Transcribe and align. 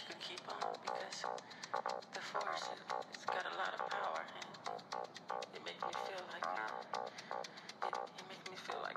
you 0.00 0.06
could 0.08 0.20
keep 0.20 0.40
on 0.48 0.72
because 0.82 1.24
the 2.14 2.20
force 2.20 2.70
it's 3.12 3.24
got 3.26 3.44
a 3.44 3.54
lot 3.60 3.72
of 3.76 3.80
power 3.90 4.24
and 4.24 5.54
it 5.54 5.62
makes 5.64 5.82
me 5.84 5.92
feel 6.08 6.24
like 6.32 6.46
it, 7.84 7.94
it 8.16 8.24
makes 8.28 8.46
me 8.50 8.56
feel 8.56 8.80
like 8.82 8.96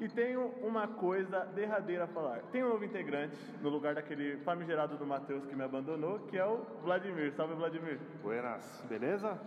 E 0.00 0.08
tenho 0.08 0.48
uma 0.60 0.88
coisa 0.88 1.46
derradeira 1.54 2.02
a 2.04 2.08
falar. 2.08 2.40
Tem 2.50 2.64
um 2.64 2.70
novo 2.70 2.84
integrante 2.84 3.36
no 3.62 3.68
lugar 3.68 3.94
daquele 3.94 4.38
famigerado 4.38 4.96
do 4.96 5.06
Matheus 5.06 5.46
que 5.46 5.54
me 5.54 5.62
abandonou, 5.62 6.18
que 6.28 6.36
é 6.36 6.44
o 6.44 6.66
Vladimir. 6.82 7.32
Salve 7.36 7.54
Vladimir. 7.54 8.00
Buenas, 8.20 8.82
beleza? 8.88 9.38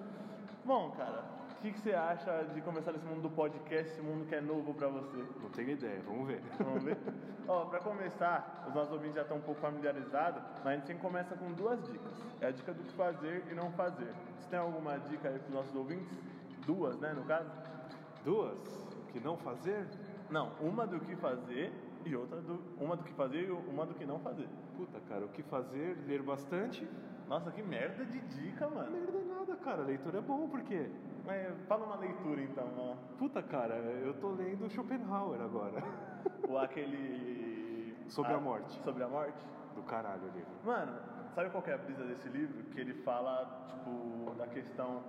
Bom, 0.63 0.91
cara, 0.91 1.21
o 1.57 1.59
que, 1.59 1.71
que 1.71 1.79
você 1.79 1.93
acha 1.93 2.43
de 2.53 2.61
começar 2.61 2.91
nesse 2.91 3.05
mundo 3.05 3.23
do 3.23 3.29
podcast, 3.31 3.91
esse 3.91 4.01
mundo 4.01 4.27
que 4.27 4.35
é 4.35 4.41
novo 4.41 4.75
pra 4.75 4.87
você? 4.89 5.17
Não 5.41 5.49
tenho 5.49 5.71
ideia, 5.71 5.99
vamos 6.05 6.27
ver. 6.27 6.39
Vamos 6.59 6.83
ver? 6.83 6.95
Ó, 7.47 7.65
pra 7.65 7.79
começar, 7.79 8.65
os 8.67 8.75
nossos 8.75 8.93
ouvintes 8.93 9.15
já 9.15 9.23
estão 9.23 9.37
um 9.37 9.41
pouco 9.41 9.59
familiarizados, 9.59 10.43
mas 10.63 10.67
a 10.67 10.75
gente 10.75 10.85
sempre 10.85 11.01
começa 11.01 11.35
com 11.35 11.51
duas 11.53 11.83
dicas. 11.87 12.13
É 12.41 12.47
a 12.47 12.51
dica 12.51 12.71
do 12.73 12.83
que 12.83 12.93
fazer 12.93 13.43
e 13.49 13.55
não 13.55 13.71
fazer. 13.71 14.13
Você 14.39 14.49
tem 14.51 14.59
alguma 14.59 14.99
dica 14.99 15.29
aí 15.29 15.39
pros 15.39 15.53
nossos 15.53 15.75
ouvintes? 15.75 16.15
Duas, 16.67 16.99
né, 16.99 17.11
no 17.13 17.23
caso? 17.23 17.49
Duas, 18.23 18.59
o 19.09 19.11
que 19.11 19.19
não 19.19 19.35
fazer? 19.37 19.87
Não, 20.29 20.51
uma 20.61 20.85
do 20.85 20.99
que 20.99 21.15
fazer 21.15 21.73
e 22.05 22.15
outra 22.15 22.39
do... 22.39 22.61
Uma 22.79 22.95
do 22.95 23.03
que 23.03 23.13
fazer 23.13 23.47
e 23.47 23.51
uma 23.51 23.83
do 23.83 23.95
que 23.95 24.05
não 24.05 24.19
fazer. 24.19 24.47
Puta, 24.75 24.99
cara, 25.09 25.25
o 25.25 25.29
que 25.29 25.41
fazer? 25.41 25.97
Ler 26.05 26.21
bastante? 26.21 26.87
Nossa, 27.27 27.51
que 27.51 27.63
merda 27.63 28.05
de 28.05 28.19
dica, 28.19 28.69
mano. 28.69 28.91
Merda 28.91 29.19
nada, 29.27 29.55
cara. 29.57 29.81
Leitura 29.81 30.19
é 30.19 30.21
bom, 30.21 30.47
por 30.47 30.61
quê? 30.61 30.89
Mas 31.27 31.61
fala 31.67 31.85
uma 31.85 31.97
leitura 31.97 32.41
então. 32.41 32.97
Puta, 33.19 33.43
cara, 33.43 33.75
eu 33.75 34.13
tô 34.13 34.29
lendo 34.29 34.69
Schopenhauer 34.69 35.41
agora. 35.41 35.83
Ou 36.47 36.57
aquele... 36.57 37.93
Sobre 38.07 38.31
Ah, 38.31 38.37
a 38.37 38.39
morte. 38.39 38.71
Sobre 38.81 39.03
a 39.03 39.09
morte? 39.09 39.37
Do 39.75 39.83
caralho 39.83 40.23
o 40.23 40.31
livro. 40.31 40.49
Mano, 40.63 40.97
sabe 41.35 41.49
qual 41.49 41.61
que 41.61 41.69
é 41.69 41.73
a 41.73 41.77
brisa 41.77 42.05
desse 42.05 42.29
livro? 42.29 42.63
Que 42.71 42.79
ele 42.79 42.93
fala, 43.03 43.65
tipo, 43.67 44.33
da 44.37 44.47
questão. 44.47 45.03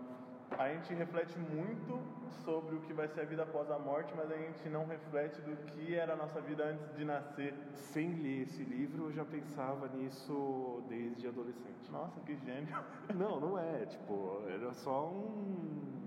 A 0.58 0.68
gente 0.70 0.92
reflete 0.94 1.38
muito 1.38 2.00
sobre 2.44 2.74
o 2.74 2.80
que 2.80 2.92
vai 2.92 3.06
ser 3.06 3.20
a 3.20 3.24
vida 3.24 3.42
após 3.44 3.70
a 3.70 3.78
morte, 3.78 4.12
mas 4.16 4.28
a 4.32 4.36
gente 4.36 4.68
não 4.70 4.86
reflete 4.86 5.40
do 5.42 5.54
que 5.66 5.94
era 5.94 6.14
a 6.14 6.16
nossa 6.16 6.40
vida 6.40 6.64
antes 6.64 6.90
de 6.96 7.04
nascer. 7.04 7.54
Sem 7.74 8.14
ler 8.14 8.42
esse 8.42 8.64
livro, 8.64 9.04
eu 9.04 9.12
já 9.12 9.24
pensava 9.24 9.86
nisso 9.88 10.82
desde 10.88 11.28
adolescente. 11.28 11.92
Nossa, 11.92 12.18
que 12.22 12.34
gênio. 12.38 12.74
Não, 13.14 13.38
não 13.38 13.58
é. 13.58 13.86
Tipo, 13.86 14.42
era 14.48 14.72
só 14.72 15.06
um, 15.08 15.97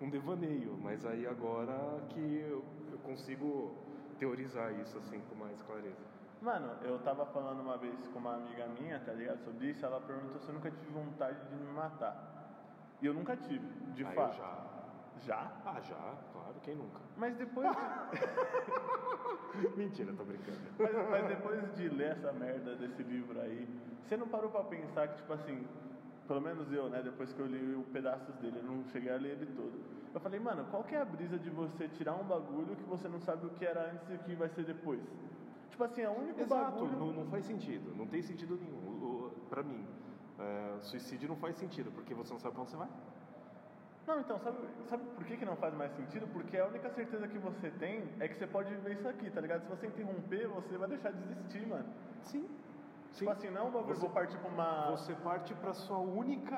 um 0.00 0.08
devaneio. 0.10 0.76
Mas 0.82 1.04
aí 1.04 1.26
agora 1.26 1.76
que 2.10 2.20
eu, 2.40 2.64
eu 2.92 2.98
consigo 2.98 3.74
teorizar 4.18 4.72
isso 4.80 4.98
assim 4.98 5.20
com 5.28 5.34
mais 5.34 5.60
clareza. 5.62 6.18
Mano, 6.40 6.70
eu 6.82 6.98
tava 7.00 7.26
falando 7.26 7.60
uma 7.60 7.76
vez 7.76 8.06
com 8.08 8.18
uma 8.18 8.36
amiga 8.36 8.66
minha, 8.80 9.00
tá 9.00 9.12
ligado? 9.12 9.42
Sobre 9.44 9.70
isso, 9.70 9.84
ela 9.84 10.00
perguntou 10.00 10.38
se 10.40 10.48
eu 10.48 10.54
nunca 10.54 10.70
tive 10.70 10.90
vontade 10.92 11.38
de 11.48 11.54
me 11.54 11.72
matar. 11.72 12.16
E 13.02 13.06
eu 13.06 13.14
nunca 13.14 13.36
tive, 13.36 13.66
de 13.94 14.02
eu 14.02 14.08
fato. 14.10 14.36
já. 14.36 14.64
Já? 15.26 15.50
Ah, 15.66 15.80
já, 15.80 16.14
claro, 16.32 16.54
quem 16.62 16.76
nunca? 16.76 17.00
Mas 17.16 17.36
depois 17.36 17.68
de... 17.68 17.76
Mentira, 19.76 20.12
tô 20.12 20.22
brincando. 20.22 20.58
Mas, 20.78 20.92
mas 21.10 21.26
depois 21.26 21.74
de 21.76 21.88
ler 21.88 22.12
essa 22.12 22.32
merda 22.32 22.76
desse 22.76 23.02
livro 23.02 23.40
aí, 23.40 23.68
você 24.06 24.16
não 24.16 24.28
parou 24.28 24.48
pra 24.48 24.62
pensar 24.62 25.08
que, 25.08 25.16
tipo 25.16 25.32
assim, 25.32 25.66
pelo 26.28 26.42
menos 26.42 26.70
eu, 26.70 26.90
né, 26.90 27.00
depois 27.02 27.32
que 27.32 27.40
eu 27.40 27.46
li 27.46 27.74
o 27.74 27.82
pedaços 27.84 28.34
dele, 28.36 28.58
eu 28.58 28.62
não 28.62 28.84
cheguei 28.92 29.10
a 29.10 29.16
ler 29.16 29.32
ele 29.32 29.46
todo. 29.56 29.72
Eu 30.12 30.20
falei, 30.20 30.38
mano, 30.38 30.66
qual 30.70 30.84
que 30.84 30.94
é 30.94 31.00
a 31.00 31.04
brisa 31.04 31.38
de 31.38 31.48
você 31.48 31.88
tirar 31.88 32.14
um 32.14 32.24
bagulho 32.24 32.76
que 32.76 32.84
você 32.84 33.08
não 33.08 33.18
sabe 33.18 33.46
o 33.46 33.50
que 33.50 33.64
era 33.64 33.90
antes 33.90 34.10
e 34.10 34.14
o 34.14 34.18
que 34.18 34.34
vai 34.34 34.48
ser 34.50 34.64
depois? 34.64 35.00
Tipo 35.70 35.84
assim, 35.84 36.02
é 36.02 36.08
o 36.08 36.12
único 36.12 36.40
Exato, 36.40 36.72
bagulho... 36.72 36.98
não, 36.98 37.12
não 37.12 37.26
faz 37.30 37.46
sentido, 37.46 37.96
não 37.96 38.06
tem 38.06 38.20
sentido 38.20 38.56
nenhum. 38.56 39.30
Pra 39.48 39.62
mim, 39.62 39.84
é, 40.38 40.80
suicídio 40.80 41.28
não 41.28 41.36
faz 41.36 41.56
sentido, 41.56 41.90
porque 41.92 42.12
você 42.14 42.32
não 42.32 42.40
sabe 42.40 42.52
pra 42.54 42.62
onde 42.62 42.70
você 42.72 42.76
vai. 42.76 42.88
Não, 44.06 44.20
então, 44.20 44.38
sabe, 44.40 44.58
sabe 44.88 45.04
por 45.14 45.24
que, 45.24 45.36
que 45.36 45.44
não 45.44 45.56
faz 45.56 45.74
mais 45.74 45.92
sentido? 45.92 46.26
Porque 46.28 46.56
a 46.56 46.66
única 46.66 46.90
certeza 46.90 47.28
que 47.28 47.38
você 47.38 47.70
tem 47.70 48.04
é 48.20 48.28
que 48.28 48.36
você 48.36 48.46
pode 48.46 48.74
viver 48.74 48.94
isso 48.94 49.08
aqui, 49.08 49.30
tá 49.30 49.40
ligado? 49.40 49.62
Se 49.62 49.68
você 49.68 49.86
interromper, 49.86 50.48
você 50.48 50.78
vai 50.78 50.88
deixar 50.88 51.12
de 51.12 51.22
existir, 51.30 51.66
mano. 51.66 51.84
Sim. 52.22 52.48
Tipo 53.14 53.30
assim, 53.30 53.50
não 53.50 53.68
um 53.68 53.70
Você- 53.70 54.00
vou 54.00 54.10
partir 54.10 54.38
pra 54.38 54.48
uma... 54.48 54.90
Você 54.92 55.14
parte 55.14 55.54
pra 55.54 55.72
sua 55.72 55.98
única. 55.98 56.56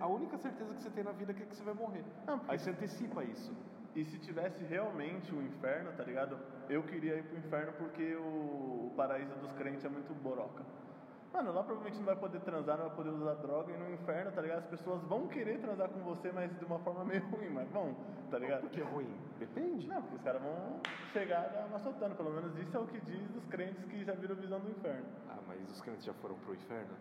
A 0.00 0.06
única 0.06 0.36
certeza 0.38 0.72
que 0.74 0.82
você 0.82 0.90
tem 0.90 1.02
na 1.02 1.12
vida 1.12 1.34
que 1.34 1.42
é 1.42 1.46
que 1.46 1.56
você 1.56 1.64
vai 1.64 1.74
morrer. 1.74 2.04
Não, 2.26 2.38
porque- 2.38 2.52
Aí 2.52 2.58
você 2.58 2.70
antecipa 2.70 3.24
isso. 3.24 3.52
E 3.94 4.04
se 4.04 4.18
tivesse 4.18 4.62
realmente 4.64 5.34
o 5.34 5.42
inferno, 5.42 5.90
tá 5.96 6.04
ligado? 6.04 6.38
Eu 6.68 6.82
queria 6.84 7.16
ir 7.16 7.24
pro 7.24 7.36
inferno 7.38 7.72
porque 7.72 8.14
o, 8.14 8.88
o 8.88 8.92
paraíso 8.96 9.34
dos 9.36 9.52
crentes 9.54 9.84
é 9.84 9.88
muito 9.88 10.14
boroca. 10.14 10.62
Mano, 11.32 11.52
lá 11.52 11.62
provavelmente 11.62 11.98
não 11.98 12.06
vai 12.06 12.16
poder 12.16 12.40
transar, 12.40 12.78
não 12.78 12.86
vai 12.86 12.96
poder 12.96 13.10
usar 13.10 13.34
droga, 13.34 13.72
e 13.72 13.76
no 13.76 13.92
inferno, 13.92 14.32
tá 14.32 14.40
ligado? 14.40 14.58
As 14.58 14.66
pessoas 14.66 15.02
vão 15.02 15.28
querer 15.28 15.60
transar 15.60 15.88
com 15.88 16.00
você, 16.00 16.32
mas 16.32 16.56
de 16.58 16.64
uma 16.64 16.78
forma 16.80 17.04
meio 17.04 17.24
ruim, 17.28 17.50
mas 17.50 17.68
vão, 17.70 17.94
tá 18.30 18.38
ligado? 18.38 18.62
Por 18.62 18.70
que 18.70 18.80
é 18.80 18.84
ruim? 18.84 19.14
Depende. 19.38 19.86
Não, 19.86 20.00
porque 20.00 20.16
os 20.16 20.22
caras 20.22 20.42
vão 20.42 20.80
chegar 21.12 21.50
já 21.50 21.66
maçotando, 21.70 22.14
pelo 22.14 22.30
menos 22.30 22.56
isso 22.58 22.76
é 22.76 22.80
o 22.80 22.86
que 22.86 23.00
diz 23.00 23.28
dos 23.30 23.44
crentes 23.46 23.84
que 23.84 24.04
já 24.04 24.14
viram 24.14 24.34
visão 24.36 24.58
do 24.60 24.70
inferno. 24.70 25.06
Ah, 25.28 25.38
mas 25.46 25.70
os 25.70 25.80
crentes 25.80 26.04
já 26.04 26.14
foram 26.14 26.36
pro 26.36 26.54
inferno? 26.54 26.94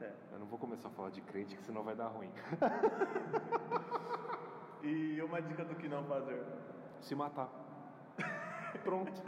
É. 0.00 0.12
Eu 0.32 0.38
não 0.38 0.46
vou 0.46 0.58
começar 0.58 0.88
a 0.88 0.90
falar 0.90 1.10
de 1.10 1.20
crente, 1.22 1.56
que 1.56 1.62
senão 1.62 1.82
vai 1.82 1.94
dar 1.94 2.08
ruim. 2.08 2.30
E 4.84 5.18
uma 5.22 5.40
dica 5.40 5.64
do 5.64 5.74
que 5.74 5.88
não 5.88 6.04
fazer. 6.04 6.44
Se 7.00 7.14
matar. 7.14 7.48
Pronto. 8.84 9.22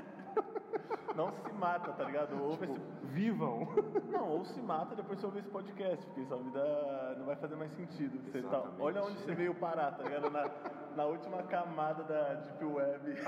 Não 1.15 1.33
se 1.33 1.53
mata, 1.55 1.93
tá 1.93 2.05
ligado? 2.05 2.39
Ouve 2.43 2.67
Tipo, 2.67 2.79
vivam. 3.05 3.67
Não, 4.11 4.29
ou 4.29 4.45
se 4.45 4.61
mata 4.61 4.95
depois 4.95 5.19
você 5.19 5.27
ouvir 5.27 5.39
esse 5.39 5.49
podcast, 5.49 6.05
porque 6.07 6.25
sua 6.27 6.37
vida 6.37 7.15
não 7.19 7.25
vai 7.25 7.37
fazer 7.37 7.57
mais 7.57 7.73
sentido. 7.73 8.19
Você 8.31 8.43
tá, 8.43 8.63
olha 8.79 9.03
onde 9.03 9.19
você 9.21 9.35
veio 9.35 9.55
parar, 9.55 9.93
tá 9.93 10.03
ligado? 10.03 10.31
Na, 10.31 10.51
na 10.95 11.05
última 11.07 11.43
camada 11.45 12.03
da 12.05 12.35
Deep 12.35 12.65
Web. 12.65 13.15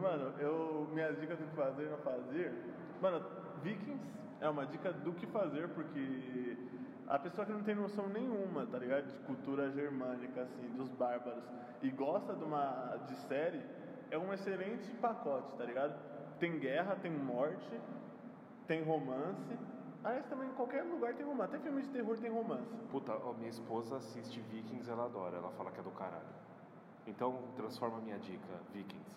Mano, 0.00 0.32
eu. 0.38 0.88
Minhas 0.92 1.18
dicas 1.20 1.38
do 1.38 1.44
que 1.44 1.56
fazer 1.56 1.82
e 1.84 1.88
não 1.90 1.98
fazer. 1.98 2.52
Mano, 3.02 3.22
Vikings 3.62 4.02
é 4.40 4.48
uma 4.48 4.66
dica 4.66 4.92
do 4.92 5.12
que 5.12 5.26
fazer, 5.26 5.68
porque 5.68 6.56
a 7.06 7.18
pessoa 7.18 7.44
que 7.44 7.52
não 7.52 7.62
tem 7.62 7.74
noção 7.74 8.08
nenhuma, 8.08 8.66
tá 8.66 8.78
ligado? 8.78 9.06
De 9.06 9.18
cultura 9.26 9.70
germânica, 9.70 10.42
assim, 10.42 10.68
dos 10.76 10.88
bárbaros, 10.90 11.44
e 11.82 11.90
gosta 11.90 12.34
de 12.34 12.44
uma 12.44 12.96
de 13.06 13.14
série, 13.26 13.60
é 14.10 14.18
um 14.18 14.32
excelente 14.32 14.90
pacote, 14.96 15.54
tá 15.56 15.64
ligado? 15.64 15.94
Tem 16.38 16.58
guerra, 16.58 16.96
tem 16.96 17.10
morte, 17.10 17.80
tem 18.66 18.82
romance. 18.82 19.58
Aliás, 20.02 20.24
também 20.26 20.48
em 20.48 20.52
qualquer 20.52 20.82
lugar 20.82 21.14
tem 21.14 21.26
romance. 21.26 21.54
Até 21.54 21.62
filme 21.62 21.82
de 21.82 21.88
terror 21.88 22.16
tem 22.18 22.30
romance. 22.30 22.74
Puta, 22.90 23.12
ó, 23.12 23.32
minha 23.34 23.50
esposa 23.50 23.96
assiste 23.96 24.40
Vikings, 24.40 24.90
ela 24.90 25.04
adora. 25.04 25.36
Ela 25.36 25.50
fala 25.52 25.70
que 25.70 25.80
é 25.80 25.82
do 25.82 25.90
caralho. 25.90 26.24
Então, 27.06 27.42
transforma 27.56 28.00
minha 28.00 28.18
dica, 28.18 28.48
Vikings. 28.72 29.10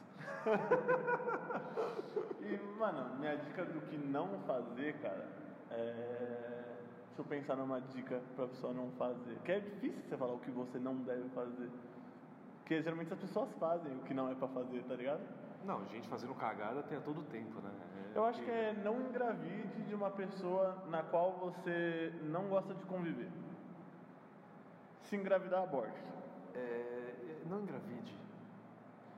E, 2.42 2.57
mano, 2.78 3.18
minha 3.19 3.38
dica 3.38 3.63
do 3.63 3.80
que 3.88 3.98
não 3.98 4.39
fazer, 4.46 5.00
cara, 5.01 5.25
é. 5.72 6.54
Deixa 7.07 7.22
eu 7.22 7.25
pensar 7.25 7.56
numa 7.56 7.80
dica 7.80 8.22
pra 8.36 8.48
pessoa 8.48 8.74
não 8.74 8.92
fazer. 8.92 9.38
Que 9.46 9.51
é 9.54 9.60
difícil 9.60 10.01
você 10.01 10.18
falar 10.18 10.34
o 10.34 10.39
que 10.39 10.51
você 10.51 10.80
não 10.80 10.96
deve 10.98 11.30
fazer. 11.30 11.69
Porque 12.63 12.81
geralmente 12.81 13.12
as 13.12 13.19
pessoas 13.19 13.50
fazem 13.60 13.94
o 13.94 14.00
que 14.00 14.13
não 14.13 14.30
é 14.31 14.36
pra 14.36 14.48
fazer, 14.48 14.81
tá 14.83 14.95
ligado? 14.95 15.19
Não, 15.65 15.86
gente 15.88 16.07
fazendo 16.07 16.33
cagada 16.33 16.81
tem 16.83 16.98
a 16.98 17.01
todo 17.01 17.21
tempo, 17.24 17.60
né? 17.60 17.69
É- 18.15 18.18
Eu 18.18 18.24
acho 18.25 18.42
que 18.42 18.50
é 18.50 18.74
não 18.83 19.01
engravide 19.01 19.81
de 19.83 19.94
uma 19.94 20.10
pessoa 20.10 20.81
na 20.89 21.04
qual 21.04 21.33
você 21.33 22.13
não 22.24 22.48
gosta 22.48 22.74
de 22.74 22.83
conviver. 22.86 23.30
Se 25.01 25.18
engravidar, 25.18 25.63
aborte. 25.63 26.00
É, 26.56 26.60
é, 26.60 27.42
não 27.50 27.60
engravide. 27.62 28.15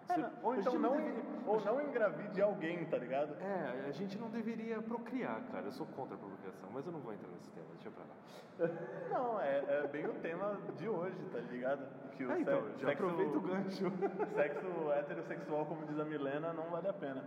É, 0.08 0.18
não, 0.18 0.32
ou 0.44 0.56
então 0.56 0.78
não, 0.78 0.96
deveria- 0.98 1.24
ou 1.48 1.62
não 1.62 1.82
engravide 1.82 2.42
alguém, 2.42 2.86
tá 2.86 2.98
ligado? 2.98 3.36
É, 3.42 3.86
a 3.88 3.92
gente 3.92 4.18
não 4.20 4.30
deveria 4.30 4.82
procriar, 4.82 5.42
cara. 5.52 5.66
Eu 5.66 5.72
sou 5.72 5.86
contra 5.88 6.16
a 6.16 6.18
procriação, 6.20 6.70
mas 6.72 6.86
eu 6.86 6.92
não 6.92 7.00
vou 7.00 7.12
entrar 7.14 7.28
nesse 7.30 7.50
tema, 7.52 7.66
deixa 7.74 7.90
pra 7.90 8.04
lá. 8.04 8.16
Não, 9.12 9.42
é, 9.42 9.58
é 9.68 9.88
bem 9.92 10.06
o 10.08 10.14
tema 10.14 10.58
de 10.78 10.88
hoje, 10.88 11.18
tá 11.32 11.40
ligado? 11.40 11.86
Que 12.12 12.24
o 12.26 12.32
Ah, 12.32 12.40
então, 12.40 12.64
se- 12.76 12.82
já 12.84 12.92
aproveita 12.94 13.38
o 13.38 13.42
gancho. 13.42 13.86
Sexo 14.34 14.92
heterossexual, 14.94 15.66
como 15.66 15.86
diz 15.86 16.00
a 16.00 16.06
Milena, 16.06 16.54
não 16.54 16.64
vale 16.70 16.88
a 16.88 16.94
pena. 16.94 17.22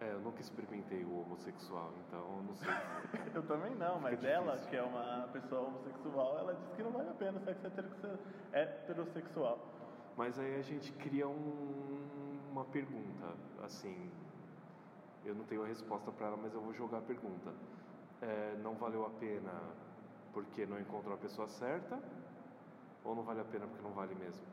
É, 0.00 0.10
eu 0.12 0.20
nunca 0.20 0.40
experimentei 0.40 1.04
o 1.04 1.20
homossexual, 1.20 1.92
então 2.08 2.18
eu 2.18 2.42
não 2.42 2.56
sei. 2.56 2.68
Eu 3.34 3.42
também 3.44 3.74
não, 3.76 4.00
mas 4.00 4.18
Fica 4.18 4.32
ela, 4.32 4.52
difícil. 4.52 4.70
que 4.70 4.76
é 4.76 4.82
uma 4.82 5.28
pessoa 5.32 5.60
homossexual, 5.68 6.38
ela 6.38 6.54
diz 6.54 6.72
que 6.74 6.82
não 6.82 6.90
vale 6.90 7.10
a 7.10 7.12
pena 7.14 7.38
o 7.38 7.44
sexo 7.44 7.66
heterosse- 7.66 8.18
heterossexual. 8.52 9.58
Mas 10.16 10.38
aí 10.38 10.56
a 10.58 10.62
gente 10.62 10.92
cria 10.92 11.28
um- 11.28 12.38
uma 12.50 12.64
pergunta, 12.64 13.26
assim, 13.62 14.10
eu 15.24 15.34
não 15.34 15.44
tenho 15.44 15.62
a 15.62 15.66
resposta 15.66 16.10
para 16.12 16.26
ela, 16.28 16.36
mas 16.36 16.52
eu 16.54 16.60
vou 16.60 16.72
jogar 16.74 16.98
a 16.98 17.02
pergunta. 17.02 17.52
É, 18.20 18.54
não 18.62 18.74
valeu 18.74 19.06
a 19.06 19.10
pena 19.10 19.52
porque 20.32 20.66
não 20.66 20.78
encontrou 20.78 21.14
a 21.14 21.18
pessoa 21.18 21.48
certa? 21.48 21.98
Ou 23.04 23.14
não 23.14 23.22
vale 23.22 23.40
a 23.40 23.44
pena 23.44 23.66
porque 23.66 23.82
não 23.82 23.92
vale 23.92 24.14
mesmo? 24.14 24.44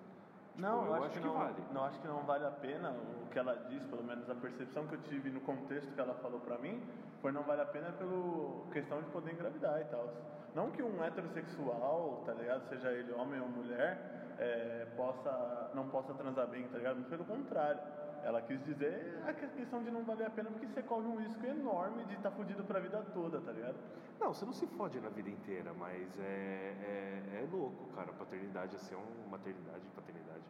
Tipo, 0.55 0.61
Não, 0.61 0.85
eu, 0.85 0.87
eu 0.87 0.93
acho, 1.03 1.09
que, 1.13 1.19
que 1.19 1.25
não, 1.25 1.33
vale. 1.33 1.63
não 1.73 1.83
acho 1.83 1.99
que 1.99 2.07
não 2.07 2.23
vale 2.25 2.45
a 2.45 2.51
pena 2.51 2.91
o 2.91 3.27
que 3.29 3.37
ela 3.37 3.55
diz, 3.69 3.83
pelo 3.85 4.03
menos 4.03 4.29
a 4.29 4.35
percepção 4.35 4.87
que 4.87 4.95
eu 4.95 5.01
tive 5.03 5.29
no 5.29 5.41
contexto 5.41 5.93
que 5.93 5.99
ela 5.99 6.15
falou 6.15 6.39
pra 6.39 6.57
mim, 6.57 6.81
foi 7.21 7.31
não 7.31 7.43
vale 7.43 7.61
a 7.61 7.65
pena 7.65 7.91
pelo 7.91 8.65
questão 8.71 9.01
de 9.01 9.09
poder 9.09 9.33
engravidar 9.33 9.81
e 9.81 9.85
tal. 9.85 10.09
Não 10.55 10.71
que 10.71 10.81
um 10.81 11.03
heterossexual, 11.03 12.23
tá 12.25 12.33
ligado, 12.33 12.67
seja 12.69 12.91
ele 12.91 13.11
homem 13.11 13.39
ou 13.41 13.47
mulher, 13.49 14.26
é, 14.39 14.87
possa, 14.95 15.71
não 15.73 15.87
possa 15.89 16.13
transar 16.13 16.47
bem, 16.47 16.67
tá 16.67 16.77
ligado? 16.77 16.95
Muito 16.97 17.09
pelo 17.09 17.25
contrário. 17.25 17.81
Ela 18.23 18.41
quis 18.41 18.63
dizer 18.65 19.21
a 19.25 19.33
questão 19.33 19.83
de 19.83 19.91
não 19.91 20.03
valer 20.03 20.27
a 20.27 20.29
pena 20.29 20.49
porque 20.49 20.67
você 20.67 20.81
corre 20.81 21.07
um 21.07 21.17
risco 21.17 21.45
enorme 21.45 22.03
de 22.05 22.15
estar 22.15 22.31
fudido 22.31 22.63
pra 22.63 22.79
vida 22.79 23.01
toda, 23.13 23.39
tá 23.39 23.51
ligado? 23.51 23.75
Não, 24.19 24.33
você 24.33 24.45
não 24.45 24.53
se 24.53 24.65
fode 24.67 24.99
na 24.99 25.09
vida 25.09 25.29
inteira, 25.29 25.71
mas 25.73 26.19
é, 26.19 26.23
é, 26.23 27.43
é 27.43 27.47
louco, 27.51 27.85
cara. 27.95 28.11
Paternidade, 28.13 28.75
assim, 28.75 28.95
é 28.95 28.97
um, 28.97 29.29
maternidade 29.29 29.81
paternidade. 29.95 30.43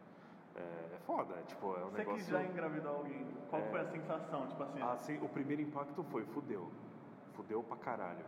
É, 0.56 0.60
é 0.60 0.98
foda, 1.06 1.34
é, 1.34 1.42
tipo, 1.42 1.66
é 1.76 1.84
um 1.84 1.90
Você 1.90 1.98
negócio... 1.98 2.24
que 2.24 2.30
já 2.32 2.42
engravidou 2.42 2.96
alguém, 2.96 3.26
qual 3.48 3.62
É. 3.62 3.70
foi 3.70 3.80
a 3.80 3.84
sensação? 3.86 4.48
Tipo 4.48 4.62
assim, 4.62 4.82
Assim, 4.82 5.24
o 5.24 5.28
primeiro 5.28 5.62
impacto 5.62 6.02
foi, 6.04 6.24
fudeu. 6.26 6.72
Fudeu 7.34 7.62
pra 7.62 7.76
caralho. 7.76 8.24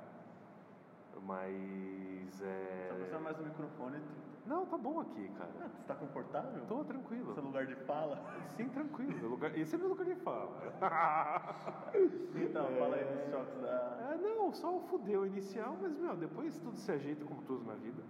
Mas 1.23 2.41
é. 2.43 2.93
você 2.99 3.19
mais 3.19 3.39
o 3.39 3.43
microfone, 3.43 4.01
Não, 4.47 4.67
tá 4.67 4.77
bom 4.79 5.01
aqui, 5.01 5.31
ah, 5.35 5.39
cara. 5.39 5.69
você 5.69 5.83
tá 5.87 5.95
confortável? 5.95 6.67
Tô 6.67 6.85
tranquilo. 6.85 7.35
Seu 7.35 7.43
lugar 7.43 7.67
de 7.67 7.77
fala? 7.77 8.21
Sim, 8.57 8.69
tranquilo. 8.69 9.29
Lugar... 9.29 9.57
Esse 9.57 9.75
é 9.75 9.79
meu 9.79 9.89
lugar 9.89 10.07
de 10.07 10.15
fala. 10.17 10.51
Então, 12.35 12.67
fala 12.79 12.97
aí 12.97 13.05
dos 13.05 13.31
choques 13.31 13.61
da. 13.61 14.11
É, 14.13 14.17
não, 14.17 14.53
só 14.53 14.77
o 14.77 14.81
fudeu 14.81 15.27
inicial, 15.27 15.77
mas, 15.81 15.97
meu, 15.99 16.17
depois 16.17 16.59
tudo 16.59 16.77
se 16.79 16.91
ajeita 16.91 17.25
como 17.25 17.43
tudo 17.43 17.65
na 17.65 17.75
vida. 17.75 18.03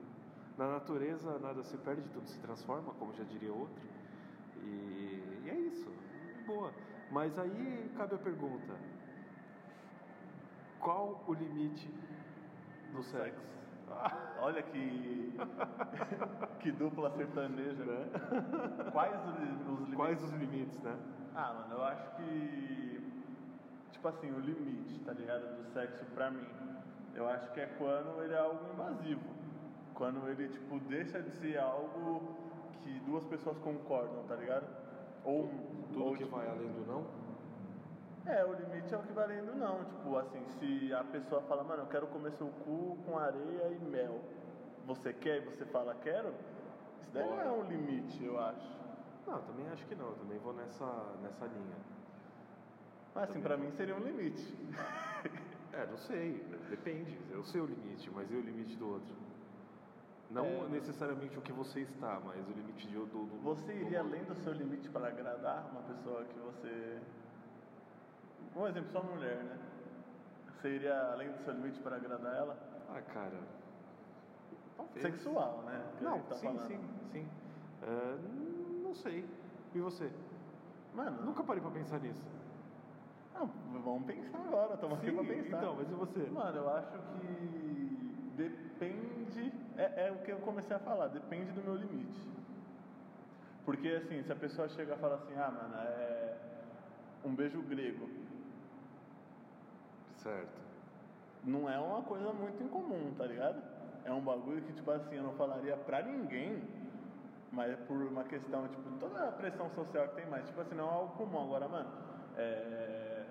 Na 0.57 0.73
natureza, 0.73 1.39
nada 1.39 1.63
se 1.63 1.77
perde, 1.79 2.03
tudo 2.11 2.29
se 2.29 2.39
transforma, 2.41 2.93
como 2.99 3.13
já 3.15 3.25
diria 3.25 3.53
outro. 3.53 3.83
E, 4.63 5.43
e 5.45 5.51
é 5.51 5.55
isso. 5.55 5.91
Boa. 6.47 6.73
Mas 7.11 7.39
aí 7.39 7.91
cabe 7.97 8.15
a 8.15 8.19
pergunta: 8.19 8.75
qual 10.79 11.25
o 11.27 11.33
limite 11.35 11.93
do 12.93 13.03
sexo? 13.03 13.60
Olha 14.41 14.63
que. 14.63 15.35
que 16.61 16.73
dupla 16.73 17.11
sertaneja, 17.11 17.85
né? 17.85 18.07
Quais 18.93 19.21
os, 19.27 19.35
os 19.35 19.79
limites? 19.81 19.95
Quais 19.97 20.23
os 20.23 20.31
limites, 20.31 20.81
né? 20.81 20.97
Ah, 21.35 21.53
mano, 21.55 21.75
eu 21.75 21.85
acho 21.85 22.17
que. 22.17 23.01
Tipo 23.93 24.09
assim, 24.09 24.31
o 24.33 24.41
limite, 24.41 24.99
tá 25.01 25.13
ligado? 25.13 25.57
Do 25.57 25.65
sexo 25.73 26.05
pra 26.15 26.31
mim. 26.31 26.47
Eu 27.15 27.29
acho 27.29 27.51
que 27.53 27.61
é 27.61 27.67
quando 27.79 28.23
ele 28.23 28.35
é 28.35 28.39
algo 28.39 28.73
invasivo. 28.73 29.21
Quando 29.95 30.27
ele, 30.29 30.49
tipo, 30.49 30.79
deixa 30.81 31.21
de 31.21 31.31
ser 31.33 31.59
algo 31.59 32.37
que 32.83 33.01
duas 33.01 33.25
pessoas 33.25 33.59
concordam, 33.59 34.23
tá 34.27 34.37
ligado? 34.37 34.67
Ou. 35.25 35.49
Tudo 35.93 36.05
ou, 36.05 36.13
que 36.13 36.25
tipo, 36.25 36.37
vai 36.37 36.49
além 36.49 36.69
do 36.73 36.87
não? 36.87 37.30
É, 38.31 38.45
o 38.45 38.53
limite 38.53 38.95
é 38.95 38.97
o 38.97 39.03
que 39.03 39.13
valendo 39.13 39.55
não. 39.57 39.85
Tipo, 39.85 40.17
assim, 40.17 40.41
se 40.59 40.95
a 40.95 41.05
pessoa 41.05 41.41
fala, 41.43 41.65
mano, 41.65 41.83
eu 41.83 41.87
quero 41.87 42.07
comer 42.09 42.33
seu 42.33 42.47
cu 42.65 42.97
com 43.05 43.19
areia 43.19 43.69
e 43.69 43.79
mel. 43.91 44.21
Você 44.87 45.13
quer 45.13 45.39
e 45.39 45.45
você 45.45 45.65
fala, 45.67 45.95
quero? 46.03 46.29
Isso 47.03 47.11
daí 47.13 47.29
não 47.29 47.41
é 47.41 47.51
um 47.51 47.63
limite, 47.65 48.25
eu 48.25 48.39
acho. 48.39 48.81
Não, 49.27 49.35
eu 49.37 49.43
também 49.43 49.69
acho 49.69 49.85
que 49.87 49.95
não. 49.95 50.09
Eu 50.09 50.17
também 50.17 50.39
vou 50.39 50.53
nessa, 50.55 50.87
nessa 51.23 51.47
linha. 51.47 51.77
Mas 53.15 53.31
assim, 53.31 53.41
pra 53.41 53.57
mim 53.57 53.71
seria 53.77 53.95
um 53.95 54.01
limite. 54.01 54.43
É, 55.73 55.87
não 55.87 55.99
sei, 55.99 56.33
depende. 56.69 57.17
Eu 57.31 57.45
sei 57.45 57.61
o 57.61 57.65
limite, 57.65 58.11
mas 58.11 58.29
e 58.29 58.35
o 58.35 58.41
limite 58.41 58.75
do 58.77 58.89
outro? 58.91 59.15
Não 60.29 60.45
É, 60.45 60.69
necessariamente 60.69 61.39
o 61.39 61.43
que 61.43 61.53
você 61.53 61.81
está, 61.83 62.21
mas 62.27 62.39
o 62.49 62.51
limite 62.51 62.89
de, 62.89 62.95
do, 62.95 63.07
do. 63.07 63.25
Você 63.45 63.73
do- 63.73 63.87
iria 63.87 64.01
além 64.01 64.25
do 64.25 64.35
seu 64.43 64.53
limite 64.53 64.89
para 64.89 65.07
agradar 65.07 65.71
uma 65.71 65.83
pessoa 65.83 66.25
que 66.25 66.35
você. 66.41 66.99
Um 68.57 68.67
exemplo, 68.67 68.91
sua 68.91 69.03
mulher, 69.03 69.37
né? 69.37 69.57
Você 70.61 70.69
iria 70.69 71.13
além 71.13 71.31
do 71.31 71.39
seu 71.45 71.55
limite 71.55 71.81
para 71.81 71.97
agradar 71.97 72.35
ela? 72.37 72.57
Ah, 72.91 73.01
cara. 73.01 73.39
Talvez. 74.77 75.03
Sexual, 75.03 75.63
né? 75.67 75.83
Que 75.99 76.05
a 76.05 76.11
Não, 76.11 76.21
tá 76.23 76.35
sim, 76.35 76.47
falando. 76.47 76.67
sim, 76.67 76.81
sim. 77.13 77.29
É, 77.83 78.17
não 78.83 78.95
sei. 78.95 79.25
E 79.75 79.79
você? 79.79 80.11
Mano, 80.95 81.23
Nunca 81.25 81.43
parei 81.45 81.63
pra 81.63 81.71
pensar 81.71 82.01
nisso. 82.01 82.21
não, 83.35 83.47
vamos 83.83 84.05
pensar 84.05 84.39
agora, 84.39 84.75
estamos 84.75 84.99
aqui 84.99 85.13
pra 85.13 85.25
pensar. 85.25 85.57
então, 85.59 85.77
mas 85.77 85.89
e 85.89 85.95
você? 85.95 86.27
Mano, 86.31 86.57
eu 86.59 86.75
acho 86.75 86.99
que 87.21 88.33
depende. 88.37 89.53
É, 89.79 90.09
é 90.09 90.13
o 90.13 90.17
que 90.25 90.33
eu 90.33 90.39
comecei 90.39 90.75
a 90.77 90.81
falar, 90.81 91.07
depende 91.09 91.53
do 91.53 91.63
meu 91.63 91.77
limite. 91.77 92.29
Porque 93.65 93.89
assim, 93.89 94.23
se 94.25 94.33
a 94.33 94.37
pessoa 94.37 94.69
chega 94.69 94.95
e 94.95 94.99
fala 94.99 95.15
assim, 95.15 95.35
ah, 95.37 95.51
mano, 95.51 95.75
é 95.77 96.37
um 97.25 97.35
beijo 97.35 97.63
grego, 97.63 98.09
Certo. 100.23 100.61
não 101.45 101.69
é 101.71 101.79
uma 101.79 102.03
coisa 102.03 102.31
muito 102.33 102.63
incomum, 102.63 103.15
tá 103.17 103.25
ligado? 103.25 103.63
É 104.05 104.13
um 104.13 104.21
bagulho 104.21 104.61
que, 104.63 104.73
tipo 104.73 104.91
assim, 104.91 105.17
eu 105.17 105.23
não 105.23 105.33
falaria 105.33 105.77
pra 105.77 106.03
ninguém, 106.03 106.63
mas 107.51 107.73
é 107.73 107.77
por 107.77 107.97
uma 107.97 108.25
questão, 108.25 108.69
tipo, 108.69 108.91
toda 108.99 109.29
a 109.29 109.33
pressão 109.33 109.71
social 109.71 110.09
que 110.09 110.17
tem 110.17 110.27
mais, 110.27 110.47
tipo 110.47 110.61
assim, 110.61 110.75
não 110.75 110.89
é 110.89 110.93
algo 110.93 111.17
comum. 111.17 111.43
Agora, 111.43 111.69
mano, 111.69 111.89
é. 112.37 113.25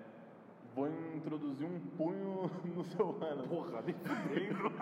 Vou 0.74 0.88
introduzir 1.16 1.66
um 1.66 1.80
punho 1.96 2.48
no 2.74 2.84
seu 2.84 3.08
ano. 3.22 3.46
Porra, 3.48 3.82
nem 3.82 3.94
fudendo. 3.94 4.72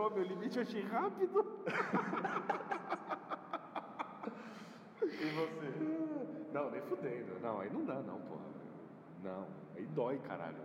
Ô, 0.00 0.10
meu 0.10 0.24
limite 0.24 0.56
eu 0.56 0.62
achei 0.62 0.82
rápido. 0.82 1.44
E 5.02 5.30
você? 5.36 5.72
Não, 6.52 6.70
nem 6.70 6.80
fudendo. 6.82 7.38
Não, 7.40 7.60
aí 7.60 7.70
não 7.70 7.84
dá, 7.84 7.94
não, 7.94 8.18
porra. 8.20 8.61
Não, 9.22 9.46
aí 9.76 9.86
dói, 9.86 10.18
caralho. 10.18 10.56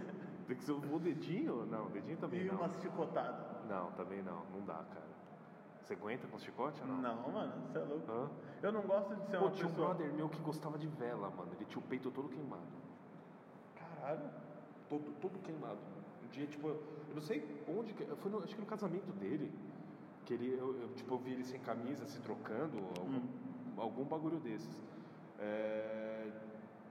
Tem 0.46 0.56
que 0.56 0.62
ser 0.64 0.72
o 0.72 0.98
dedinho? 0.98 1.66
Não, 1.66 1.86
o 1.86 1.90
dedinho 1.90 2.16
também 2.18 2.42
E 2.42 2.44
não. 2.44 2.54
uma 2.56 2.68
chicotada? 2.68 3.64
Não, 3.68 3.90
também 3.92 4.22
não, 4.22 4.44
não 4.52 4.60
dá, 4.64 4.74
cara. 4.92 5.06
Você 5.82 5.92
aguenta 5.94 6.26
com 6.28 6.38
chicote 6.38 6.80
ou 6.82 6.88
não? 6.88 6.96
Não, 6.98 7.30
mano, 7.30 7.52
você 7.66 7.78
é 7.78 7.82
louco. 7.82 8.10
Hã? 8.10 8.30
Eu 8.62 8.72
não 8.72 8.82
gosto 8.82 9.14
de 9.16 9.26
ser 9.26 9.38
Pô, 9.38 9.44
uma 9.44 9.50
tinha 9.50 9.66
um 9.66 9.70
pessoa. 9.70 9.88
brother 9.94 10.12
meu 10.14 10.28
que 10.28 10.38
gostava 10.40 10.78
de 10.78 10.86
vela, 10.86 11.30
mano. 11.30 11.52
Ele 11.54 11.64
tinha 11.64 11.78
o 11.82 11.86
peito 11.86 12.10
todo 12.10 12.28
queimado. 12.28 12.62
Caralho. 13.74 14.30
Todo, 14.88 15.12
todo 15.20 15.38
queimado. 15.40 15.78
Um 16.24 16.28
dia, 16.28 16.46
tipo, 16.46 16.68
eu 16.68 17.14
não 17.14 17.20
sei 17.22 17.64
onde. 17.68 17.92
que- 17.92 18.04
Foi 18.16 18.30
no, 18.30 18.38
acho 18.42 18.54
que 18.54 18.60
no 18.60 18.66
casamento 18.66 19.12
dele. 19.12 19.52
Que 20.24 20.34
ele, 20.34 20.56
eu, 20.58 20.74
eu, 20.80 20.88
tipo, 20.94 21.14
eu 21.14 21.18
vi 21.18 21.32
ele 21.32 21.44
sem 21.44 21.60
camisa, 21.60 22.04
se 22.06 22.20
trocando, 22.20 22.78
algum, 22.98 23.80
algum 23.80 24.04
bagulho 24.04 24.38
desses. 24.40 24.76
É, 25.38 26.15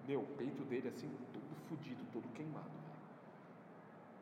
meu, 0.07 0.21
o 0.21 0.27
peito 0.35 0.63
dele, 0.65 0.89
assim, 0.89 1.09
todo 1.33 1.55
fudido, 1.67 2.05
todo 2.11 2.29
queimado, 2.33 2.69
velho. 2.79 2.95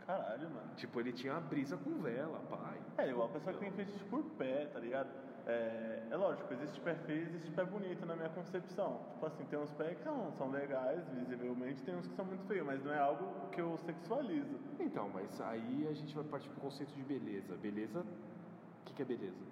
Caralho, 0.06 0.50
mano. 0.50 0.76
Tipo, 0.76 1.00
ele 1.00 1.14
tinha 1.14 1.36
a 1.36 1.40
brisa 1.40 1.78
com 1.78 2.02
vela, 2.02 2.40
pai. 2.50 2.82
É, 2.98 3.10
igual 3.10 3.30
a 3.30 3.32
pessoa 3.32 3.54
que 3.54 3.60
tem 3.60 3.72
fetiche 3.72 4.04
por 4.06 4.24
pé, 4.32 4.66
tá 4.68 4.80
ligado? 4.80 5.10
É, 5.46 6.08
é 6.12 6.16
lógico, 6.18 6.54
existe 6.54 6.80
pé 6.82 6.96
feio, 6.96 7.24
existe 7.24 7.52
pé 7.52 7.64
bonito 7.64 8.06
na 8.06 8.16
minha 8.16 8.30
concepção. 8.30 9.00
Tipo 9.14 9.26
assim, 9.26 9.46
tem 9.46 9.58
uns 9.60 9.72
pés 9.72 9.98
que 9.98 10.04
são, 10.04 10.32
são 10.34 10.52
legais, 10.52 11.08
visivelmente, 11.10 11.82
tem 11.84 11.96
uns 11.96 12.08
que 12.08 12.16
são 12.16 12.26
muito 12.26 12.44
feios, 12.46 12.66
mas 12.66 12.84
não 12.84 12.94
é 12.94 13.00
algo 13.00 13.50
que 13.52 13.62
eu 13.62 13.78
sexualizo. 13.78 14.60
Então, 14.80 15.10
mas 15.10 15.40
aí 15.40 15.88
a 15.88 15.94
gente 15.94 16.14
vai 16.14 16.24
partir 16.26 16.50
pro 16.50 16.60
conceito 16.60 16.94
de 16.94 17.04
beleza. 17.04 17.56
Beleza, 17.58 18.02
o 18.02 18.86
que, 18.86 18.94
que 18.94 19.02
é 19.02 19.06
beleza? 19.06 19.46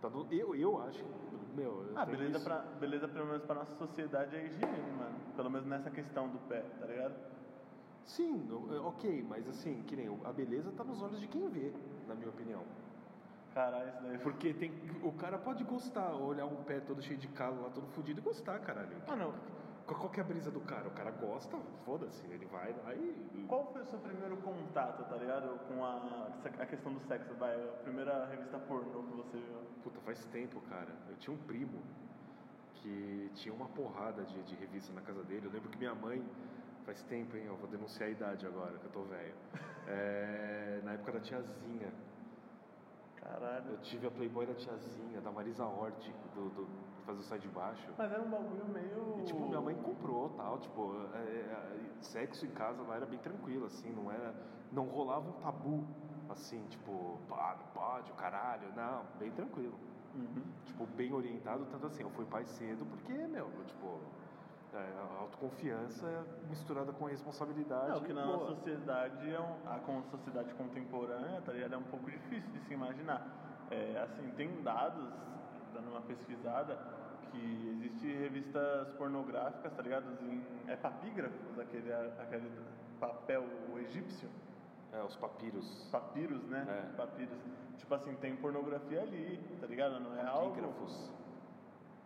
Tá 0.00 0.10
no- 0.10 0.26
eu, 0.32 0.54
eu 0.54 0.80
acho, 0.80 1.04
meu... 1.56 1.86
eu 1.88 1.98
Ah, 1.98 2.04
beleza, 2.04 2.36
isso- 2.36 2.44
pra, 2.44 2.58
beleza 2.78 3.08
pelo 3.08 3.26
menos 3.26 3.42
pra 3.44 3.54
nossa 3.54 3.74
sociedade 3.76 4.36
é 4.36 4.44
higiene, 4.46 4.90
mano. 4.98 5.16
Pelo 5.34 5.50
menos 5.50 5.66
nessa 5.66 5.90
questão 5.90 6.28
do 6.28 6.38
pé, 6.40 6.60
tá 6.78 6.86
ligado? 6.86 7.14
Sim, 8.04 8.48
ok, 8.84 9.24
mas 9.28 9.48
assim, 9.48 9.82
que 9.82 9.96
nem 9.96 10.06
a 10.24 10.32
beleza 10.32 10.70
tá 10.72 10.84
nos 10.84 11.02
olhos 11.02 11.20
de 11.20 11.26
quem 11.26 11.48
vê, 11.48 11.72
na 12.06 12.14
minha 12.14 12.28
opinião. 12.28 12.62
Caralho, 13.52 13.88
isso 13.88 14.02
daí. 14.02 14.18
Porque 14.18 14.52
tem, 14.54 14.70
o 15.02 15.12
cara 15.12 15.38
pode 15.38 15.64
gostar, 15.64 16.14
olhar 16.14 16.44
um 16.46 16.62
pé 16.64 16.78
todo 16.80 17.02
cheio 17.02 17.18
de 17.18 17.26
calo 17.28 17.62
lá, 17.62 17.70
todo 17.70 17.86
fudido 17.88 18.20
e 18.20 18.22
gostar, 18.22 18.60
caralho. 18.60 18.96
Mano, 19.08 19.32
Qual, 19.32 19.65
qual 19.94 20.10
que 20.10 20.20
é 20.20 20.22
a 20.22 20.26
brisa 20.26 20.50
do 20.50 20.60
cara? 20.60 20.88
O 20.88 20.90
cara 20.90 21.10
gosta, 21.12 21.56
foda-se, 21.84 22.26
ele 22.26 22.46
vai 22.46 22.74
lá 22.84 22.94
e... 22.94 23.46
qual 23.48 23.72
foi 23.72 23.82
o 23.82 23.86
seu 23.86 23.98
primeiro 24.00 24.36
contato, 24.38 25.04
tá 25.08 25.16
ligado? 25.16 25.58
Com 25.68 25.84
a, 25.84 26.28
a 26.58 26.66
questão 26.66 26.92
do 26.92 27.00
sexo, 27.00 27.32
vai? 27.34 27.54
A 27.54 27.72
primeira 27.82 28.26
revista 28.26 28.58
pornô 28.58 29.02
que 29.04 29.16
você 29.16 29.38
viu. 29.38 29.58
Puta, 29.84 30.00
faz 30.00 30.24
tempo, 30.26 30.60
cara. 30.62 30.92
Eu 31.08 31.16
tinha 31.16 31.34
um 31.34 31.38
primo 31.38 31.80
que 32.74 32.86
que 32.86 33.30
tinha 33.34 33.54
uma 33.54 33.68
porrada 33.68 34.22
de, 34.24 34.42
de 34.44 34.54
revista 34.54 34.92
na 34.92 35.00
casa 35.00 35.22
dele. 35.24 35.46
Eu 35.46 35.50
lembro 35.50 35.68
que 35.68 35.78
minha 35.78 35.94
mãe, 35.94 36.24
faz 36.84 37.02
tempo, 37.04 37.36
hein, 37.36 37.44
eu 37.46 37.56
vou 37.56 37.68
denunciar 37.68 38.08
a 38.08 38.12
idade 38.12 38.46
agora, 38.46 38.78
que 38.78 38.84
eu 38.84 38.90
tô 38.90 39.02
velho. 39.02 39.34
É, 39.88 40.80
na 40.82 40.94
época 40.94 41.12
da 41.12 41.20
tiazinha. 41.20 41.92
Caralho. 43.14 43.70
Eu 43.70 43.78
tive 43.82 44.08
a 44.08 44.10
Playboy 44.10 44.44
da 44.44 44.54
tiazinha, 44.54 45.20
da 45.20 45.30
Marisa 45.30 45.64
Hort, 45.64 46.10
do, 46.34 46.50
do 46.50 46.68
fazer 47.06 47.20
o 47.20 47.22
sai 47.22 47.38
de 47.38 47.48
baixo. 47.48 47.88
Mas 47.96 48.12
era 48.12 48.20
um 48.20 48.30
bagulho 48.30 48.66
meio. 48.66 49.16
E, 49.20 49.22
tipo, 49.24 49.46
minha 49.46 49.60
mãe 49.60 49.74
comprou 49.76 50.28
tal, 50.30 50.58
tipo, 50.58 50.94
é, 51.14 51.18
é, 51.18 51.88
sexo 52.02 52.44
em 52.44 52.50
casa 52.50 52.82
lá 52.82 52.96
era 52.96 53.06
bem 53.06 53.18
tranquilo, 53.18 53.66
assim, 53.66 53.92
não 53.92 54.10
era. 54.10 54.34
Não 54.72 54.84
rolava 54.84 55.28
um 55.28 55.34
tabu, 55.34 55.86
assim, 56.28 56.66
tipo, 56.66 57.20
pá, 57.28 57.56
não 57.58 57.66
pode, 57.72 58.10
o 58.10 58.14
caralho, 58.14 58.68
não, 58.74 59.04
bem 59.18 59.30
tranquilo. 59.30 59.78
Uhum. 60.14 60.42
Tipo, 60.64 60.86
bem 60.86 61.12
orientado, 61.12 61.64
tanto 61.66 61.86
assim, 61.86 62.02
eu 62.02 62.10
fui 62.10 62.24
pai 62.24 62.44
cedo 62.44 62.84
porque, 62.86 63.12
meu, 63.12 63.48
tipo, 63.66 64.00
é, 64.74 64.78
a 64.78 65.20
autoconfiança 65.20 66.26
misturada 66.48 66.92
com 66.92 67.06
a 67.06 67.10
responsabilidade. 67.10 67.90
Não, 67.90 68.00
que 68.02 68.12
na 68.12 68.24
boa. 68.24 68.36
nossa 68.38 68.54
sociedade, 68.56 69.30
é 69.30 69.40
um, 69.40 69.68
a 69.70 69.78
con- 69.78 70.02
sociedade 70.10 70.52
contemporânea, 70.54 71.40
tá 71.42 71.52
ligado? 71.52 71.74
É 71.74 71.78
um 71.78 71.84
pouco 71.84 72.10
difícil 72.10 72.50
de 72.50 72.60
se 72.60 72.74
imaginar. 72.74 73.24
É, 73.70 73.98
assim, 74.02 74.30
tem 74.36 74.62
dados, 74.62 75.12
dando 75.76 75.90
uma 75.90 76.00
pesquisada, 76.02 76.78
que 77.30 77.68
existe 77.76 78.06
revistas 78.18 78.88
pornográficas, 78.96 79.72
tá 79.74 79.82
ligado? 79.82 80.04
Em, 80.22 80.42
é 80.68 80.76
papígrafos, 80.76 81.58
aquele, 81.58 81.92
aquele 81.92 82.50
papel 82.98 83.44
egípcio, 83.78 84.28
É, 84.92 85.02
os 85.02 85.16
papiros. 85.16 85.88
papiros, 85.92 86.42
né? 86.44 86.64
É. 86.68 86.96
Papiros. 86.96 87.36
Tipo 87.76 87.94
assim, 87.94 88.14
tem 88.14 88.34
pornografia 88.36 89.02
ali, 89.02 89.38
tá 89.60 89.66
ligado? 89.66 90.00
Não 90.00 90.16
é 90.16 90.24
algo... 90.26 90.50
Papígrafos. 90.50 91.10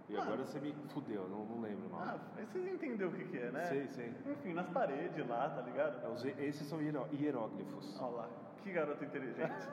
E 0.08 0.16
Ah. 0.16 0.22
agora 0.22 0.44
você 0.44 0.58
me 0.58 0.72
fudeu, 0.88 1.28
não, 1.28 1.44
não 1.44 1.60
lembro 1.60 1.88
nome. 1.88 2.02
Ah, 2.04 2.18
vocês 2.34 2.66
entenderam 2.66 3.12
o 3.12 3.14
que 3.14 3.24
que 3.26 3.38
é, 3.38 3.50
né? 3.52 3.64
Sei, 3.66 3.86
sei. 3.88 4.12
Enfim, 4.26 4.52
nas 4.54 4.68
paredes 4.70 5.24
lá, 5.28 5.48
tá 5.50 5.62
ligado? 5.62 6.04
É, 6.04 6.08
os- 6.08 6.24
esses 6.24 6.66
são 6.66 6.80
hieró- 6.82 7.06
hieróglifos. 7.12 7.96
Olha 8.00 8.16
lá, 8.16 8.28
que 8.60 8.72
garota 8.72 9.04
inteligente. 9.04 9.68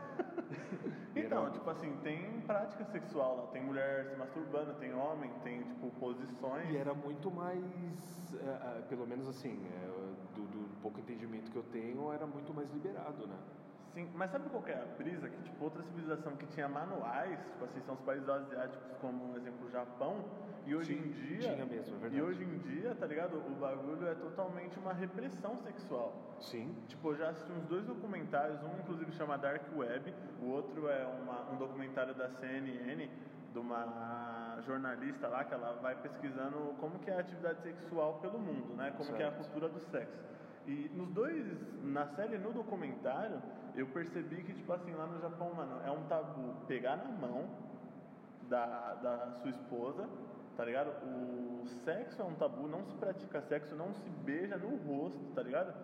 então, 1.16 1.52
tipo 1.52 1.70
assim, 1.70 1.96
tem 2.04 2.42
prática 2.42 2.86
sexual 2.86 3.38
lá, 3.38 3.48
tem 3.48 3.64
mulher 3.64 4.06
se 4.06 4.16
masturbando, 4.16 4.74
tem 4.76 4.94
homem, 4.94 5.32
tem 5.44 5.64
tipo 5.64 5.92
posições. 6.00 6.70
E 6.70 6.78
era 6.78 6.94
muito 6.94 7.30
mais, 7.32 7.64
é, 8.36 8.80
é, 8.80 8.82
pelo 8.90 9.06
menos 9.06 9.28
assim, 9.28 9.66
é, 9.66 10.36
do, 10.36 10.48
do 10.48 10.82
pouco 10.82 11.00
entendimento 11.00 11.52
que 11.52 11.58
eu 11.58 11.64
tenho, 11.64 12.12
era 12.12 12.26
muito 12.26 12.54
mais 12.54 12.70
liberado, 12.72 13.28
né? 13.28 13.38
Sim, 13.98 14.08
mas 14.14 14.30
sabe 14.30 14.48
qual 14.52 14.62
que 14.62 14.70
é 14.70 14.76
a 14.76 14.86
brisa? 14.96 15.28
Que 15.28 15.42
tipo, 15.42 15.64
outra 15.64 15.82
civilização 15.82 16.36
que 16.36 16.46
tinha 16.46 16.70
manuais, 16.70 17.40
tipo 17.40 17.66
assim, 17.66 17.82
são 17.82 17.96
os 17.96 18.02
países 18.02 18.30
asiáticos, 18.30 18.96
como 19.02 19.30
por 19.30 19.38
exemplo 19.38 19.66
o 19.66 19.72
Japão, 19.72 20.24
e 20.68 20.76
hoje 20.76 20.94
em 20.94 21.02
dia. 21.14 21.40
tinha 21.54 21.66
mesmo, 21.66 21.96
é 21.96 22.00
verdade. 22.02 22.16
E 22.16 22.22
hoje 22.22 22.44
em 22.44 22.60
dia, 22.60 22.94
tá 22.94 23.08
ligado? 23.08 23.38
O 23.38 23.56
bagulho 23.60 24.08
é 24.08 24.14
totalmente 24.14 24.78
uma 24.78 24.94
repressão 24.94 25.58
sexual. 25.58 26.38
Sim. 26.40 26.76
Tipo, 26.88 27.10
eu 27.14 27.16
já 27.18 27.30
assisti 27.30 27.52
uns 27.52 27.64
dois 27.66 27.86
documentários, 27.88 28.62
um 28.62 28.78
inclusive 28.82 29.12
chama 29.14 29.36
Dark 29.36 29.64
Web, 29.76 30.14
o 30.44 30.46
outro 30.46 30.88
é 30.88 31.04
uma- 31.04 31.50
um 31.52 31.58
documentário 31.58 32.14
da 32.14 32.30
CNN, 32.30 33.08
de 33.52 33.58
uma 33.58 34.60
jornalista 34.64 35.28
lá, 35.28 35.44
que 35.44 35.56
ela 35.56 35.74
vai 35.82 35.96
pesquisando 35.96 36.76
como 36.80 37.00
que 37.00 37.10
é 37.10 37.16
a 37.16 37.20
atividade 37.22 37.64
sexual 37.64 38.20
pelo 38.20 38.38
mundo, 38.38 38.76
né? 38.76 38.94
Como 38.96 39.12
que 39.16 39.24
é 39.24 39.26
a 39.26 39.32
Certo. 39.32 39.38
cultura 39.38 39.68
do 39.70 39.80
sexo. 39.80 40.28
E 40.68 40.92
nos 40.94 41.10
dois, 41.10 41.44
na 41.82 42.06
série 42.08 42.36
e 42.36 42.38
no 42.38 42.52
documentário, 42.54 43.42
eu 43.78 43.86
percebi 43.88 44.44
que, 44.44 44.54
tipo 44.54 44.74
assim, 44.74 44.92
lá 44.94 45.06
no 45.06 45.22
Japão, 45.22 45.54
mano, 45.54 45.80
é 45.86 45.92
um 45.92 46.04
tabu 46.08 46.56
pegar 46.68 46.98
na 46.98 47.06
mão 47.06 47.48
da, 48.50 48.96
da 48.96 49.32
sua 49.34 49.52
esposa, 49.52 50.10
tá 50.58 50.66
ligado? 50.66 50.90
O 51.06 51.68
sexo 51.86 52.20
é 52.20 52.26
um 52.26 52.34
tabu, 52.34 52.68
não 52.68 52.84
se 52.84 52.96
pratica 52.96 53.40
sexo, 53.44 53.76
não 53.76 53.94
se 53.94 54.10
beija 54.26 54.58
no 54.58 54.76
rosto, 54.78 55.20
tá 55.36 55.44
ligado? 55.44 55.76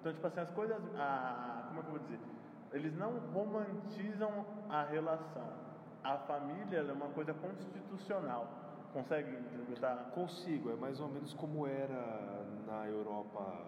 Então, 0.00 0.14
tipo 0.14 0.26
assim, 0.26 0.40
as 0.40 0.50
coisas. 0.50 0.78
A, 0.96 1.66
como 1.68 1.80
é 1.80 1.82
que 1.82 1.88
eu 1.88 1.92
vou 1.92 2.00
dizer? 2.00 2.18
Eles 2.72 2.96
não 2.96 3.18
romantizam 3.34 4.46
a 4.70 4.82
relação. 4.84 5.46
A 6.02 6.16
família 6.18 6.78
é 6.78 6.92
uma 6.92 7.08
coisa 7.08 7.34
constitucional. 7.34 8.48
Consegue 8.94 9.30
interpretar? 9.30 10.10
Consigo, 10.14 10.70
é 10.70 10.76
mais 10.76 10.98
ou 11.00 11.08
menos 11.08 11.34
como 11.34 11.66
era 11.66 12.44
na 12.66 12.86
Europa 12.86 13.60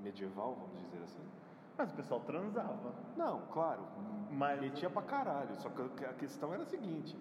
medieval, 0.00 0.54
vamos 0.54 0.90
dizer 0.90 1.04
assim. 1.04 1.43
Mas 1.76 1.90
o 1.90 1.94
pessoal 1.94 2.20
transava. 2.20 2.94
Não, 3.16 3.40
claro, 3.52 3.82
Mas- 4.30 4.60
metia 4.60 4.88
pra 4.90 5.02
caralho, 5.02 5.54
só 5.56 5.68
que 5.68 6.04
a 6.04 6.12
questão 6.14 6.52
era 6.54 6.62
a 6.62 6.66
seguinte, 6.66 7.16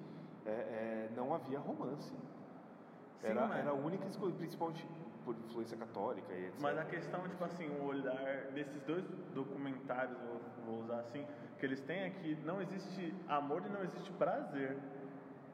é, 0.45 0.49
é, 0.49 1.09
não 1.15 1.33
havia 1.33 1.59
romance. 1.59 2.07
Sim, 2.09 3.27
Era, 3.27 3.47
mas- 3.47 3.59
era 3.59 3.69
a 3.71 3.73
única 3.73 4.05
escolha, 4.07 4.33
principalmente 4.35 4.85
por 5.23 5.35
influência 5.37 5.77
católica 5.77 6.33
e 6.33 6.47
etc. 6.47 6.59
Mas 6.61 6.77
a 6.77 6.83
questão, 6.85 7.27
tipo 7.29 7.43
assim, 7.45 7.67
o 7.79 7.85
olhar 7.85 8.51
desses 8.53 8.81
dois 8.83 9.05
documentários, 9.33 10.17
vou 10.65 10.81
usar 10.81 10.99
assim, 10.99 11.25
que 11.57 11.65
eles 11.65 11.79
têm 11.81 12.05
aqui, 12.05 12.35
não 12.43 12.61
existe 12.61 13.15
amor 13.27 13.63
e 13.65 13.69
não 13.69 13.81
existe 13.83 14.11
prazer. 14.13 14.77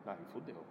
Ah, 0.07 0.15
fudeu. 0.33 0.63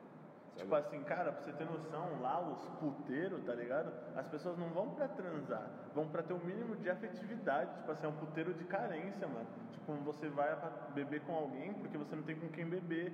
Tipo 0.59 0.75
assim, 0.75 1.03
cara, 1.05 1.33
pra 1.33 1.41
você 1.43 1.53
ter 1.53 1.65
noção, 1.65 2.21
lá 2.21 2.41
os 2.41 2.69
puteiros, 2.81 3.43
tá 3.45 3.55
ligado? 3.55 3.93
As 4.17 4.27
pessoas 4.27 4.59
não 4.59 4.69
vão 4.71 4.91
pra 4.91 5.07
transar, 5.09 5.67
vão 5.95 6.09
pra 6.09 6.23
ter 6.23 6.33
o 6.33 6.45
mínimo 6.45 6.75
de 6.77 6.91
afetividade. 6.91 7.73
Tipo 7.77 7.93
assim, 7.93 8.07
é 8.07 8.09
um 8.09 8.17
puteiro 8.17 8.53
de 8.55 8.65
carência, 8.65 9.27
mano. 9.29 9.47
Tipo, 9.73 9.93
você 10.05 10.29
vai 10.29 10.55
pra 10.57 10.69
beber 10.95 11.21
com 11.23 11.35
alguém 11.35 11.73
porque 11.75 11.97
você 11.97 12.15
não 12.17 12.23
tem 12.25 12.37
com 12.37 12.49
quem 12.49 12.67
beber. 12.67 13.13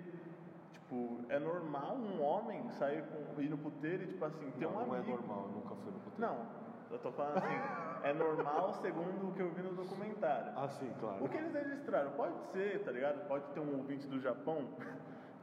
Tipo, 0.72 1.20
é 1.28 1.38
normal 1.38 1.96
um 1.96 2.22
homem 2.22 2.68
sair 2.70 3.04
com, 3.04 3.40
ir 3.40 3.48
no 3.50 3.58
puteiro 3.58 4.04
e, 4.04 4.06
tipo 4.06 4.24
assim, 4.24 4.50
ter 4.52 4.64
não, 4.64 4.82
um 4.82 4.86
não 4.86 4.94
é 4.94 4.98
amigo. 4.98 5.16
normal, 5.18 5.44
eu 5.46 5.52
nunca 5.52 5.74
fui 5.76 5.92
no 5.92 5.98
puteiro. 5.98 6.16
Não, 6.18 6.46
eu 6.90 6.98
tô 6.98 7.12
falando 7.12 7.38
assim, 7.38 7.60
é 8.04 8.12
normal 8.14 8.72
segundo 8.74 9.28
o 9.28 9.32
que 9.32 9.40
eu 9.40 9.50
vi 9.52 9.62
no 9.62 9.74
documentário. 9.74 10.52
Ah, 10.56 10.68
sim, 10.68 10.90
claro. 10.98 11.24
O 11.24 11.28
que 11.28 11.36
eles 11.36 11.52
registraram? 11.52 12.10
Pode 12.12 12.38
ser, 12.52 12.82
tá 12.84 12.90
ligado? 12.90 13.26
Pode 13.28 13.44
ter 13.52 13.60
um 13.60 13.76
ouvinte 13.76 14.06
do 14.06 14.18
Japão. 14.20 14.66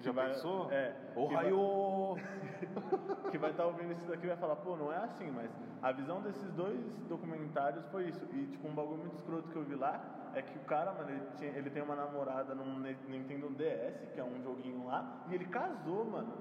Que 0.01 0.05
Já 0.07 0.11
vai- 0.11 0.27
pensou? 0.29 0.71
É. 0.71 0.93
Ô, 1.15 1.27
que 1.27 1.33
vai- 1.35 1.43
raio! 1.45 2.15
que 3.31 3.37
vai 3.37 3.51
estar 3.51 3.65
ouvindo 3.65 3.93
isso 3.93 4.07
daqui 4.07 4.25
e 4.25 4.27
vai 4.27 4.37
falar, 4.37 4.55
pô, 4.57 4.75
não 4.75 4.91
é 4.91 4.97
assim, 4.97 5.29
mas 5.31 5.49
a 5.81 5.91
visão 5.91 6.21
desses 6.21 6.51
dois 6.53 6.79
documentários 7.07 7.85
foi 7.87 8.07
isso. 8.09 8.25
E, 8.33 8.47
tipo, 8.47 8.67
um 8.67 8.73
bagulho 8.73 8.99
muito 8.99 9.15
escroto 9.15 9.49
que 9.49 9.55
eu 9.55 9.63
vi 9.63 9.75
lá 9.75 10.03
é 10.33 10.41
que 10.41 10.57
o 10.57 10.61
cara, 10.61 10.91
mano, 10.93 11.09
ele, 11.09 11.21
tinha- 11.37 11.51
ele 11.51 11.69
tem 11.69 11.81
uma 11.81 11.95
namorada 11.95 12.53
num 12.55 12.79
Ne- 12.79 12.97
Nintendo 13.07 13.49
DS, 13.49 14.07
que 14.13 14.19
é 14.19 14.23
um 14.23 14.41
joguinho 14.41 14.85
lá, 14.85 15.23
e 15.29 15.35
ele 15.35 15.45
casou, 15.45 16.05
mano. 16.05 16.33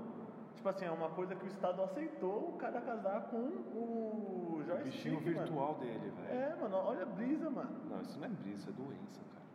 Tipo 0.54 0.68
assim, 0.68 0.84
é 0.84 0.90
uma 0.90 1.08
coisa 1.10 1.34
que 1.34 1.44
o 1.44 1.48
Estado 1.48 1.82
aceitou 1.82 2.50
o 2.50 2.52
cara 2.58 2.80
casar 2.82 3.22
com 3.30 3.36
o 3.36 4.56
O 4.58 4.62
joystick, 4.64 4.84
bichinho 4.92 5.14
mano. 5.22 5.38
virtual 5.38 5.74
dele, 5.76 6.10
velho. 6.10 6.38
É, 6.40 6.54
mano, 6.60 6.76
olha 6.76 7.02
a 7.02 7.06
brisa, 7.06 7.48
mano. 7.48 7.70
Não, 7.88 8.00
isso 8.02 8.18
não 8.18 8.26
é 8.26 8.28
brisa, 8.28 8.56
isso 8.58 8.68
é 8.68 8.72
doença, 8.72 9.20
cara. 9.32 9.46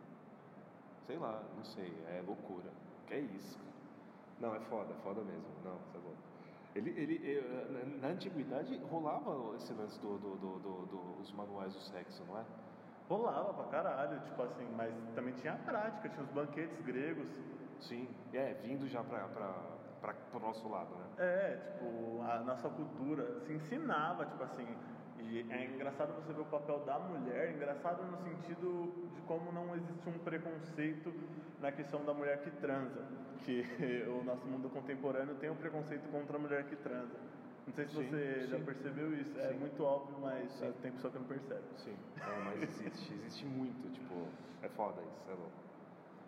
Sei 1.06 1.16
lá, 1.16 1.42
não 1.56 1.64
sei, 1.64 1.92
é 2.08 2.22
loucura. 2.26 2.70
Que 3.06 3.14
é 3.14 3.20
isso, 3.20 3.56
cara. 3.56 3.70
Não, 4.40 4.54
é 4.54 4.60
foda, 4.60 4.92
é 4.92 5.02
foda 5.02 5.22
mesmo. 5.22 5.46
Não, 5.64 5.78
você 5.78 5.96
é 5.96 6.00
louco. 6.00 6.18
Ele, 6.74 6.90
ele, 6.90 7.38
eh, 7.38 7.84
na- 8.02 8.08
antiguidade 8.08 8.76
rolava 8.90 9.56
esse 9.56 9.72
lance 9.72 9.98
dos 10.00 10.20
do, 10.20 10.36
do, 10.36 10.58
do, 10.58 10.86
do, 10.86 11.36
manuais 11.36 11.72
do 11.72 11.80
sexo, 11.80 12.22
não 12.28 12.38
é? 12.38 12.44
Rolava 13.08 13.54
pra 13.54 13.64
caralho, 13.66 14.20
tipo 14.24 14.42
assim, 14.42 14.68
mas 14.76 14.92
também 15.14 15.32
tinha 15.34 15.54
a 15.54 15.56
prática, 15.58 16.08
tinha 16.08 16.22
os 16.22 16.30
banquetes 16.30 16.80
gregos. 16.82 17.28
Sim, 17.80 18.08
é, 18.32 18.54
vindo 18.54 18.86
já 18.88 19.02
pra, 19.04 19.28
pra, 19.28 19.52
pra, 20.00 20.12
pro 20.14 20.40
nosso 20.40 20.68
lado, 20.68 20.94
né? 20.96 21.06
É, 21.18 21.56
tipo, 21.72 22.20
a 22.22 22.40
nossa 22.40 22.68
cultura 22.68 23.40
se 23.40 23.52
ensinava, 23.52 24.26
tipo 24.26 24.42
assim, 24.42 24.66
e 25.20 25.46
é 25.50 25.64
engraçado 25.74 26.12
você 26.14 26.32
ver 26.32 26.40
o 26.40 26.44
papel 26.46 26.80
da 26.80 26.98
mulher, 26.98 27.54
engraçado 27.54 28.04
no 28.04 28.16
sentido 28.18 29.10
de 29.14 29.20
como 29.22 29.52
não 29.52 29.74
existe 29.74 30.08
um 30.08 30.18
preconceito 30.18 31.12
na 31.60 31.72
questão 31.72 32.04
da 32.04 32.12
mulher 32.14 32.42
que 32.42 32.50
transa, 32.50 33.02
que 33.44 33.62
o 34.08 34.22
nosso 34.24 34.46
mundo 34.46 34.68
contemporâneo 34.68 35.34
tem 35.36 35.50
um 35.50 35.56
preconceito 35.56 36.08
contra 36.10 36.36
a 36.36 36.40
mulher 36.40 36.64
que 36.64 36.76
transa. 36.76 37.16
Não 37.66 37.74
sei 37.74 37.86
se 37.88 37.94
Sim, 37.96 38.08
você 38.08 38.46
já 38.46 38.58
sim. 38.58 38.64
percebeu 38.64 39.12
isso, 39.14 39.38
é 39.40 39.48
Sim. 39.48 39.58
muito 39.58 39.82
óbvio, 39.82 40.16
mas 40.20 40.52
tem 40.80 40.92
pessoa 40.92 41.12
que 41.12 41.18
não 41.18 41.26
percebe. 41.26 41.64
Sim. 41.78 41.96
Não, 42.24 42.44
mas 42.44 42.62
existe, 42.62 43.12
existe 43.14 43.44
muito, 43.44 43.92
tipo, 43.92 44.28
é 44.62 44.68
foda 44.68 45.02
isso, 45.02 45.30
é 45.30 45.34
louco. 45.34 45.66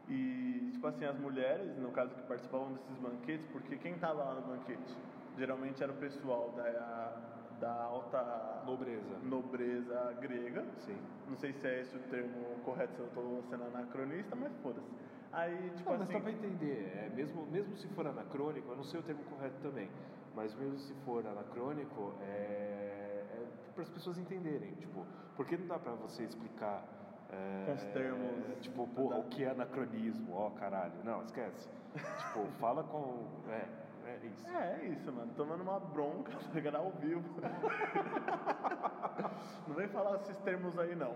E, 0.09 0.71
tipo 0.73 0.87
assim, 0.87 1.05
as 1.05 1.17
mulheres, 1.19 1.77
no 1.79 1.93
caso 1.93 2.15
que 2.15 2.23
participavam 2.23 2.73
desses 2.73 2.97
banquetes, 2.97 3.47
porque 3.53 3.77
quem 3.77 3.93
estava 3.93 4.25
lá 4.25 4.35
no 4.35 4.43
banquete? 4.43 4.97
Geralmente 5.37 5.81
era 5.83 5.93
o 5.93 5.97
pessoal 5.97 6.51
da, 6.57 7.38
da 7.61 7.73
alta 7.73 8.63
Nobreza. 8.65 9.19
nobreza 9.23 10.13
grega. 10.21 10.65
Sim. 10.87 10.97
Não 11.29 11.37
sei 11.37 11.53
se 11.53 11.67
é 11.67 11.81
esse 11.81 11.97
o 11.97 12.01
termo 12.01 12.57
correto, 12.65 12.95
se 12.95 13.01
eu 13.01 13.07
estou 13.07 13.43
sendo 13.51 13.65
anacronista, 13.65 14.35
mas 14.37 14.53
foda-se. 14.63 14.87
Aí, 15.33 15.71
tipo 15.77 15.91
Não, 15.91 15.99
mas 15.99 16.03
assim. 16.03 16.13
dá 16.15 16.21
pra 16.21 16.31
entender, 16.33 16.93
é, 16.97 17.11
mesmo, 17.15 17.47
mesmo 17.47 17.77
se 17.77 17.87
for 17.89 18.07
anacrônico, 18.07 18.71
eu 18.71 18.77
não 18.77 18.85
sei 18.85 19.01
o 19.01 19.03
termo 19.03 19.23
correto 19.25 19.57
também, 19.61 19.91
mas 20.35 20.55
mesmo 20.55 20.79
se 20.79 20.95
for 21.05 21.27
anacrônico, 21.27 22.15
é, 22.23 23.25
é 23.31 23.47
para 23.75 23.83
as 23.83 23.91
pessoas 23.91 24.17
entenderem, 24.19 24.75
tipo, 24.77 25.05
porque 25.37 25.57
não 25.57 25.67
dá 25.67 25.79
pra 25.79 25.93
você 25.93 26.23
explicar 26.25 26.83
é, 27.31 27.65
Com 27.67 27.75
os 27.75 27.85
termos 27.93 28.57
tipo, 28.63 28.89
porra, 28.89 29.19
o 29.19 29.25
que 29.25 29.45
é 29.45 29.51
anacronismo, 29.51 30.35
ó 30.35 30.51
caralho, 30.51 30.95
não, 31.05 31.23
esquece. 31.25 31.69
tipo, 31.95 32.47
fala 32.59 32.83
com, 32.85 33.27
é, 33.51 33.67
É 34.09 34.27
isso. 34.27 34.49
É, 34.49 34.81
é 34.81 34.85
isso, 34.87 35.13
mano. 35.13 35.31
Tomando 35.37 35.63
uma 35.63 35.79
bronca, 35.79 36.33
tá 36.49 36.55
ligado? 36.55 36.77
Ao 36.77 36.91
vivo. 36.93 37.23
Não 39.69 39.75
vem 39.75 39.89
falar 39.89 40.17
esses 40.17 40.37
termos 40.39 40.79
aí, 40.79 40.95
não. 40.95 41.15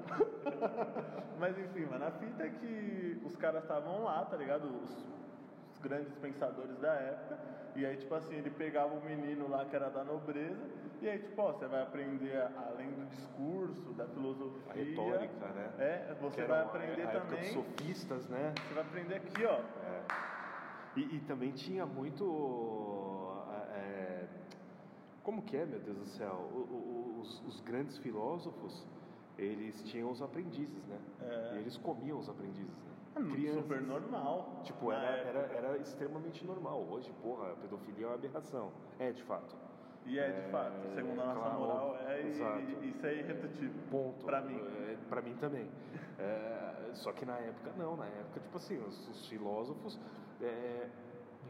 Mas 1.40 1.58
enfim, 1.58 1.86
mano, 1.86 2.04
a 2.04 2.10
fita 2.10 2.42
é 2.42 2.50
que 2.50 3.22
os 3.24 3.34
caras 3.36 3.62
estavam 3.62 4.04
lá, 4.04 4.26
tá 4.26 4.36
ligado? 4.36 4.66
Os, 4.66 4.90
os 5.72 5.78
grandes 5.80 6.14
pensadores 6.16 6.76
da 6.78 6.92
época. 6.92 7.38
E 7.74 7.86
aí, 7.86 7.96
tipo 7.96 8.14
assim, 8.14 8.34
ele 8.34 8.50
pegava 8.50 8.94
o 8.94 9.02
menino 9.02 9.48
lá 9.48 9.64
que 9.64 9.74
era 9.74 9.88
da 9.88 10.04
nobreza. 10.04 10.62
E 11.00 11.08
aí, 11.08 11.18
tipo, 11.18 11.40
ó, 11.40 11.52
você 11.52 11.66
vai 11.66 11.80
aprender 11.82 12.46
além 12.68 12.90
do 12.90 13.06
discurso, 13.06 13.94
da 13.94 14.06
filosofia. 14.06 14.70
A 14.70 14.74
retórica, 14.74 15.46
né? 15.48 15.70
É, 15.78 16.14
você 16.20 16.44
vai 16.44 16.60
aprender 16.60 17.02
a 17.02 17.10
época 17.10 17.20
dos 17.20 17.30
também. 17.30 17.54
sofistas, 17.54 18.28
né? 18.28 18.52
Você 18.68 18.74
vai 18.74 18.84
aprender 18.84 19.14
aqui, 19.16 19.46
ó. 19.46 19.60
E, 20.96 21.00
e 21.16 21.20
também 21.20 21.52
tinha 21.52 21.86
muito. 21.86 22.24
é, 23.74 24.26
como 25.22 25.42
que 25.42 25.56
é, 25.56 25.64
meu 25.64 25.80
Deus 25.80 25.98
do 25.98 26.06
céu? 26.06 26.34
O- 26.52 26.58
o- 26.58 27.20
os, 27.20 27.42
os 27.46 27.60
grandes 27.60 27.96
filósofos, 27.98 28.86
eles 29.38 29.82
tinham 29.84 30.10
os 30.10 30.20
aprendizes, 30.20 30.84
né? 30.86 30.98
É. 31.20 31.54
E 31.54 31.58
eles 31.60 31.76
comiam 31.78 32.18
os 32.18 32.28
aprendizes, 32.28 32.74
né? 32.84 32.92
É 33.16 33.60
super 33.60 33.80
normal. 33.82 34.60
Tipo, 34.64 34.90
era, 34.90 35.06
era, 35.18 35.38
era 35.54 35.76
extremamente 35.78 36.44
normal. 36.46 36.82
Hoje, 36.90 37.12
porra, 37.22 37.52
a 37.52 37.56
pedofilia 37.56 38.04
é 38.06 38.08
uma 38.08 38.14
aberração. 38.14 38.72
É, 38.98 39.12
de 39.12 39.22
fato. 39.22 39.54
E 40.04 40.18
é 40.18 40.30
de 40.32 40.50
fato, 40.50 40.74
É, 40.88 40.94
segundo 40.96 41.20
a 41.20 41.26
nossa 41.26 41.38
claro, 41.40 41.60
moral, 41.60 41.96
é, 42.08 42.22
e- 42.22 42.88
isso 42.90 43.06
é 43.06 43.14
irredutível. 43.14 43.82
Ponto. 43.88 44.24
Pra 44.26 44.40
mim. 44.40 44.58
É, 44.58 44.96
pra 45.08 45.22
mim 45.22 45.34
também. 45.36 45.68
É, 46.18 46.90
só 46.94 47.12
que 47.12 47.24
na 47.24 47.38
época 47.38 47.72
não, 47.76 47.96
na 47.96 48.06
época, 48.06 48.40
tipo 48.40 48.56
assim, 48.56 48.78
os, 48.78 49.08
os 49.08 49.26
filósofos 49.28 50.00
é, 50.42 50.88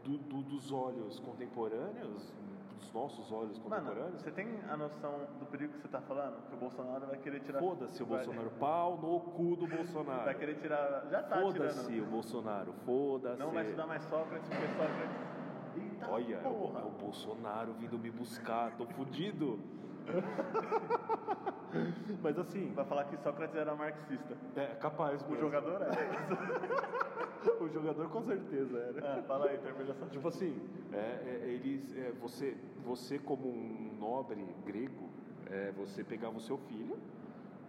do- 0.03 0.17
do- 0.17 0.41
dos 0.43 0.71
olhos 0.71 1.19
contemporâneos, 1.19 2.33
dos 2.79 2.91
nossos 2.93 3.31
olhos 3.31 3.57
Mano, 3.59 3.69
contemporâneos, 3.85 4.21
você 4.21 4.31
tem 4.31 4.59
a 4.69 4.75
noção 4.77 5.27
do 5.39 5.45
perigo 5.45 5.73
que 5.73 5.79
você 5.81 5.87
tá 5.87 6.01
falando? 6.01 6.45
Que 6.49 6.55
o 6.55 6.57
Bolsonaro 6.57 7.07
vai 7.07 7.17
querer 7.17 7.39
tirar. 7.41 7.59
foda-se 7.59 8.03
o 8.03 8.05
Bolsonaro, 8.05 8.51
pau 8.59 8.97
no 8.97 9.19
cu 9.21 9.55
do 9.55 9.67
Bolsonaro. 9.67 10.25
Vai 10.25 10.35
querer 10.35 10.55
tirar. 10.55 11.05
Já 11.09 11.23
tá 11.23 11.37
Foda-se 11.41 11.99
o 11.99 12.05
Bolsonaro, 12.05 12.73
foda-se. 12.85 13.39
Não 13.39 13.51
vai 13.51 13.63
estudar 13.63 13.87
mais 13.87 14.03
Sócrates, 14.03 14.47
porque 14.49 14.67
Sócrates. 14.67 15.33
Eita 15.75 16.11
Olha, 16.11 16.35
é 16.35 16.47
o, 16.47 16.77
é 16.77 16.83
o 16.83 16.91
Bolsonaro 16.91 17.73
vindo 17.73 17.97
me 17.97 18.11
buscar, 18.11 18.75
tô 18.77 18.85
fudido. 18.85 19.59
Mas 22.21 22.37
assim, 22.37 22.71
Vai 22.73 22.85
falar 22.85 23.05
que 23.05 23.17
Sócrates 23.17 23.55
era 23.55 23.73
marxista. 23.75 24.37
é 24.55 24.67
capaz 24.75 25.21
O 25.23 25.29
mesmo. 25.29 25.39
jogador 25.39 25.81
é. 25.81 25.89
o 27.59 27.69
jogador 27.69 28.09
com 28.09 28.21
certeza 28.23 28.77
era. 28.77 29.19
é 29.19 29.21
fala 29.23 29.47
aí, 29.47 29.57
termina 29.57 29.91
essa 29.91 30.05
Tipo 30.07 30.27
assim, 30.27 30.53
é, 30.91 31.41
é, 31.45 31.49
eles, 31.49 31.95
é, 31.97 32.11
você, 32.21 32.55
você 32.85 33.19
como 33.19 33.47
um 33.49 33.95
nobre 33.99 34.43
grego, 34.65 35.09
é, 35.47 35.71
você 35.71 36.03
pegava 36.03 36.37
o 36.37 36.41
seu 36.41 36.57
filho 36.57 36.97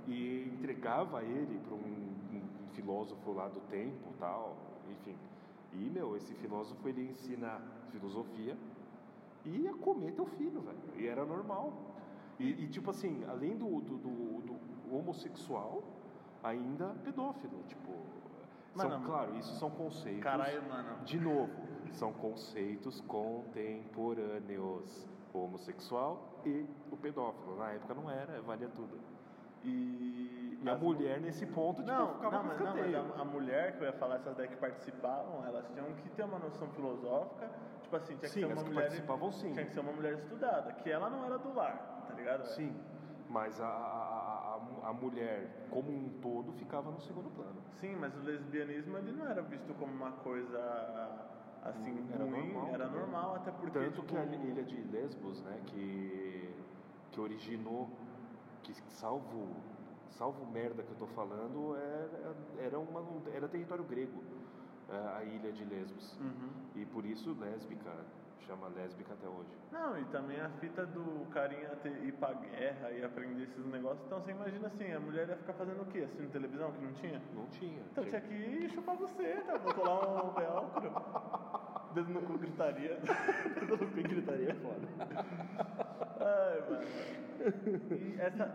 e 0.07 0.49
entregava 0.59 1.23
ele 1.23 1.59
para 1.61 1.75
um, 1.75 1.79
um 2.33 2.69
filósofo 2.73 3.33
lá 3.33 3.49
do 3.49 3.61
tempo, 3.63 4.13
tal, 4.19 4.57
enfim. 4.91 5.17
E 5.73 5.91
meu, 5.91 6.17
esse 6.17 6.35
filósofo 6.35 6.89
ele 6.89 7.03
ia 7.03 7.11
ensinar 7.11 7.61
filosofia 7.91 8.57
e 9.45 9.63
ia 9.63 9.75
comer 9.75 10.13
teu 10.13 10.27
filho, 10.27 10.61
velho. 10.61 10.79
E 10.97 11.07
era 11.07 11.25
normal. 11.25 11.73
E, 12.39 12.65
e, 12.65 12.69
tipo 12.69 12.91
assim, 12.91 13.23
além 13.29 13.57
do, 13.57 13.81
do, 13.81 13.97
do- 13.99 14.41
do 14.43 14.95
homossexual, 14.95 15.83
ainda 16.43 16.89
pedófilo, 17.05 17.63
tipo. 17.69 18.14
São, 18.77 19.03
claro, 19.03 19.37
isso 19.39 19.55
são 19.59 19.71
conceitos. 19.71 20.23
Caralho, 20.23 20.63
mano. 20.69 21.05
De 21.05 21.19
novo, 21.19 21.51
são 21.93 22.13
conceitos 22.13 23.01
contemporâneos. 23.03 25.09
O 25.33 25.45
homossexual 25.45 26.41
e 26.45 26.65
o 26.93 26.97
pedófilo. 26.97 27.57
Na 27.57 27.73
época 27.73 27.93
não 27.95 28.09
era, 28.09 28.41
valia 28.43 28.69
tudo. 28.69 28.97
E. 29.65 30.59
E 30.63 30.69
a 30.69 30.77
mulher, 30.77 31.21
nesse 31.21 31.45
ponto, 31.47 31.83
tipo, 31.83 31.93
Não, 31.95 32.15
ficava 32.15 32.39
não, 32.39 32.45
mas, 32.45 32.61
não, 32.61 32.77
mas 32.77 32.95
a, 32.95 33.01
a 33.21 33.25
mulher 33.25 33.77
que 33.77 33.83
eu 33.83 33.87
ia 33.87 33.93
falar, 33.95 34.15
essas 34.17 34.35
daí 34.37 34.49
que 34.49 34.57
participavam, 34.57 35.45
elas 35.45 35.67
tinham 35.73 35.87
que 35.97 36.09
ter 36.11 36.23
uma 36.25 36.39
noção 36.39 36.69
filosófica. 36.71 37.51
Tipo 37.83 37.97
assim, 37.97 38.17
tinha 38.17 38.21
que 38.21 38.29
Sim, 38.29 38.41
ser 38.41 38.47
uma 38.47 38.63
que 38.63 38.71
mulher. 38.71 38.81
participavam, 38.83 39.33
sim. 39.33 39.53
Tinha 39.53 39.65
que 39.67 39.73
ser 39.73 39.81
uma 39.81 39.93
mulher 39.93 40.15
estudada, 40.15 40.73
que 40.73 40.89
ela 40.91 41.11
não 41.11 41.25
era 41.25 41.37
do 41.39 41.53
lar, 41.53 42.05
tá 42.09 42.15
ligado? 42.15 42.45
Sim, 42.47 42.75
mas 43.29 43.61
a, 43.61 43.67
a, 43.67 44.34
a, 44.55 44.89
a 44.89 44.93
mulher, 44.93 45.67
como 45.71 45.91
um 45.91 46.09
todo, 46.21 46.53
ficava 46.53 46.91
no 46.91 47.01
segundo 47.01 47.31
plano. 47.31 47.61
Sim, 47.81 47.97
mas 47.97 48.15
o 48.17 48.21
lesbianismo 48.21 48.97
ele 48.99 49.13
não 49.13 49.27
era 49.27 49.43
visto 49.43 49.75
como 49.75 49.93
uma 49.93 50.13
coisa 50.13 50.59
assim 51.63 52.07
Era 52.13 52.25
ruim, 52.25 52.53
normal, 52.53 52.75
era 52.75 52.87
né? 52.89 52.99
normal, 52.99 53.35
até 53.37 53.51
porque 53.51 53.71
Tanto 53.79 54.03
tipo, 54.03 54.07
que 54.07 54.17
a 54.17 54.25
ilha 54.25 54.63
de 54.63 54.77
Lesbos, 54.83 55.43
né, 55.43 55.61
que, 55.67 56.55
que 57.11 57.21
originou, 57.21 57.89
que 58.63 58.75
salvo, 58.91 59.57
salvo 60.11 60.45
merda 60.47 60.83
que 60.83 60.91
eu 60.91 60.97
tô 60.97 61.07
falando, 61.09 61.75
era, 61.77 62.37
era, 62.67 62.79
uma, 62.79 63.03
era 63.33 63.49
território 63.49 63.85
grego, 63.85 64.23
é, 64.91 65.17
a 65.17 65.25
ilha 65.25 65.53
de 65.53 65.65
Lesbos. 65.65 66.19
Uhum. 66.21 66.51
E 66.75 66.85
por 66.87 67.05
isso 67.07 67.35
lésbica, 67.41 67.91
chama 68.47 68.69
lésbica 68.69 69.13
até 69.15 69.27
hoje. 69.27 69.49
Não, 69.73 69.99
e 69.99 70.05
também 70.07 70.41
a 70.41 70.49
fita 70.61 70.87
do 70.87 71.27
carinha 71.31 71.69
ter, 71.83 71.91
ir 72.05 72.13
pra 72.13 72.33
guerra 72.33 72.91
e 72.93 73.05
aprender 73.05 73.45
esses 73.45 73.67
negócios. 73.67 74.05
Então 74.07 74.21
você 74.21 74.31
imagina 74.31 74.69
assim, 74.69 74.93
a 74.93 75.01
mulher 75.01 75.29
ia 75.29 75.37
ficar 75.37 75.53
fazendo 75.55 75.83
o 75.83 75.87
quê? 75.87 76.01
Assistindo 76.01 76.33
televisão 76.33 76.73
que 76.73 76.85
não 76.85 76.93
tinha? 76.95 77.23
Não 77.35 77.47
tinha. 77.47 77.83
Então 77.93 78.05
tinha 78.05 78.21
que 78.21 78.35
ir 78.35 78.71
chupar 78.71 78.97
você, 78.97 79.43
tá? 79.47 79.57
Vou 79.59 79.75
colar 79.75 80.25
um 80.25 80.33
velcro. 80.33 80.93
Dedo 81.95 82.13
no 82.13 82.23
cu 82.23 82.39
gritaria. 82.39 82.99
Dedo 83.55 83.77
no 83.77 83.91
cu 83.91 83.95
gritaria 83.95 84.51
é 84.51 84.55
foda. 84.55 84.89
Ai, 86.21 86.61
mano. 86.71 86.85
E 87.93 88.21
essa. 88.21 88.47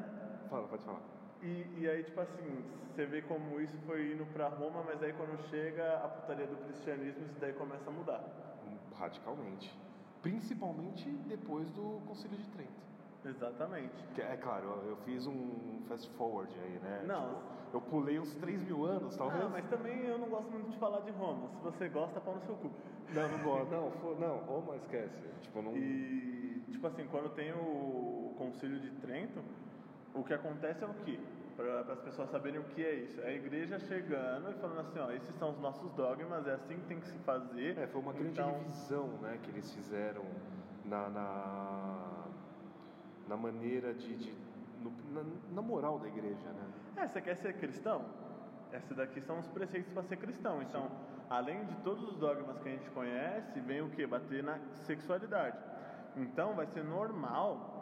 Fala, 0.50 0.68
pode 0.68 0.84
falar. 0.84 1.02
E, 1.42 1.66
e 1.78 1.90
aí, 1.90 2.04
tipo 2.04 2.20
assim, 2.20 2.66
você 2.90 3.06
vê 3.06 3.22
como 3.22 3.62
isso 3.62 3.78
foi 3.86 4.12
indo 4.12 4.26
pra 4.34 4.50
Roma, 4.50 4.84
mas 4.86 5.02
aí 5.02 5.14
quando 5.14 5.38
chega 5.50 5.96
a 6.04 6.08
putaria 6.10 6.48
do 6.48 6.58
cristianismo, 6.66 7.26
isso 7.26 7.40
daí 7.40 7.54
começa 7.54 7.90
a 7.90 7.94
mudar. 7.94 8.24
Radicalmente. 9.00 9.74
Principalmente 10.22 11.10
depois 11.28 11.70
do 11.72 12.02
Concílio 12.06 12.38
de 12.38 12.46
Trento. 12.50 12.80
Exatamente. 13.26 13.94
Que, 14.16 14.22
é 14.22 14.36
claro, 14.38 14.66
eu- 14.86 14.98
fiz 15.06 15.26
um 15.26 15.82
fast 15.88 16.10
forward 16.12 16.54
aí, 16.64 16.80
né? 16.80 17.04
Não. 17.08 17.30
Tipo, 17.30 17.44
eu 17.74 17.82
pulei 17.82 18.20
uns 18.20 18.34
3 18.36 18.62
mil 18.64 18.86
anos, 18.86 19.16
talvez. 19.16 19.44
Ah, 19.44 19.50
mas 19.50 19.66
também 19.70 20.00
eu 20.06 20.18
não 20.18 20.28
gosto 20.30 20.50
muito 20.52 20.70
de 20.72 20.78
falar 20.78 21.00
de 21.02 21.12
Roma. 21.12 21.50
Se 21.58 21.64
você 21.64 21.88
gosta, 21.90 22.20
pau 22.20 22.36
no 22.36 22.42
seu 22.42 22.56
cu. 22.56 22.70
Não, 23.14 23.30
não 23.30 23.44
gosto. 23.44 23.72
Não, 23.72 23.92
fo- 23.92 24.16
não, 24.20 24.38
Roma 24.40 24.76
esquece. 24.78 25.22
Tipo, 25.42 25.62
não. 25.62 25.76
E, 25.78 26.64
tipo 26.72 26.86
assim, 26.88 27.08
quando 27.10 27.30
tem 27.36 27.52
o 27.54 28.34
Concílio 28.38 28.80
de 28.80 28.92
Trento, 29.02 29.42
o 30.14 30.24
que 30.24 30.34
acontece 30.34 30.84
é 30.84 30.88
o 30.88 30.94
quê? 31.06 31.20
Para 31.60 31.82
as 31.94 32.00
pessoas 32.00 32.30
saberem 32.30 32.58
o 32.58 32.64
que 32.64 32.86
é 32.86 32.94
isso. 32.94 33.20
É 33.20 33.28
a 33.28 33.34
igreja 33.34 33.78
chegando 33.80 34.50
e 34.50 34.54
falando 34.62 34.80
assim, 34.80 34.98
ó, 35.00 35.12
esses 35.12 35.36
são 35.36 35.52
os 35.52 35.60
nossos 35.60 35.92
dogmas, 35.92 36.48
é 36.48 36.54
assim 36.54 36.76
que 36.80 36.86
tem 36.86 37.02
que 37.02 37.08
se 37.10 37.18
fazer. 37.20 37.78
É, 37.78 37.86
foi 37.86 38.00
uma 38.00 38.14
grande 38.14 38.30
Então, 38.30 38.50
revisão, 38.60 39.08
né, 39.22 39.38
que 39.44 39.50
eles 39.52 39.70
fizeram 39.74 40.24
na, 40.86 41.10
na, 41.10 42.24
na 43.28 43.36
maneira 43.36 43.94
de, 43.94 44.16
de 44.16 44.34
no- 44.82 44.94
na, 45.14 45.30
na 45.52 45.62
moral 45.62 46.00
da 46.00 46.08
igreja, 46.08 46.48
né? 46.50 46.64
É, 46.96 47.08
você 47.10 47.20
quer 47.20 47.36
ser 47.36 47.52
cristão? 47.58 48.06
Esses 48.72 48.96
daqui 48.96 49.20
são 49.20 49.40
os 49.40 49.48
preceitos 49.50 49.92
para 49.92 50.04
ser 50.04 50.16
cristão. 50.16 50.62
Então, 50.62 50.90
além 51.30 51.66
de 51.66 51.76
todos 51.84 52.08
os 52.08 52.16
dogmas 52.16 52.58
que 52.60 52.70
a 52.70 52.72
gente 52.72 52.90
conhece, 52.92 53.60
vem 53.60 53.82
o 53.82 53.90
que? 53.90 54.08
Bater 54.08 54.42
na 54.42 54.60
sexualidade. 54.86 55.58
Então, 56.16 56.54
vai 56.54 56.68
ser 56.68 56.86
normal 56.86 57.79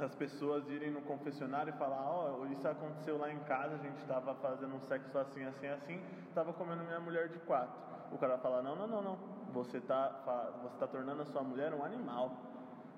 as 0.00 0.14
pessoas 0.14 0.68
irem 0.68 0.90
no 0.90 1.02
confessionário 1.02 1.72
e 1.74 1.78
falar: 1.78 2.02
Ó, 2.10 2.46
isso 2.46 2.66
aconteceu 2.66 3.18
lá 3.18 3.32
em 3.32 3.38
casa, 3.40 3.74
a 3.74 3.78
gente 3.78 3.98
estava 4.00 4.34
fazendo 4.36 4.74
um 4.74 4.80
sexo 4.80 5.18
assim, 5.18 5.44
assim, 5.44 5.66
assim, 5.66 6.00
estava 6.28 6.52
comendo 6.52 6.84
minha 6.84 7.00
mulher 7.00 7.28
de 7.28 7.38
quatro. 7.40 7.74
O 8.12 8.18
cara 8.18 8.34
vai 8.34 8.42
falar: 8.42 8.62
Não, 8.62 8.76
não, 8.76 8.86
não, 8.86 9.02
não. 9.02 9.18
Você 9.52 9.78
está 9.78 10.08
você 10.62 10.78
tá 10.78 10.86
tornando 10.86 11.22
a 11.22 11.26
sua 11.26 11.42
mulher 11.42 11.72
um 11.74 11.84
animal. 11.84 12.36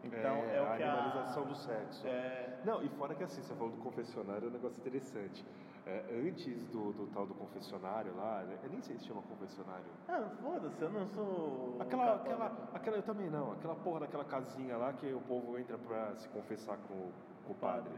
Então, 0.03 0.37
é, 0.45 0.61
o 0.61 0.65
a 0.65 0.77
que 0.77 0.83
animalização 0.83 1.43
a. 1.43 1.47
do 1.47 1.55
sexo. 1.55 2.07
É, 2.07 2.59
Não, 2.65 2.83
e 2.83 2.89
fora 2.91 3.15
que 3.15 3.23
assim, 3.23 3.43
você 3.43 3.55
falou 3.55 3.71
do 3.71 3.83
confessionário, 3.83 4.47
é 4.47 4.49
um 4.49 4.53
negócio 4.53 4.79
interessante. 4.79 5.45
É, 5.91 6.05
antes 6.25 6.65
do, 6.69 6.93
do 6.93 7.09
tal 7.09 7.27
do 7.27 7.35
confessionário 7.35 8.15
lá, 8.15 8.45
né, 8.45 8.57
eu 8.63 8.71
nem 8.71 8.81
sei 8.81 8.97
se 8.97 9.07
chama 9.07 9.23
confessionário. 9.23 9.85
ah, 10.07 10.31
foda-se, 10.41 10.81
eu 10.81 10.89
não 10.89 11.09
sou. 11.09 11.77
Aquela, 11.81 12.19
católico. 12.19 12.31
aquela, 12.31 12.71
aquela, 12.73 12.97
eu 12.99 13.03
também 13.03 13.29
não, 13.29 13.53
aquela 13.53 13.75
porra 13.75 14.01
daquela 14.01 14.25
casinha 14.25 14.77
lá 14.77 14.93
que 14.93 15.13
o 15.13 15.21
povo 15.23 15.59
entra 15.59 15.77
pra 15.77 16.15
se 16.15 16.29
confessar 16.29 16.79
com, 16.87 17.11
com 17.45 17.53
o 17.53 17.57
padre. 17.57 17.93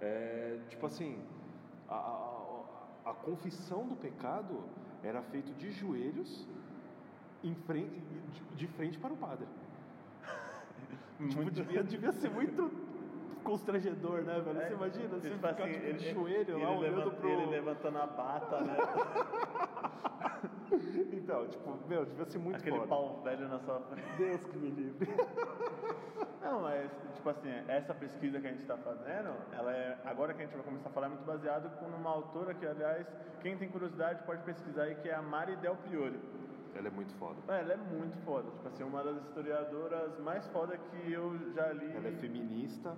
É, 0.00 0.58
tipo 0.70 0.86
assim, 0.86 1.22
a, 1.86 1.94
a, 3.04 3.10
a 3.10 3.14
confissão 3.14 3.86
do 3.86 3.94
pecado 3.94 4.64
era 5.02 5.20
feito 5.24 5.52
de 5.52 5.70
joelhos 5.70 6.48
em 7.42 7.54
frente, 7.54 8.00
de, 8.32 8.56
de 8.56 8.66
frente 8.68 8.98
para 8.98 9.12
o 9.12 9.16
padre. 9.18 9.46
Tipo, 11.28 11.48
devia, 11.50 11.82
devia 11.84 12.10
ser 12.10 12.28
muito 12.28 12.83
constrangedor, 13.44 14.22
né, 14.22 14.40
velho? 14.40 14.60
É, 14.60 14.66
Você 14.68 14.74
imagina, 14.74 15.08
você 15.08 15.28
tipo 15.30 15.36
ficar 15.48 15.50
assim, 15.64 15.72
tipo, 15.72 15.84
ele, 15.86 15.98
de 15.98 16.10
joelho 16.14 16.54
ele 16.56 16.64
lá, 16.64 16.70
olhando 16.70 16.96
levanta- 16.96 17.16
pro... 17.16 17.28
Ele 17.28 17.46
levantando 17.46 17.98
a 17.98 18.06
bata, 18.06 18.60
né? 18.60 18.76
Então, 21.12 21.46
tipo, 21.48 21.78
meu, 21.88 22.04
devia 22.04 22.24
ser 22.26 22.38
muito 22.38 22.56
Aquele 22.58 22.76
foda. 22.76 22.88
pau 22.88 23.20
velho 23.22 23.48
na 23.48 23.58
sua 23.60 23.80
frente. 23.80 24.06
Deus 24.18 24.44
que 24.44 24.58
me 24.58 24.70
livre. 24.70 25.08
Não, 26.42 26.60
mas, 26.62 26.90
tipo 27.14 27.28
assim, 27.30 27.48
essa 27.68 27.94
pesquisa 27.94 28.40
que 28.40 28.46
a 28.46 28.50
gente 28.50 28.62
está 28.62 28.76
fazendo, 28.76 29.30
ela 29.52 29.72
é, 29.72 29.96
agora 30.04 30.34
que 30.34 30.42
a 30.42 30.44
gente 30.46 30.54
vai 30.54 30.64
começar 30.64 30.88
a 30.88 30.92
falar, 30.92 31.06
é 31.06 31.10
muito 31.10 31.24
baseado 31.24 31.70
com 31.78 31.86
uma 31.86 32.10
autora 32.10 32.52
que, 32.54 32.66
aliás, 32.66 33.06
quem 33.40 33.56
tem 33.56 33.68
curiosidade 33.68 34.22
pode 34.24 34.42
pesquisar 34.42 34.82
aí, 34.84 34.94
que 34.96 35.08
é 35.08 35.14
a 35.14 35.22
Mari 35.22 35.56
Del 35.56 35.76
Priori. 35.76 36.18
Ela 36.74 36.88
é 36.88 36.90
muito 36.90 37.14
foda. 37.14 37.36
É, 37.48 37.60
Ela 37.60 37.72
é 37.74 37.76
muito 37.76 38.16
foda, 38.24 38.50
tipo 38.50 38.68
assim, 38.68 38.82
uma 38.82 39.02
das 39.02 39.16
historiadoras 39.24 40.18
mais 40.18 40.46
foda 40.48 40.76
que 40.76 41.12
eu 41.12 41.38
já 41.54 41.72
li. 41.72 41.90
Ela 41.96 42.08
é 42.08 42.12
feminista, 42.12 42.94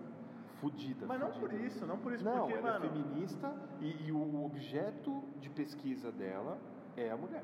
Mas 1.07 1.20
não 1.20 1.33
fudida. 1.33 1.48
por 1.48 1.52
isso, 1.66 1.87
não 1.87 1.98
por 1.98 2.12
isso, 2.12 2.24
Não, 2.24 2.40
porque, 2.40 2.52
ela 2.55 2.72
mano, 2.72 2.85
é 2.85 2.88
feminista 2.88 3.52
e, 3.81 4.07
e 4.09 4.12
o 4.12 4.44
objeto 4.44 5.22
de 5.38 5.48
pesquisa 5.50 6.11
dela 6.12 6.59
é 6.96 7.11
a 7.11 7.16
mulher. 7.16 7.42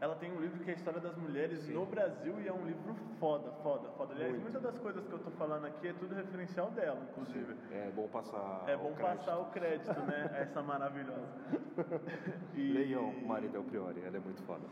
ela 0.00 0.14
tem 0.16 0.32
um 0.32 0.40
livro 0.40 0.58
que 0.64 0.70
é 0.70 0.74
a 0.74 0.76
História 0.76 1.00
das 1.00 1.16
Mulheres 1.16 1.60
Sim. 1.60 1.74
no 1.74 1.86
Brasil 1.86 2.40
e 2.40 2.48
é 2.48 2.52
um 2.52 2.64
livro 2.66 2.94
foda, 3.20 3.50
foda, 3.62 3.88
foda. 3.90 4.14
Aliás, 4.14 4.30
Muito. 4.32 4.42
muitas 4.42 4.62
das 4.62 4.76
coisas 4.78 5.06
que 5.06 5.12
eu 5.12 5.18
tô 5.20 5.30
falando 5.32 5.64
aqui 5.66 5.88
é 5.88 5.92
tudo 5.92 6.14
referencial 6.14 6.70
dela, 6.72 7.00
inclusive. 7.10 7.54
É 7.70 7.90
bom 7.94 8.08
passar. 8.08 8.64
É 8.68 8.74
o 8.74 8.78
bom 8.80 8.92
crédito. 8.94 9.16
passar 9.18 9.38
o 9.38 9.44
crédito, 9.46 10.00
né? 10.00 10.30
a 10.32 10.36
Essa 10.38 10.62
maravilhosa. 10.62 11.28
E- 12.54 12.72
Leiam 12.72 13.12
Mari 13.26 13.48
Del 13.48 13.64
Priori, 13.64 14.02
ela 14.04 14.16
é 14.16 14.20
muito 14.20 14.42
foda. 14.42 14.64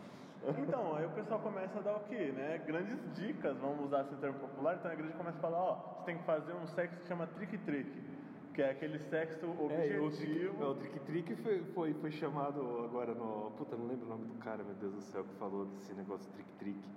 Então, 0.59 0.96
aí 0.96 1.05
o 1.05 1.11
pessoal 1.11 1.38
começa 1.40 1.79
a 1.79 1.83
dar 1.83 1.96
o 1.96 2.00
quê, 2.00 2.33
né? 2.35 2.59
Grandes 2.66 2.98
dicas, 3.14 3.57
vamos 3.59 3.85
usar 3.87 4.03
esse 4.03 4.14
termo 4.16 4.38
popular. 4.38 4.76
Então 4.76 4.90
a 4.90 4.94
igreja 4.94 5.12
começa 5.14 5.37
a 5.38 5.40
falar, 5.40 5.59
ó, 5.59 5.74
você 5.98 6.05
tem 6.07 6.18
que 6.18 6.24
fazer 6.24 6.53
um 6.55 6.66
sexo 6.68 6.96
que 6.98 7.07
chama 7.07 7.26
trick-trick, 7.26 8.03
que 8.55 8.62
é 8.62 8.70
aquele 8.70 8.98
sexo 8.98 9.44
É, 9.44 9.48
o 9.48 10.07
objetivo. 10.07 10.64
o 10.64 10.74
Trick 10.76 11.00
Trick 11.00 11.37
foi, 11.37 11.64
foi, 11.74 11.94
foi 11.94 12.11
chamado 12.11 12.85
agora 12.85 13.14
no. 13.14 13.50
Puta, 13.53 13.76
não 13.76 13.87
lembro 13.87 14.07
o 14.07 14.09
nome 14.09 14.24
do 14.26 14.35
cara, 14.38 14.64
meu 14.64 14.74
Deus 14.74 14.94
do 14.94 15.03
céu, 15.03 15.24
que 15.24 15.35
falou 15.35 15.66
desse 15.66 15.92
negócio 15.94 16.31
Trick 16.33 16.50
Trick. 16.55 16.88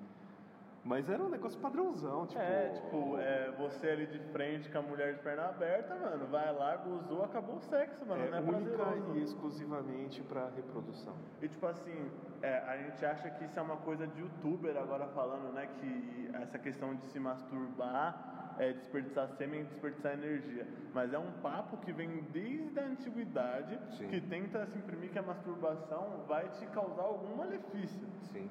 Mas 0.83 1.09
era 1.09 1.23
um 1.23 1.29
negócio 1.29 1.57
padrãozão, 1.61 2.27
tipo. 2.27 2.41
É, 2.41 2.69
tipo, 2.69 3.17
é, 3.17 3.51
você 3.57 3.89
ali 3.89 4.05
de 4.05 4.19
frente 4.31 4.69
com 4.69 4.79
a 4.79 4.81
mulher 4.81 5.13
de 5.13 5.21
perna 5.21 5.45
aberta, 5.45 5.95
mano, 5.95 6.27
vai 6.27 6.53
lá, 6.53 6.75
gozou, 6.75 7.23
acabou 7.23 7.55
o 7.55 7.61
sexo, 7.61 8.05
mano, 8.05 8.21
é 8.21 8.29
não 8.29 8.37
é 8.37 8.41
única 8.41 8.77
prazeroso. 8.77 9.17
e 9.17 9.23
exclusivamente 9.23 10.21
pra 10.23 10.49
reprodução. 10.49 11.15
E 11.41 11.47
tipo 11.47 11.65
assim, 11.67 12.11
é, 12.41 12.57
a 12.67 12.77
gente 12.77 13.05
acha 13.05 13.29
que 13.29 13.45
isso 13.45 13.57
é 13.57 13.61
uma 13.61 13.77
coisa 13.77 14.05
de 14.05 14.19
youtuber 14.19 14.75
agora 14.75 15.07
falando, 15.07 15.53
né? 15.53 15.69
Que 15.79 16.29
essa 16.33 16.59
questão 16.59 16.93
de 16.95 17.05
se 17.07 17.19
masturbar 17.19 18.55
é 18.59 18.73
desperdiçar 18.73 19.29
sêmen 19.29 19.61
e 19.61 19.63
desperdiçar 19.63 20.13
energia. 20.13 20.67
Mas 20.93 21.13
é 21.13 21.17
um 21.17 21.31
papo 21.41 21.77
que 21.77 21.91
vem 21.91 22.23
desde 22.31 22.77
a 22.79 22.85
antiguidade 22.85 23.79
Sim. 23.97 24.09
que 24.09 24.21
tenta 24.21 24.65
se 24.67 24.77
imprimir 24.77 25.11
que 25.11 25.19
a 25.19 25.23
masturbação 25.23 26.25
vai 26.27 26.49
te 26.49 26.65
causar 26.67 27.03
algum 27.03 27.37
malefício. 27.37 28.07
Sim, 28.31 28.49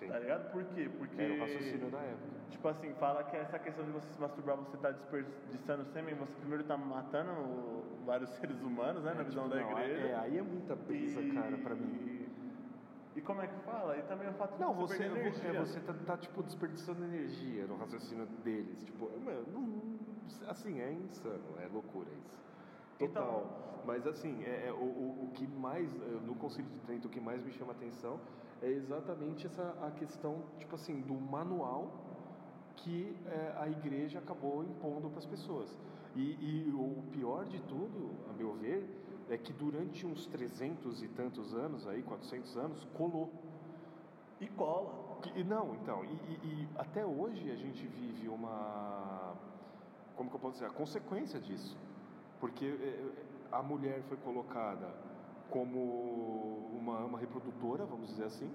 sim. 0.00 0.08
Tá 0.08 0.18
ligado? 0.18 0.50
Por 0.50 0.64
quê? 0.64 0.90
Porque. 0.98 1.20
Era 1.20 1.34
o 1.34 1.38
raciocínio 1.40 1.90
da 1.90 1.98
época. 1.98 2.40
Tipo 2.50 2.68
assim, 2.68 2.92
fala 2.94 3.24
que 3.24 3.36
essa 3.36 3.58
questão 3.58 3.84
de 3.84 3.90
você 3.92 4.08
se 4.12 4.20
masturbar, 4.20 4.56
você 4.56 4.76
tá 4.78 4.90
desperdiçando 4.90 5.84
sêmen, 5.92 6.14
você 6.16 6.32
primeiro 6.34 6.64
tá 6.64 6.76
matando 6.76 7.30
vários 8.04 8.30
seres 8.40 8.60
humanos, 8.60 9.04
né? 9.04 9.14
Na 9.14 9.22
visão 9.22 9.48
da 9.48 9.56
Não, 9.56 9.70
igreja. 9.70 10.06
É, 10.08 10.14
aí 10.16 10.38
é 10.38 10.42
muita 10.42 10.74
brisa, 10.74 11.20
E- 11.20 11.32
cara, 11.32 11.56
pra 11.58 11.74
mim. 11.74 12.26
E 13.16 13.20
como 13.20 13.42
é 13.42 13.46
que 13.48 13.58
fala? 13.64 13.96
E 13.96 14.02
também 14.02 14.28
o 14.28 14.32
fato 14.34 14.54
de 14.54 14.60
Não, 14.60 14.72
você, 14.72 14.96
você, 14.96 15.04
energia. 15.04 15.50
é, 15.50 15.52
você 15.60 15.80
tá, 15.80 15.92
tá, 16.06 16.16
tipo, 16.16 16.42
desperdiçando 16.44 17.04
energia 17.04 17.66
no 17.66 17.76
raciocínio 17.76 18.24
deles. 18.44 18.84
Tipo, 18.84 19.10
mano, 19.18 19.44
não- 19.52 20.48
assim, 20.48 20.80
é 20.80 20.92
insano, 20.92 21.42
é 21.60 21.66
loucura 21.66 22.08
isso. 22.12 22.40
Total. 22.98 23.24
Então- 23.24 23.70
Mas 23.84 24.06
assim, 24.06 24.44
é, 24.44 24.66
é, 24.68 24.72
o, 24.72 24.76
o, 24.76 25.24
o 25.24 25.30
que 25.34 25.46
mais, 25.46 25.90
no 26.24 26.34
Conselho 26.36 26.68
de 26.68 26.78
Trento, 26.80 27.08
o 27.08 27.10
que 27.10 27.18
mais 27.20 27.42
me 27.42 27.50
chama 27.50 27.72
atenção 27.72 28.20
é 28.62 28.68
exatamente 28.68 29.46
essa 29.46 29.74
a 29.82 29.90
questão, 29.90 30.42
tipo 30.58 30.74
assim, 30.74 31.00
do 31.00 31.14
manual 31.14 31.90
que 32.76 33.14
eh, 33.26 33.54
a 33.58 33.68
igreja 33.68 34.18
acabou 34.18 34.64
impondo 34.64 35.08
para 35.10 35.18
as 35.18 35.26
pessoas. 35.26 35.76
E, 36.16 36.66
e 36.66 36.72
o 36.72 37.02
pior 37.12 37.44
de 37.44 37.60
tudo, 37.62 38.10
a 38.28 38.32
meu 38.32 38.54
ver, 38.54 38.88
é 39.28 39.36
que 39.38 39.52
durante 39.52 40.06
uns 40.06 40.26
300 40.26 41.02
e 41.02 41.08
tantos 41.08 41.54
anos, 41.54 41.86
aí, 41.86 42.02
400 42.02 42.56
anos, 42.56 42.84
colou. 42.96 43.30
E 44.40 44.48
cola. 44.48 45.20
E 45.36 45.44
não, 45.44 45.74
então, 45.74 46.02
e, 46.04 46.08
e- 46.08 46.40
e 46.44 46.68
até 46.76 47.04
hoje 47.04 47.50
a 47.50 47.56
gente 47.56 47.86
vive 47.86 48.28
uma. 48.28 49.34
Como 50.16 50.30
que 50.30 50.36
eu 50.36 50.40
posso 50.40 50.54
dizer? 50.54 50.66
A 50.66 50.70
consequência 50.70 51.38
disso. 51.38 51.76
Porque 52.40 52.64
eh, 52.66 53.12
a 53.52 53.62
mulher 53.62 54.02
foi 54.04 54.16
colocada 54.16 54.88
como 55.50 56.70
uma, 56.78 57.04
uma 57.04 57.18
reprodutora, 57.18 57.84
vamos 57.84 58.08
dizer 58.10 58.24
assim. 58.24 58.50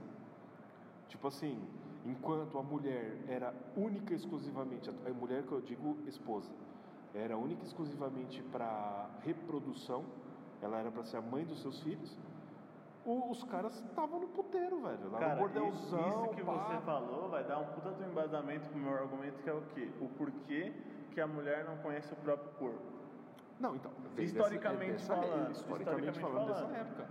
Tipo 1.08 1.28
assim, 1.28 1.68
enquanto 2.06 2.58
a 2.58 2.64
mulher 2.64 3.24
era 3.28 3.54
única 3.76 4.14
e 4.14 4.16
exclusivamente, 4.16 4.90
a 4.90 5.14
mulher 5.14 5.44
que 5.44 5.52
eu 5.52 5.62
digo 5.62 5.98
esposa, 6.08 6.52
era 7.14 7.38
única 7.38 7.62
e 7.64 7.66
exclusivamente 7.68 8.42
para 8.44 9.10
reprodução, 9.22 10.06
ela 10.62 10.80
era 10.80 10.92
para 10.92 11.04
ser 11.04 11.18
a 11.18 11.22
mãe 11.22 11.46
dos 11.46 11.62
seus 11.62 11.82
filhos. 11.82 12.18
o- 13.04 13.30
Os 13.30 13.44
caras 13.44 13.76
estavam 13.82 14.20
no 14.20 14.30
puteiro, 14.30 14.82
velho, 14.82 15.12
lá 15.12 15.20
Cara, 15.20 15.36
no 15.36 15.42
bordelzão. 15.42 16.26
isso, 16.26 16.36
que 16.36 16.44
pá. 16.44 16.54
você 16.66 16.82
falou 16.84 17.30
vai 17.30 17.44
dar 17.44 17.60
um 17.60 17.66
puta 17.76 17.92
do 17.92 18.04
embasamento 18.04 18.68
pro 18.70 18.80
meu 18.80 18.94
argumento, 18.94 19.44
que 19.44 19.50
é 19.50 19.54
o 19.54 19.62
quê? 19.76 19.92
O 20.02 20.10
porquê 20.10 20.74
que 21.12 21.22
a 21.22 21.28
mulher 21.28 21.64
não 21.66 21.78
conhece 21.84 22.12
o 22.14 22.16
próprio 22.18 22.50
corpo. 22.58 22.95
Não, 23.60 23.76
então. 23.76 23.92
Historicamente 24.18 24.92
dessa, 24.94 25.14
é 25.14 25.16
falando, 25.16 25.52
Historicamente, 25.52 26.10
historicamente 26.10 26.20
falando, 26.20 26.48
falando. 26.48 26.68
dessa 26.70 26.82
época. 26.82 27.06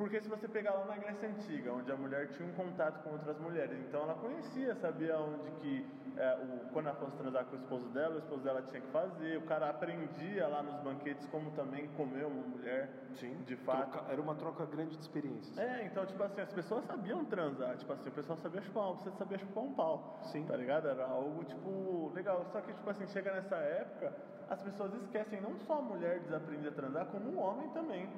Porque 0.00 0.18
se 0.18 0.30
você 0.30 0.48
pegar 0.48 0.72
lá 0.72 0.86
na 0.86 0.96
Grécia 0.96 1.28
Antiga, 1.28 1.74
onde 1.74 1.92
a 1.92 1.94
mulher 1.94 2.28
tinha 2.28 2.48
um 2.48 2.52
contato 2.52 3.02
com 3.02 3.10
outras 3.10 3.38
mulheres, 3.38 3.78
então 3.86 4.00
ela 4.00 4.14
conhecia, 4.14 4.74
sabia 4.76 5.18
onde 5.18 5.50
que, 5.60 5.86
é, 6.16 6.36
o, 6.36 6.72
quando 6.72 6.86
ela 6.86 6.96
fosse 6.96 7.18
transar 7.18 7.44
com 7.44 7.54
o 7.54 7.58
esposo 7.58 7.86
dela, 7.90 8.14
o 8.14 8.18
esposo 8.18 8.42
dela 8.42 8.62
tinha 8.62 8.80
que 8.80 8.86
fazer, 8.86 9.36
o 9.36 9.42
cara 9.42 9.68
aprendia 9.68 10.48
lá 10.48 10.62
nos 10.62 10.80
banquetes 10.80 11.26
como 11.26 11.50
também 11.50 11.86
comer 11.98 12.24
uma 12.24 12.42
mulher, 12.48 12.88
Sim, 13.16 13.42
de 13.44 13.54
fato. 13.56 13.90
troca- 13.90 14.10
era 14.10 14.22
uma 14.22 14.34
troca 14.36 14.64
grande 14.64 14.96
de 14.96 15.02
experiências. 15.02 15.58
É, 15.58 15.84
então, 15.84 16.06
tipo 16.06 16.22
assim, 16.22 16.40
as 16.40 16.50
pessoas 16.50 16.82
sabiam 16.86 17.22
transar, 17.26 17.76
tipo 17.76 17.92
assim, 17.92 18.08
o 18.08 18.12
pessoal 18.12 18.38
sabia 18.38 18.62
chupar 18.62 18.92
um, 18.92 18.96
você 18.96 19.10
sabia 19.10 19.36
chupar 19.36 19.64
um 19.64 19.74
pau. 19.74 20.18
Sim. 20.32 20.46
Tá 20.46 20.56
ligado? 20.56 20.88
Era 20.88 21.04
algo, 21.04 21.44
tipo, 21.44 22.10
legal. 22.14 22.46
Só 22.52 22.62
que, 22.62 22.72
tipo 22.72 22.88
assim, 22.88 23.06
chega 23.08 23.34
nessa 23.34 23.56
época, 23.56 24.14
as 24.48 24.62
pessoas 24.62 24.94
esquecem 24.94 25.42
não 25.42 25.54
só 25.58 25.74
a 25.80 25.82
mulher 25.82 26.20
desaprender 26.20 26.72
a 26.72 26.74
transar, 26.74 27.04
como 27.08 27.28
o 27.32 27.38
homem 27.38 27.68
também. 27.74 28.08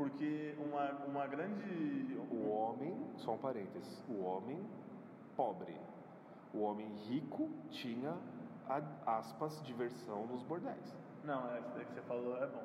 Porque 0.00 0.54
uma, 0.58 0.90
uma 1.06 1.26
grande. 1.26 2.16
O 2.32 2.48
homem, 2.48 2.96
só 3.18 3.34
um 3.34 3.38
parênteses, 3.38 4.02
o 4.08 4.22
homem 4.24 4.58
pobre, 5.36 5.76
o 6.54 6.60
homem 6.62 6.88
rico 7.06 7.50
tinha, 7.68 8.16
aspas, 9.04 9.62
diversão 9.62 10.26
nos 10.26 10.42
bordéis. 10.44 10.96
Não, 11.22 11.50
é, 11.54 11.60
isso 11.60 11.68
daí 11.74 11.84
que 11.84 11.92
você 11.92 12.00
falou 12.02 12.34
é 12.42 12.46
bom. 12.46 12.62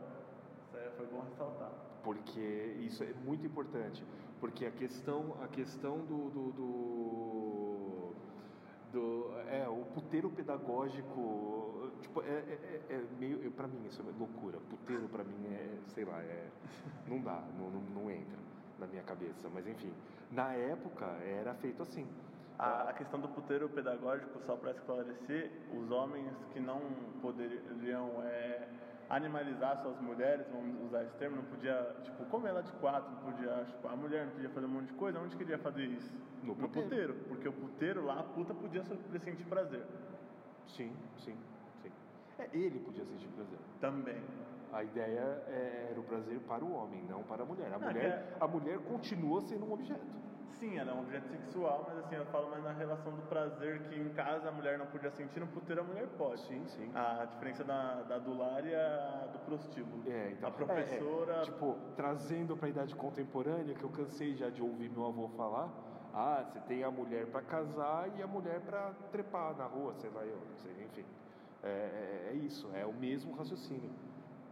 Isso 0.69 0.77
aí 0.77 0.89
foi 0.95 1.05
bom 1.07 1.23
ressaltar. 1.29 1.71
Porque 2.03 2.39
isso 2.79 3.03
é 3.03 3.11
muito 3.25 3.45
importante. 3.45 4.01
Porque 4.39 4.65
a 4.65 4.71
questão, 4.71 5.35
a 5.43 5.47
questão 5.49 5.97
do, 6.05 6.29
do, 6.29 6.51
do, 6.53 8.13
do- 8.93 9.31
é, 9.49 9.67
o 9.67 9.83
puteiro 9.93 10.29
pedagógico, 10.29 11.64
tipo, 12.05 12.21
é, 12.21 12.25
é, 12.25 12.85
é- 12.89 12.93
é 12.95 13.01
meio, 13.19 13.51
para 13.51 13.67
mim 13.67 13.85
isso 13.87 14.01
é 14.01 14.19
loucura. 14.19 14.57
Puteiro 14.69 15.07
para 15.09 15.23
mim 15.23 15.47
é, 15.47 15.77
sei 15.93 16.05
lá, 16.05 16.21
é, 16.21 16.47
não 17.07 17.19
dá, 17.21 17.41
não, 17.57 17.69
não, 17.71 17.81
não 18.03 18.11
entra 18.11 18.37
na 18.79 18.87
minha 18.87 19.03
cabeça. 19.03 19.49
Mas 19.53 19.67
enfim, 19.67 19.91
na 20.31 20.53
época 20.53 21.05
era 21.05 21.53
feito 21.55 21.81
assim. 21.83 22.07
A, 22.57 22.89
a 22.89 22.93
questão 22.93 23.19
do 23.19 23.27
puteiro 23.27 23.67
pedagógico, 23.69 24.39
só 24.45 24.55
para 24.55 24.71
esclarecer, 24.71 25.51
os 25.73 25.91
homens 25.91 26.31
que 26.53 26.59
não 26.59 26.79
poderiam 27.21 28.23
é, 28.23 28.67
animalizar 29.09 29.81
suas 29.81 29.99
mulheres, 29.99 30.45
vamos 30.53 30.81
usar 30.87 31.03
esse 31.03 31.15
termo, 31.17 31.35
não 31.35 31.43
podia, 31.43 31.95
tipo, 32.03 32.23
comer 32.25 32.49
ela 32.49 32.63
de 32.63 32.71
quatro, 32.73 33.11
não 33.11 33.31
podia 33.33 33.65
chupar 33.65 33.91
a 33.93 33.95
mulher, 33.97 34.25
não 34.27 34.31
podia 34.33 34.49
fazer 34.49 34.65
um 34.67 34.69
monte 34.69 34.87
de 34.87 34.93
coisa, 34.93 35.19
onde 35.19 35.35
queria 35.35 35.57
fazer 35.59 35.83
isso? 35.83 36.09
No 36.43 36.55
puteiro. 36.55 37.13
porque 37.27 37.47
o 37.49 37.53
puteiro 37.53 38.05
lá, 38.05 38.19
a 38.19 38.23
puta 38.23 38.53
podia 38.53 38.83
sentir 38.83 39.43
prazer. 39.49 39.83
Sim, 40.67 40.95
sim. 41.17 41.35
É, 42.37 42.49
ele 42.53 42.79
podia 42.79 43.05
sentir 43.05 43.27
prazer. 43.29 43.57
Também. 43.79 44.21
A 44.71 44.83
ideia 44.83 45.43
é- 45.47 45.87
era 45.91 45.99
o 45.99 46.03
prazer 46.03 46.39
para 46.41 46.63
o 46.63 46.73
homem, 46.73 47.01
não 47.03 47.23
para 47.23 47.43
a 47.43 47.45
mulher. 47.45 47.71
A 47.71 47.75
Ah, 47.75 47.79
mulher, 47.79 48.03
é- 48.05 48.37
a 48.43 48.47
mulher 48.47 48.79
continua 48.79 49.41
sendo 49.41 49.65
um 49.65 49.71
objeto. 49.71 50.05
Sim, 50.59 50.77
ela 50.77 50.91
é 50.91 50.93
um 50.93 51.01
objeto 51.01 51.27
sexual, 51.29 51.85
mas 51.87 51.97
assim, 52.05 52.15
eu 52.15 52.25
falo 52.27 52.49
mais 52.49 52.63
na 52.63 52.71
relação 52.71 53.13
do 53.15 53.23
prazer 53.23 53.89
que 53.89 53.95
em 53.95 54.13
casa 54.13 54.49
a 54.49 54.51
mulher 54.51 54.77
não 54.77 54.85
podia 54.85 55.11
sentir, 55.11 55.39
no 55.39 55.47
puteiro 55.47 55.81
a 55.81 55.83
mulher 55.83 56.07
pode. 56.17 56.41
Sim, 56.41 56.65
sim. 56.67 56.91
A 56.93 57.25
diferença 57.25 57.63
da, 57.63 58.03
da 58.03 58.15
a 58.15 58.19
do 58.19 59.39
prostíbulo. 59.45 60.09
É, 60.09 60.31
então, 60.31 60.49
a 60.49 60.51
professora. 60.51 61.33
é, 61.33 61.41
é, 61.41 61.41
tipo, 61.43 61.77
trazendo 61.95 62.55
para 62.55 62.67
a 62.67 62.69
idade 62.69 62.95
contemporânea, 62.95 63.75
que 63.75 63.83
eu 63.83 63.89
cansei 63.89 64.35
já 64.35 64.49
de 64.49 64.61
ouvir 64.61 64.89
meu 64.89 65.05
avô 65.05 65.27
falar, 65.29 65.69
ah, 66.13 66.43
você 66.43 66.59
tem 66.61 66.83
a 66.83 66.91
mulher 66.91 67.27
para 67.27 67.41
casar 67.41 68.17
e 68.17 68.21
a 68.21 68.27
mulher 68.27 68.61
para 68.61 68.93
trepar 69.11 69.55
na 69.57 69.65
rua, 69.65 69.93
sei 69.95 70.09
lá, 70.09 70.25
eu 70.25 70.39
não 70.39 70.55
sei, 70.55 70.83
enfim. 70.85 71.05
É, 71.65 71.69
é, 71.69 72.30
é 72.32 72.34
isso, 72.36 72.69
é 72.73 72.86
o 72.86 72.93
mesmo 72.93 73.34
raciocínio. 73.36 73.89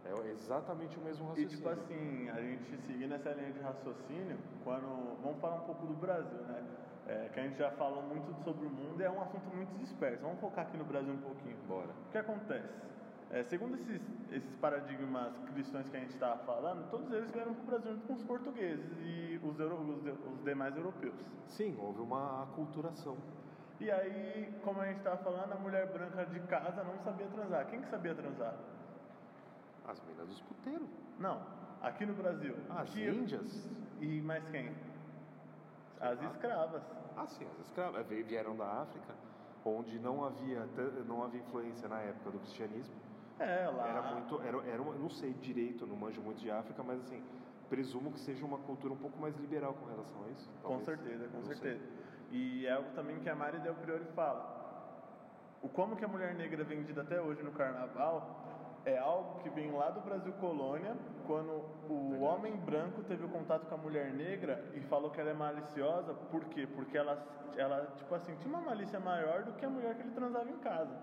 É 0.04 0.30
exatamente 0.32 0.98
o 0.98 1.00
mesmo 1.00 1.24
E 1.24 1.28
raciocínio. 1.28 1.56
tipo 1.56 1.68
assim, 1.70 2.28
a 2.28 2.40
gente 2.40 2.76
seguindo 2.86 3.14
essa 3.14 3.30
linha 3.32 3.52
de 3.52 3.60
raciocínio, 3.60 4.36
quando. 4.62 5.16
Vamos 5.22 5.40
falar 5.40 5.56
um 5.56 5.66
pouco 5.66 5.86
do 5.86 5.94
Brasil, 5.94 6.38
né? 6.42 6.62
É, 7.06 7.28
que 7.32 7.40
a 7.40 7.42
gente 7.42 7.56
já 7.58 7.70
falou 7.72 8.02
muito 8.02 8.32
sobre 8.44 8.66
o 8.66 8.70
mundo 8.70 9.00
e 9.00 9.04
é 9.04 9.10
um 9.10 9.20
assunto 9.22 9.44
muito 9.54 9.78
disperso. 9.78 10.22
Vamos 10.22 10.40
focar 10.40 10.66
aqui 10.66 10.76
no 10.76 10.84
Brasil 10.84 11.12
um 11.12 11.18
pouquinho. 11.18 11.56
Bora. 11.68 11.88
O 12.08 12.10
que 12.10 12.18
acontece? 12.18 12.68
É, 13.30 13.42
segundo 13.42 13.74
esses, 13.76 14.00
esses 14.30 14.54
paradigmas 14.56 15.32
cristãos 15.52 15.88
que 15.88 15.96
a 15.96 16.00
gente 16.00 16.14
estava 16.14 16.38
falando, 16.44 16.88
todos 16.90 17.10
eles 17.12 17.30
vieram 17.30 17.54
para 17.54 17.62
o 17.62 17.66
Brasil 17.66 17.92
junto 17.94 18.06
com 18.06 18.14
os 18.14 18.22
portugueses 18.22 18.86
e 19.00 19.40
os, 19.42 19.58
euro, 19.58 19.76
os, 19.76 20.06
os 20.32 20.44
demais 20.44 20.76
europeus. 20.76 21.14
Sim, 21.48 21.76
houve 21.78 22.00
uma 22.00 22.42
aculturação. 22.44 23.16
E 23.80 23.90
aí, 23.90 24.54
como 24.62 24.80
a 24.80 24.86
gente 24.86 24.98
estava 24.98 25.16
falando, 25.18 25.52
a 25.52 25.56
mulher 25.56 25.86
branca 25.92 26.24
de 26.26 26.40
casa 26.40 26.82
não 26.84 26.98
sabia 27.00 27.26
transar. 27.26 27.66
Quem 27.66 27.80
que 27.82 27.88
sabia 27.88 28.14
transar? 28.14 28.54
As 29.86 30.00
minas 30.06 30.28
dos 30.28 30.40
puteiros. 30.42 30.88
Não, 31.18 31.42
aqui 31.82 32.06
no 32.06 32.14
Brasil. 32.14 32.54
As 32.70 32.88
Que- 32.90 33.04
índias. 33.08 33.68
E 34.00 34.20
mais 34.22 34.44
quem? 34.48 34.68
Sei 34.68 36.08
As 36.08 36.20
lá. 36.20 36.26
escravas. 36.30 36.82
Ah, 37.16 37.26
sim, 37.26 37.46
as 37.52 37.66
escravas. 37.66 38.06
veio- 38.06 38.24
Vieram 38.24 38.56
da 38.56 38.66
África, 38.82 39.14
onde 39.64 39.98
não 39.98 40.24
havia, 40.24 40.66
não 41.06 41.22
havia 41.24 41.40
influência 41.40 41.88
na 41.88 42.00
época 42.00 42.30
do 42.30 42.38
cristianismo. 42.38 42.94
É, 43.38 43.68
lá. 43.68 43.88
Era 43.88 44.02
muito, 44.14 44.40
era, 44.42 44.56
era 44.68 44.78
não 44.78 45.10
sei 45.10 45.32
direito, 45.34 45.86
não 45.86 45.96
manjo 45.96 46.20
muito 46.20 46.38
de 46.38 46.50
África, 46.50 46.82
mas 46.82 47.00
assim, 47.00 47.22
presumo 47.68 48.12
que 48.12 48.20
seja 48.20 48.44
uma 48.44 48.58
cultura 48.58 48.94
um 48.94 48.96
pouco 48.96 49.18
mais 49.20 49.36
liberal 49.36 49.74
com 49.74 49.86
relação 49.86 50.24
a 50.24 50.28
isso. 50.30 50.48
Com 50.62 50.68
talvez. 50.78 50.84
certeza, 50.84 51.28
com 51.28 51.38
Não 51.38 51.56
sei. 51.56 51.80
E 52.30 52.66
é 52.66 52.72
algo 52.72 52.90
também 52.94 53.18
que 53.20 53.28
a 53.28 53.34
Mari 53.34 53.58
Del 53.58 53.74
Priori 53.74 54.04
fala. 54.14 54.62
O 55.62 55.68
como 55.68 55.96
que 55.96 56.04
a 56.04 56.08
mulher 56.08 56.34
negra 56.34 56.62
é 56.62 56.64
vendida 56.64 57.02
até 57.02 57.20
hoje 57.20 57.42
no 57.42 57.52
carnaval 57.52 58.44
é 58.84 58.98
algo 58.98 59.40
que 59.40 59.48
vem 59.48 59.70
lá 59.70 59.90
do 59.90 60.00
Brasil 60.00 60.32
colônia, 60.34 60.94
quando 61.26 61.64
o 61.88 62.10
Verdade. 62.10 62.24
homem 62.24 62.56
branco 62.56 63.02
teve 63.04 63.24
o 63.24 63.28
contato 63.28 63.66
com 63.66 63.74
a 63.74 63.78
mulher 63.78 64.12
negra 64.12 64.62
e 64.74 64.80
falou 64.80 65.10
que 65.10 65.20
ela 65.20 65.30
é 65.30 65.34
maliciosa, 65.34 66.12
por 66.30 66.44
quê? 66.46 66.66
Porque 66.66 66.98
ela, 66.98 67.26
ela 67.56 67.86
tipo 67.96 68.14
assim, 68.14 68.34
tinha 68.36 68.54
uma 68.54 68.62
malícia 68.62 69.00
maior 69.00 69.42
do 69.42 69.52
que 69.52 69.64
a 69.64 69.70
mulher 69.70 69.94
que 69.94 70.02
ele 70.02 70.10
transava 70.10 70.50
em 70.50 70.58
casa. 70.58 70.94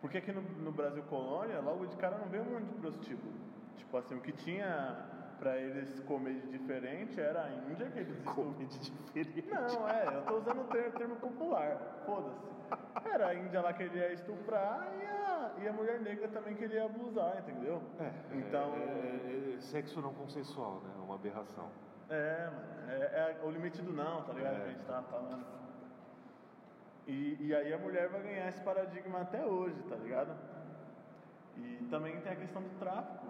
Porque 0.00 0.18
aqui 0.18 0.32
no, 0.32 0.42
no 0.42 0.72
Brasil 0.72 1.04
colônia, 1.04 1.60
logo 1.60 1.86
de 1.86 1.96
cara 1.96 2.18
não 2.18 2.26
veio 2.26 2.42
um 2.42 2.54
monte 2.54 2.64
de 2.64 2.74
prostíbulo. 2.74 3.32
Tipo 3.76 3.96
assim, 3.98 4.16
o 4.16 4.20
que 4.20 4.32
tinha 4.32 4.96
pra 5.42 5.56
eles 5.56 5.98
comer 6.06 6.34
de 6.40 6.56
diferente 6.56 7.20
era 7.20 7.42
a 7.42 7.50
Índia, 7.50 7.90
que 7.90 7.98
eles 7.98 8.22
Come 8.24 8.64
de 8.66 8.78
diferente. 8.78 9.50
não, 9.50 9.88
é, 9.88 10.06
eu 10.16 10.22
tô 10.22 10.36
usando 10.38 10.60
o 10.60 10.64
termo, 10.68 10.92
termo 10.96 11.16
popular, 11.16 11.76
foda-se. 12.06 13.08
Era 13.12 13.26
a 13.28 13.34
Índia 13.34 13.60
lá 13.60 13.72
que 13.72 13.82
ele 13.82 13.98
ia 13.98 14.12
estuprar 14.12 14.88
e 15.00 15.04
a, 15.04 15.52
e 15.64 15.68
a 15.68 15.72
mulher 15.72 16.00
negra 16.00 16.28
também 16.28 16.54
queria 16.54 16.84
abusar, 16.84 17.38
entendeu? 17.40 17.82
É, 18.00 18.12
Então, 18.36 18.72
é, 18.76 18.78
é- 18.78 19.54
é 19.56 19.60
sexo 19.60 20.00
não 20.00 20.14
consensual, 20.14 20.80
né? 20.84 20.90
Uma 21.02 21.16
aberração. 21.16 21.68
é, 22.08 22.46
mano, 22.46 22.92
é, 22.92 23.36
é 23.40 23.40
o 23.44 23.50
limite 23.50 23.82
do 23.82 23.92
não, 23.92 24.22
tá 24.22 24.32
ligado? 24.34 24.54
É. 24.54 24.58
Que 24.60 24.62
a 24.62 24.72
gente 24.72 24.84
tava 24.84 25.02
falando. 25.08 25.44
E, 27.08 27.36
e 27.48 27.54
aí 27.54 27.72
a 27.72 27.78
mulher 27.78 28.08
vai 28.10 28.22
ganhar 28.22 28.48
esse 28.48 28.60
paradigma 28.60 29.22
até 29.22 29.44
hoje, 29.44 29.82
tá 29.88 29.96
ligado? 29.96 30.30
E 31.56 31.84
também 31.90 32.20
tem 32.20 32.32
a 32.32 32.36
questão 32.36 32.62
do 32.62 32.78
tráfico 32.78 33.26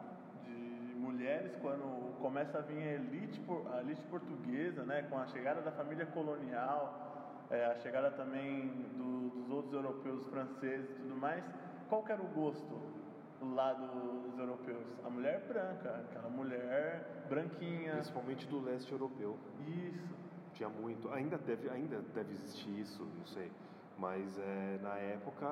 mulheres 1.02 1.52
quando 1.60 2.16
começa 2.20 2.58
a 2.58 2.60
vir 2.62 2.78
a 2.78 2.92
elite, 2.94 3.40
a 3.74 3.80
elite 3.80 4.02
portuguesa, 4.02 4.84
né, 4.84 5.02
com 5.10 5.18
a 5.18 5.26
chegada 5.26 5.60
da 5.60 5.72
família 5.72 6.06
colonial, 6.06 7.44
é, 7.50 7.66
a 7.66 7.74
chegada 7.76 8.10
também 8.12 8.68
do- 8.96 9.30
dos 9.30 9.50
outros 9.50 9.74
europeus, 9.74 10.24
franceses 10.28 10.88
e 10.90 10.94
tudo 11.02 11.16
mais. 11.16 11.44
Qual 11.88 12.02
que 12.04 12.12
era 12.12 12.22
o 12.22 12.28
gosto 12.28 12.80
lá 13.54 13.72
dos 13.74 14.38
europeus? 14.38 14.86
A 15.04 15.10
mulher 15.10 15.44
branca, 15.48 16.04
aquela 16.08 16.30
mulher 16.30 17.24
branquinha. 17.28 17.94
Principalmente 17.94 18.46
do 18.46 18.60
leste 18.62 18.90
europeu. 18.92 19.36
Isso. 19.66 20.14
Tinha 20.54 20.68
muito. 20.68 21.10
Ainda 21.12 21.36
deve, 21.36 21.68
ainda 21.68 22.00
deve 22.14 22.32
existir 22.32 22.70
isso, 22.80 23.02
não 23.18 23.26
sei. 23.26 23.50
Mas 23.98 24.38
é, 24.38 24.78
na 24.82 24.96
época, 24.96 25.46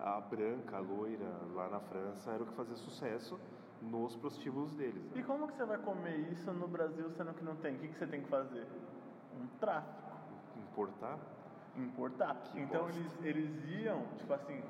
a 0.00 0.20
branca, 0.28 0.76
a 0.76 0.80
loira, 0.80 1.30
lá 1.54 1.68
na 1.68 1.80
França, 1.80 2.32
era 2.32 2.42
o 2.42 2.46
que 2.46 2.52
fazia 2.54 2.76
sucesso 2.76 3.38
nos 3.82 4.16
prostíbulos 4.16 4.72
deles. 4.74 5.02
E 5.14 5.18
Né? 5.18 5.24
como 5.26 5.46
que 5.48 5.54
você 5.54 5.64
vai 5.64 5.78
comer 5.78 6.16
isso 6.32 6.52
no 6.52 6.68
Brasil 6.68 7.10
sendo 7.10 7.34
que 7.34 7.44
não 7.44 7.56
tem? 7.56 7.74
O 7.76 7.78
que, 7.78 7.88
que 7.88 7.98
você 7.98 8.06
tem 8.06 8.22
que 8.22 8.28
fazer? 8.28 8.66
Um 9.40 9.46
tráfico. 9.58 10.12
Importar? 10.56 11.18
Importar. 11.76 12.34
Que 12.52 12.60
então 12.60 12.82
bosta. 12.84 12.98
eles, 12.98 13.24
eles 13.24 13.82
iam, 13.82 14.04
tipo 14.18 14.32
assim, 14.32 14.62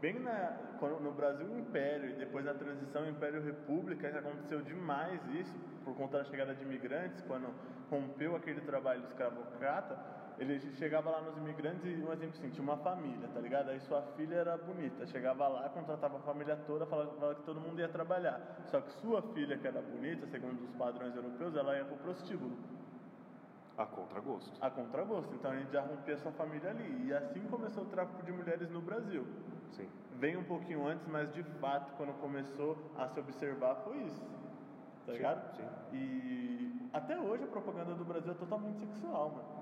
bem 0.00 0.18
na, 0.20 0.56
no 1.00 1.12
Brasil 1.12 1.58
Império 1.58 2.10
e 2.10 2.14
depois 2.14 2.44
na 2.44 2.54
transição 2.54 3.08
Império 3.08 3.42
República, 3.42 4.08
aconteceu 4.18 4.62
demais 4.62 5.20
isso, 5.34 5.54
por 5.84 5.94
conta 5.94 6.18
da 6.18 6.24
chegada 6.24 6.54
de 6.54 6.62
imigrantes, 6.62 7.20
quando 7.22 7.48
rompeu 7.90 8.36
aquele 8.36 8.60
trabalho 8.60 9.02
escravocrata, 9.04 9.98
ele 10.40 10.58
chegava 10.76 11.10
lá 11.10 11.20
nos 11.20 11.36
imigrantes 11.36 11.84
e, 11.84 12.02
um 12.02 12.12
exemplo 12.12 12.34
assim, 12.38 12.48
tinha 12.50 12.62
uma 12.62 12.78
família, 12.78 13.28
tá 13.32 13.38
ligado? 13.40 13.68
Aí 13.68 13.78
sua 13.80 14.00
filha 14.16 14.36
era 14.36 14.56
bonita, 14.56 15.06
chegava 15.06 15.46
lá, 15.46 15.68
contratava 15.68 16.16
a 16.16 16.20
família 16.20 16.56
toda, 16.66 16.86
falava, 16.86 17.34
que 17.34 17.42
todo 17.42 17.60
mundo 17.60 17.78
ia 17.78 17.88
trabalhar. 17.88 18.40
Só 18.70 18.80
que 18.80 18.90
sua 18.94 19.20
filha, 19.34 19.58
que 19.58 19.66
era 19.68 19.82
bonita, 19.82 20.26
segundo 20.28 20.62
os 20.64 20.70
padrões 20.76 21.14
europeus, 21.14 21.54
ela 21.54 21.76
ia 21.76 21.84
pro 21.84 21.96
prostíbulo 21.98 22.56
A 23.76 23.84
contragosto. 23.84 24.52
a 24.60 24.70
contragosto. 24.70 25.34
Então 25.34 25.50
a 25.50 25.56
gente 25.56 25.70
já 25.72 25.82
rompia 25.82 26.14
essa 26.14 26.32
família 26.32 26.70
ali. 26.70 27.06
E 27.06 27.12
assim 27.14 27.40
começou 27.48 27.84
o 27.84 27.86
tráfico 27.86 28.22
de 28.22 28.32
mulheres 28.32 28.70
no 28.70 28.80
Brasil. 28.80 29.26
Sim. 29.72 29.88
Vem 30.18 30.36
um 30.38 30.44
pouquinho 30.44 30.86
antes, 30.86 31.06
mas 31.06 31.30
de 31.34 31.42
fato, 31.60 31.92
quando 31.96 32.12
começou 32.20 32.76
a 32.96 33.08
se 33.08 33.20
observar, 33.20 33.74
foi 33.84 33.98
isso. 33.98 34.20
Tá 35.06 35.12
Sim, 35.12 35.12
ligado? 35.12 35.56
sim. 35.56 35.64
E 35.92 36.88
até 36.94 37.18
hoje 37.18 37.44
a 37.44 37.46
propaganda 37.46 37.94
do 37.94 38.04
Brasil 38.04 38.32
é 38.32 38.34
totalmente 38.34 38.78
sexual, 38.80 39.30
mano. 39.30 39.59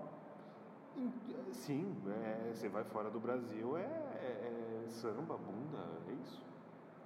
Sim, 1.51 2.03
é, 2.09 2.53
você 2.55 2.69
vai 2.69 2.85
fora 2.85 3.11
do 3.11 3.19
Brasil, 3.21 3.77
é, 3.77 3.83
é- 3.85 4.83
é 4.85 4.89
samba, 4.89 5.37
bunda, 5.37 5.79
é 6.09 6.13
isso. 6.13 6.47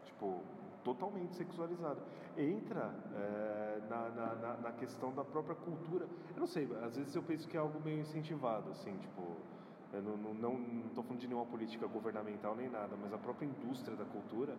Tipo, 0.05 0.45
totalmente 0.83 1.35
sexualizado. 1.35 2.03
Entra 2.37 2.95
é, 3.15 3.81
na, 3.89 4.11
na, 4.11 4.57
na- 4.57 4.73
questão 4.73 5.15
da 5.15 5.25
própria 5.25 5.55
cultura. 5.55 6.09
Eu 6.35 6.41
não 6.41 6.47
sei, 6.47 6.69
às 6.83 6.97
vezes 6.97 7.15
eu 7.15 7.23
penso 7.23 7.49
que 7.49 7.57
é 7.57 7.61
algo 7.61 7.81
meio 7.81 8.01
incentivado, 8.01 8.71
assim, 8.71 8.99
tipo. 8.99 9.47
Não, 9.93 10.17
não, 10.17 10.35
não, 10.35 10.59
não 10.59 10.89
tô 10.91 11.03
falando 11.03 11.21
de 11.21 11.29
nenhuma 11.29 11.47
política 11.47 11.87
governamental 11.87 12.57
nem 12.57 12.69
nada, 12.69 12.97
mas 12.97 13.13
a 13.13 13.19
própria 13.19 13.47
indústria 13.47 13.95
da 13.97 14.07
cultura 14.07 14.59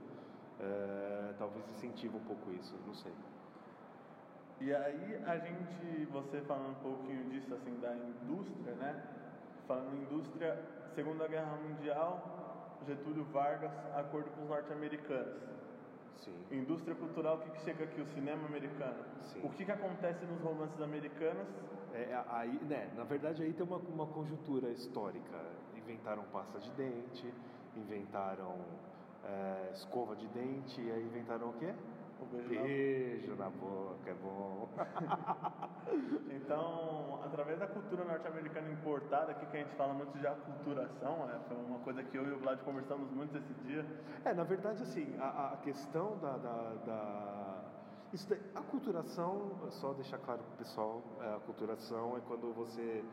é, 0.60 1.34
talvez 1.38 1.68
incentive 1.70 2.16
um 2.16 2.24
pouco 2.24 2.52
isso, 2.54 2.82
não 2.86 2.94
sei. 2.94 3.14
E 4.60 4.74
aí 4.74 5.16
a 5.26 5.38
gente, 5.40 6.06
você 6.06 6.42
falando 6.42 6.78
um 6.78 6.82
pouquinho 6.82 7.30
disso, 7.30 7.54
assim, 7.54 7.80
da 7.80 7.96
indústria, 7.98 8.76
né? 8.76 9.23
Falando 9.68 9.96
em 9.96 10.04
indústria, 10.04 10.60
Segunda 10.94 11.28
Guerra 11.28 11.56
Mundial, 11.58 12.78
Getúlio 12.86 13.24
Vargas, 13.26 13.72
acordo 13.96 14.30
com 14.32 14.44
os 14.44 14.50
norte-americanos. 14.50 15.42
Sim. 16.18 16.34
Indústria 16.52 16.96
cultural, 16.96 17.36
o 17.38 17.40
que, 17.40 17.50
que 17.52 17.62
chega 17.62 17.84
aqui? 17.86 18.02
O 18.02 18.06
cinema 18.08 18.46
americano. 18.46 19.04
Sim. 19.22 19.42
O 19.44 19.50
que, 19.50 19.66
que 19.66 19.72
acontece 19.72 20.26
nos 20.26 20.40
romances 20.42 20.80
americanos? 20.82 21.48
É, 21.94 22.14
a- 22.14 22.26
aí, 22.40 22.60
né, 22.64 22.90
na 22.96 23.04
verdade 23.04 23.44
aí 23.44 23.54
tem 23.54 23.66
uma, 23.66 23.78
uma 23.78 24.08
conjuntura 24.08 24.70
histórica. 24.70 25.38
Inventaram 25.76 26.24
pasta 26.32 26.60
de 26.60 26.72
dente, 26.72 27.34
inventaram 27.76 28.56
é, 29.24 29.72
escova 29.74 30.16
de 30.16 30.28
dente, 30.28 30.82
e 30.82 30.92
aí 30.92 31.04
inventaram 31.04 31.50
o 31.50 31.54
quê? 31.54 31.74
O 32.24 32.26
beijo 32.26 32.54
na- 32.54 32.62
Beijo 32.64 33.36
na 33.36 33.50
boca, 33.50 34.10
é 34.10 34.14
bom. 34.14 34.70
Então, 36.30 37.20
através 37.24 37.60
da 37.60 37.68
cultura 37.68 38.04
norte-americana 38.04 38.70
importada, 38.72 39.32
aqui 39.32 39.46
que 39.46 39.58
a 39.58 39.60
gente 39.64 39.76
fala 39.76 39.94
muito 39.94 40.18
de 40.18 40.26
aculturação, 40.28 41.30
é, 41.30 41.40
foi 41.48 41.58
uma 41.58 41.80
coisa 41.80 42.04
que 42.04 42.18
eu 42.18 42.26
e 42.28 42.32
o 42.32 42.40
Vlad 42.40 42.60
conversamos 42.62 43.10
muito 43.12 43.38
esse 43.38 43.54
dia. 43.66 43.86
É, 44.26 44.34
na 44.34 44.44
verdade, 44.44 44.82
assim, 44.84 45.16
a, 45.20 45.54
a 45.54 45.58
questão 45.58 46.18
da. 46.18 46.38
da, 46.38 46.74
da- 46.86 47.64
isso 48.12 48.28
daí- 48.30 48.42
a 48.56 48.62
culturação, 48.62 49.52
só 49.72 49.94
deixar 49.94 50.18
claro 50.20 50.42
pro 50.44 50.58
pessoal, 50.58 51.02
é, 51.22 51.36
a 51.36 51.40
culturação 51.40 52.16
é 52.18 52.22
quando 52.22 52.54
você 52.54 53.04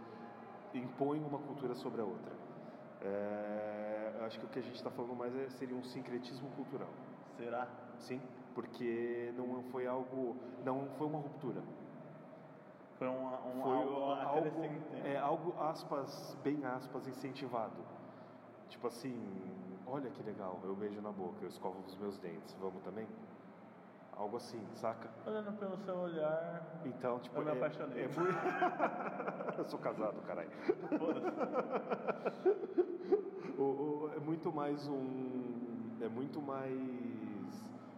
impõe 0.74 1.20
uma 1.20 1.38
cultura 1.38 1.74
sobre 1.74 2.00
a 2.00 2.04
outra. 2.04 2.32
É, 3.02 4.20
acho 4.26 4.38
que 4.40 4.44
o 4.46 4.48
que 4.48 4.58
a 4.58 4.62
gente 4.62 4.76
está 4.76 4.90
falando 4.90 5.14
mais 5.16 5.34
é- 5.36 5.48
seria 5.50 5.74
um 5.76 5.82
sincretismo 5.84 6.50
cultural. 6.50 6.88
Será? 7.36 7.66
Sim, 7.98 8.20
porque 8.60 9.32
não 9.38 9.62
foi 9.72 9.86
algo, 9.86 10.36
não 10.62 10.86
foi 10.98 11.06
uma 11.06 11.18
ruptura. 11.18 11.62
Foi 12.98 13.08
um, 13.08 13.26
um, 13.26 13.62
Foi 13.62 13.72
algo 13.72 14.00
algo, 14.04 14.62
é, 15.02 15.16
algo 15.16 15.54
aspas, 15.58 16.36
bem 16.44 16.62
aspas, 16.66 17.08
incentivado. 17.08 17.82
Tipo 18.68 18.88
assim, 18.88 19.18
olha 19.86 20.10
que 20.10 20.22
legal, 20.22 20.60
eu 20.62 20.74
beijo 20.76 21.00
na 21.00 21.10
boca, 21.10 21.36
eu 21.42 21.48
escovo 21.48 21.82
os 21.86 21.96
meus 21.96 22.18
dentes, 22.18 22.54
vamos 22.60 22.82
também? 22.82 23.08
Algo 24.12 24.36
assim, 24.36 24.62
saca? 24.74 25.08
Olhando 25.26 25.52
pelo 25.58 25.78
seu 25.78 25.96
olhar, 25.96 26.62
Então, 26.84 27.18
tipo, 27.20 27.38
Eu 27.38 27.44
me 27.44 27.50
é- 27.52 27.54
apaixonei. 27.54 28.04
é 28.04 28.08
muito- 28.08 28.20
eu 29.58 29.64
sou 29.64 29.78
casado, 29.78 30.20
caralho. 30.26 30.50
O- 33.58 33.62
o- 34.06 34.10
é 34.16 34.20
muito 34.20 34.50
mais 34.50 34.88
um. 34.88 35.98
É 36.00 36.08
muito 36.08 36.40
mais 36.40 36.72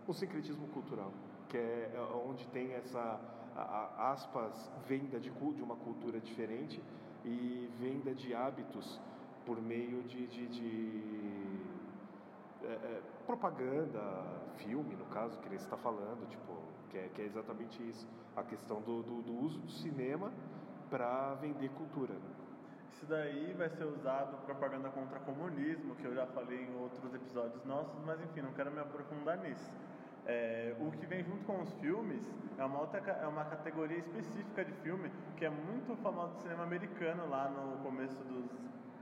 um 0.09 0.13
sincretismo 0.13 0.67
cultural, 0.69 1.13
que 1.49 1.57
é 1.57 1.93
é 1.95 2.01
onde 2.29 2.47
tem 2.49 2.73
essa 2.75 3.21
a- 3.55 3.61
a- 3.61 4.13
aspas 4.13 4.71
venda 4.89 5.21
de, 5.21 5.31
de 5.31 5.63
uma 5.63 5.77
cultura 5.77 6.19
diferente 6.21 6.83
e 7.25 7.69
venda 7.79 8.15
de 8.15 8.35
hábitos 8.35 9.01
por 9.45 9.61
meio 9.61 10.03
de, 10.05 10.27
de, 10.27 10.47
de, 10.49 11.61
é, 12.65 12.67
é, 12.73 13.03
propaganda, 13.27 14.01
filme, 14.57 14.95
no 14.95 15.05
caso, 15.07 15.39
que 15.41 15.49
ele 15.49 15.57
está 15.57 15.77
falando, 15.77 16.29
tipo, 16.29 16.53
que 16.91 16.99
é, 16.99 17.09
que 17.15 17.23
é 17.23 17.25
exatamente 17.27 17.83
isso, 17.89 18.07
a 18.37 18.43
questão 18.43 18.81
do, 18.81 19.03
do, 19.03 19.23
do 19.23 19.33
uso 19.35 19.59
do 19.61 19.71
cinema 19.71 20.33
para 20.91 21.35
vender 21.35 21.69
cultura. 21.71 22.15
né? 22.15 22.31
Isso 22.93 23.07
daí 23.07 23.53
vai 23.55 23.69
ser 23.71 23.85
usado 23.85 24.37
propaganda 24.47 24.89
contra 24.91 25.19
comunismo, 25.21 25.95
que 25.97 26.05
eu 26.05 26.15
já 26.15 26.27
falei 26.27 26.63
em 26.67 26.77
outros 26.77 27.13
episódios 27.15 27.65
nossos, 27.65 27.99
mas 28.05 28.21
enfim, 28.23 28.43
não 28.43 28.53
quero 28.53 28.71
me 28.71 28.81
aprofundar 28.81 29.39
nisso. 29.39 29.71
É, 30.27 30.75
o 30.81 30.91
que 30.93 31.05
vem 31.07 31.25
junto 31.25 31.45
com 31.45 31.61
os 31.61 31.73
filmes 31.75 32.23
é 32.57 32.65
uma, 32.65 32.81
outra, 32.81 33.01
é 33.01 33.27
uma 33.27 33.45
categoria 33.45 33.99
específica 33.99 34.65
de 34.65 34.73
filme 34.75 35.11
que 35.37 35.45
é 35.45 35.51
muito 35.51 35.97
famosa 36.03 36.35
do 36.35 36.41
cinema 36.43 36.63
americano 36.63 37.29
lá 37.29 37.49
no 37.49 37.83
começo 37.83 38.23
dos, 38.25 38.51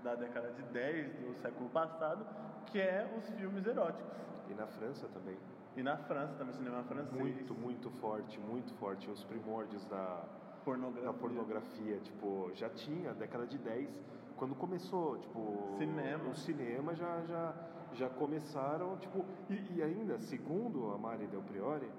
da 0.03 0.15
década 0.15 0.51
de 0.53 0.63
10 0.63 1.13
do 1.15 1.35
século 1.35 1.69
passado, 1.71 2.25
que 2.67 2.81
é 2.81 3.13
os 3.19 3.29
filmes 3.31 3.67
eróticos. 3.67 4.17
E 4.49 4.55
na 4.55 4.67
França 4.67 5.09
também. 5.09 5.37
E 5.77 5.83
na 5.83 5.97
França 5.97 6.35
também, 6.35 6.55
cinema 6.55 6.83
francês. 6.85 7.21
Muito, 7.21 7.55
muito 7.55 7.91
forte, 7.91 8.41
muito 8.41 8.73
forte. 8.75 9.11
Os 9.11 9.23
primórdios 9.25 9.85
da, 9.87 10.25
pornografia. 10.65 11.13
da 11.13 11.19
pornografia, 11.19 11.99
tipo, 11.99 12.51
já 12.55 12.69
tinha, 12.71 13.13
década 13.15 13.47
de 13.47 13.59
10, 13.59 14.03
quando 14.37 14.55
começou, 14.55 15.19
tipo, 15.19 15.75
Cinema. 15.77 16.31
o 16.31 16.35
cinema 16.35 16.95
já, 16.95 17.21
já, 17.27 17.55
já 17.95 18.09
começaram, 18.09 18.97
tipo, 18.99 19.25
e, 19.49 19.77
e 19.77 19.83
ainda, 19.83 20.19
segundo 20.19 20.93
a 20.93 20.99
Mari 20.99 21.27
Del 21.27 21.43
Priori, 21.43 21.91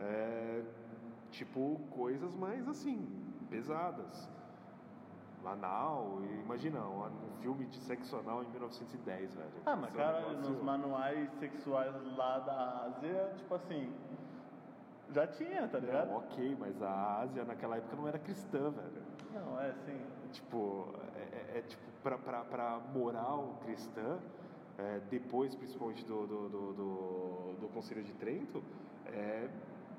é, 0.00 0.62
tipo, 1.30 1.80
coisas 1.90 2.34
mais 2.34 2.66
assim, 2.68 3.08
pesadas. 3.50 4.28
Anal, 5.44 6.18
imagina, 6.44 6.86
um, 6.86 7.08
filme 7.40 7.64
de 7.64 7.76
sexo 7.78 8.16
anal 8.16 8.42
em 8.44 8.48
1910, 8.50 9.34
velho. 9.34 9.48
Ah, 9.64 9.74
mas 9.76 9.94
cara, 9.94 10.20
negócio- 10.28 10.50
nos 10.50 10.62
manuais 10.62 11.30
sexuais 11.38 11.94
lá 12.16 12.38
da 12.40 12.84
Ásia, 12.84 13.32
tipo 13.38 13.54
assim, 13.54 13.90
já 15.10 15.26
tinha, 15.26 15.66
tá 15.66 15.78
ligado? 15.78 16.08
Não, 16.08 16.16
ok, 16.18 16.54
mas 16.60 16.82
a 16.82 17.20
Ásia 17.20 17.44
naquela 17.46 17.78
época 17.78 17.96
não 17.96 18.06
era 18.06 18.18
cristã, 18.18 18.70
velho. 18.70 19.02
Não, 19.32 19.58
é 19.58 19.70
assim. 19.70 20.04
Tipo, 20.32 20.92
é, 21.14 21.20
é- 21.54 21.58
é 21.58 21.62
tipo, 21.62 21.82
pra, 22.02 22.18
pra, 22.18 22.44
pra 22.44 22.78
moral 22.92 23.58
cristã, 23.62 24.18
é, 24.78 25.00
depois 25.10 25.54
principalmente 25.54 26.04
do, 26.04 26.26
do, 26.26 26.48
do, 26.48 26.72
do, 26.72 27.56
do 27.60 27.68
Conselho 27.68 28.02
de 28.04 28.12
Trento, 28.14 28.62
é. 29.06 29.48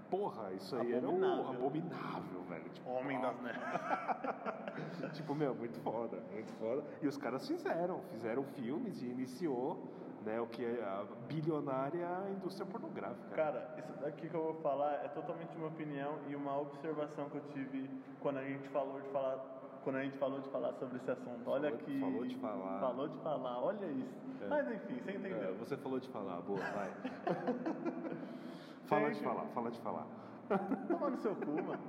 Porra, 0.09 0.51
isso 0.53 0.75
aí 0.75 0.91
era 0.91 1.07
um 1.07 1.17
Abominável. 1.23 1.53
abominável, 1.67 2.41
velho. 2.49 2.69
Tipo, 2.71 2.89
Homem 2.89 3.21
das 3.21 3.39
neves. 3.43 5.11
tipo, 5.15 5.35
meu, 5.35 5.53
muito 5.53 5.79
foda, 5.81 6.17
muito 6.33 6.51
foda. 6.53 6.83
E 6.99 7.07
os 7.07 7.15
caras 7.15 7.47
fizeram, 7.47 8.01
fizeram 8.13 8.43
filmes 8.43 8.99
e 9.03 9.05
iniciou 9.05 9.77
né, 10.25 10.41
o 10.41 10.47
que 10.47 10.65
é 10.65 10.81
a 10.83 11.05
bilionária 11.27 12.07
indústria 12.31 12.65
pornográfica. 12.65 13.35
Cara, 13.35 13.75
isso 13.77 13.93
daqui 14.01 14.27
que 14.27 14.33
eu 14.35 14.41
vou 14.45 14.55
falar 14.61 14.93
é 15.05 15.07
totalmente 15.09 15.55
uma 15.55 15.67
opinião 15.67 16.17
e 16.27 16.35
uma 16.35 16.59
observação 16.59 17.29
que 17.29 17.37
eu 17.37 17.43
tive 17.53 17.87
quando 18.19 18.37
a 18.39 18.43
gente 18.43 18.67
falou 18.69 18.99
de 18.99 19.09
falar, 19.09 19.37
quando 19.83 19.97
a 19.97 20.03
gente 20.03 20.17
falou 20.17 20.39
de 20.41 20.49
falar 20.49 20.73
sobre 20.73 20.97
esse 20.97 21.09
assunto. 21.11 21.49
Olha 21.49 21.69
Falou- 21.71 21.85
que 21.85 21.99
falou 21.99 22.25
de 22.25 22.35
falar. 22.37 22.79
Falou 22.79 23.07
de 23.07 23.17
falar, 23.19 23.59
olha 23.63 23.85
isso. 23.87 24.43
É. 24.43 24.47
Mas 24.47 24.71
enfim, 24.71 24.99
você 25.01 25.11
É, 25.11 25.15
entendeu? 25.15 25.55
você 25.55 25.77
falou 25.77 25.99
de 25.99 26.09
falar, 26.09 26.41
boa, 26.41 26.59
vai. 26.59 26.91
fala 28.87 29.11
de 29.11 29.21
falar, 29.23 29.45
fala 29.53 29.71
de 29.71 29.79
falar. 29.81 30.07
Toma 30.87 31.09
no 31.09 31.17
seu 31.17 31.35
cu, 31.35 31.51
mano. 31.63 31.79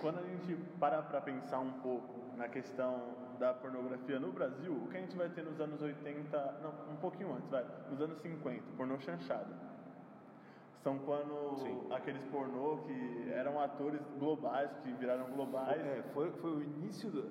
Quando 0.00 0.18
a 0.18 0.22
gente 0.22 0.54
para 0.78 1.02
pra 1.02 1.20
pensar 1.20 1.58
um 1.60 1.72
pouco 1.80 2.36
na 2.36 2.48
questão 2.48 3.00
da 3.38 3.52
pornografia 3.54 4.18
no 4.20 4.32
Brasil, 4.32 4.72
o 4.72 4.88
que 4.88 4.96
a 4.96 5.00
gente 5.00 5.16
vai 5.16 5.28
ter 5.28 5.42
nos 5.44 5.60
anos 5.60 5.80
80, 5.80 6.60
não, 6.62 6.92
um 6.92 6.96
pouquinho 6.96 7.34
antes, 7.34 7.48
vai, 7.50 7.64
nos 7.90 8.00
anos 8.00 8.18
50, 8.20 8.62
pornô 8.76 8.98
chanchada. 9.00 9.71
São 10.82 10.98
quando 10.98 11.54
Sim. 11.58 11.80
aqueles 11.92 12.24
pornô 12.24 12.78
que 12.78 13.30
eram 13.32 13.60
atores 13.60 14.00
globais, 14.18 14.68
que 14.82 14.92
viraram 14.92 15.30
globais. 15.30 15.80
É, 15.80 16.02
foi, 16.12 16.32
foi 16.32 16.50
o 16.50 16.60
início 16.62 17.08
do, 17.08 17.30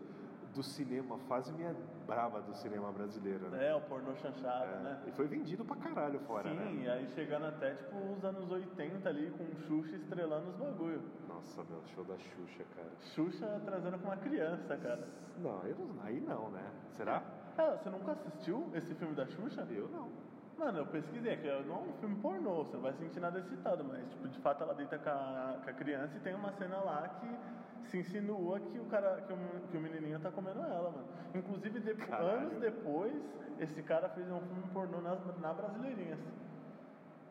do 0.55 0.63
cinema, 0.63 1.17
fase 1.27 1.51
minha 1.51 1.75
brava 2.07 2.41
do 2.41 2.53
cinema 2.53 2.91
brasileiro, 2.93 3.49
né? 3.49 3.67
É, 3.67 3.75
o 3.75 3.81
pornô 3.81 4.15
chanchado, 4.15 4.71
É, 4.71 4.79
né? 4.79 5.03
E 5.05 5.11
foi 5.11 5.27
vendido 5.27 5.65
pra 5.65 5.75
caralho 5.75 6.19
fora, 6.21 6.49
Sim, 6.49 6.55
né? 6.55 6.83
e 6.83 6.89
aí 6.89 7.07
chegando 7.09 7.45
até 7.47 7.75
tipo 7.75 7.97
os 7.97 8.23
anos 8.23 8.49
80 8.49 9.09
ali 9.09 9.29
com 9.31 9.45
Xuxa 9.67 9.97
estrelando 9.97 10.49
os 10.51 10.55
bagulho. 10.55 11.01
Nossa, 11.27 11.61
meu, 11.65 11.81
show 11.93 12.05
da 12.05 12.17
Xuxa, 12.17 12.63
cara. 12.73 12.89
Xuxa 13.01 13.61
trazendo 13.65 13.99
com 13.99 14.05
uma 14.07 14.17
criança, 14.17 14.77
cara. 14.77 15.05
Não, 15.39 15.61
eu 15.65 15.75
aí 16.03 16.21
não, 16.21 16.49
né? 16.51 16.71
Será? 16.95 17.21
Ah, 17.57 17.75
você 17.77 17.89
nunca 17.89 18.13
assistiu 18.13 18.69
esse 18.73 18.95
filme 18.95 19.13
da 19.13 19.25
Xuxa? 19.25 19.67
Eu 19.69 19.89
não. 19.89 20.30
Mano, 20.61 20.77
eu 20.77 20.85
pesquisei, 20.85 21.37
que 21.37 21.47
não 21.63 21.75
é 21.75 21.79
um 21.79 21.93
filme 21.93 22.15
pornô, 22.17 22.63
você 22.63 22.75
não 22.75 22.83
vai 22.83 22.93
se 22.93 22.99
sentir 22.99 23.19
nada 23.19 23.39
excitado, 23.39 23.83
mas 23.83 24.07
tipo, 24.11 24.27
de 24.27 24.37
fato 24.41 24.61
ela 24.61 24.75
deita 24.75 24.99
com 24.99 25.09
a, 25.09 25.59
com 25.63 25.69
a 25.71 25.73
criança 25.73 26.15
e 26.15 26.19
tem 26.19 26.35
uma 26.35 26.51
cena 26.51 26.77
lá 26.77 27.09
que 27.19 27.87
se 27.89 27.97
insinua 27.97 28.59
que 28.59 28.77
o 28.77 28.85
cara, 28.85 29.23
que 29.23 29.33
o, 29.33 29.37
que 29.71 29.75
o 29.75 29.81
menininho 29.81 30.19
tá 30.19 30.29
comendo 30.29 30.59
ela, 30.59 30.91
mano. 30.91 31.07
Inclusive, 31.33 31.95
Caralho. 31.95 32.29
anos 32.41 32.59
depois, 32.59 33.19
esse 33.59 33.81
cara 33.81 34.07
fez 34.09 34.29
um 34.29 34.39
filme 34.39 34.63
pornô 34.71 35.01
na, 35.01 35.15
na 35.41 35.51
Brasileirinhas. 35.51 36.19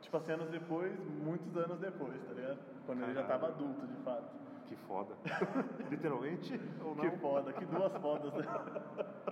Tipo 0.01 0.17
assim, 0.17 0.33
anos 0.33 0.51
depois, 0.51 0.93
muitos 1.23 1.57
anos 1.57 1.79
depois, 1.79 2.21
tá 2.25 2.35
ligado? 2.35 2.59
Quando 2.85 3.05
ele 3.05 3.15
já 3.15 3.23
tava 3.23 3.47
Caralho. 3.47 3.65
adulto, 3.65 3.87
de 3.87 4.03
fato. 4.03 4.29
Que 4.67 4.75
foda. 4.75 5.15
Literalmente 5.89 6.61
ou 6.85 6.97
não? 6.97 7.09
Que 7.09 7.17
foda, 7.19 7.53
que 7.53 7.65
duas 7.65 7.93
fodas, 7.99 8.33
né? 8.35 8.45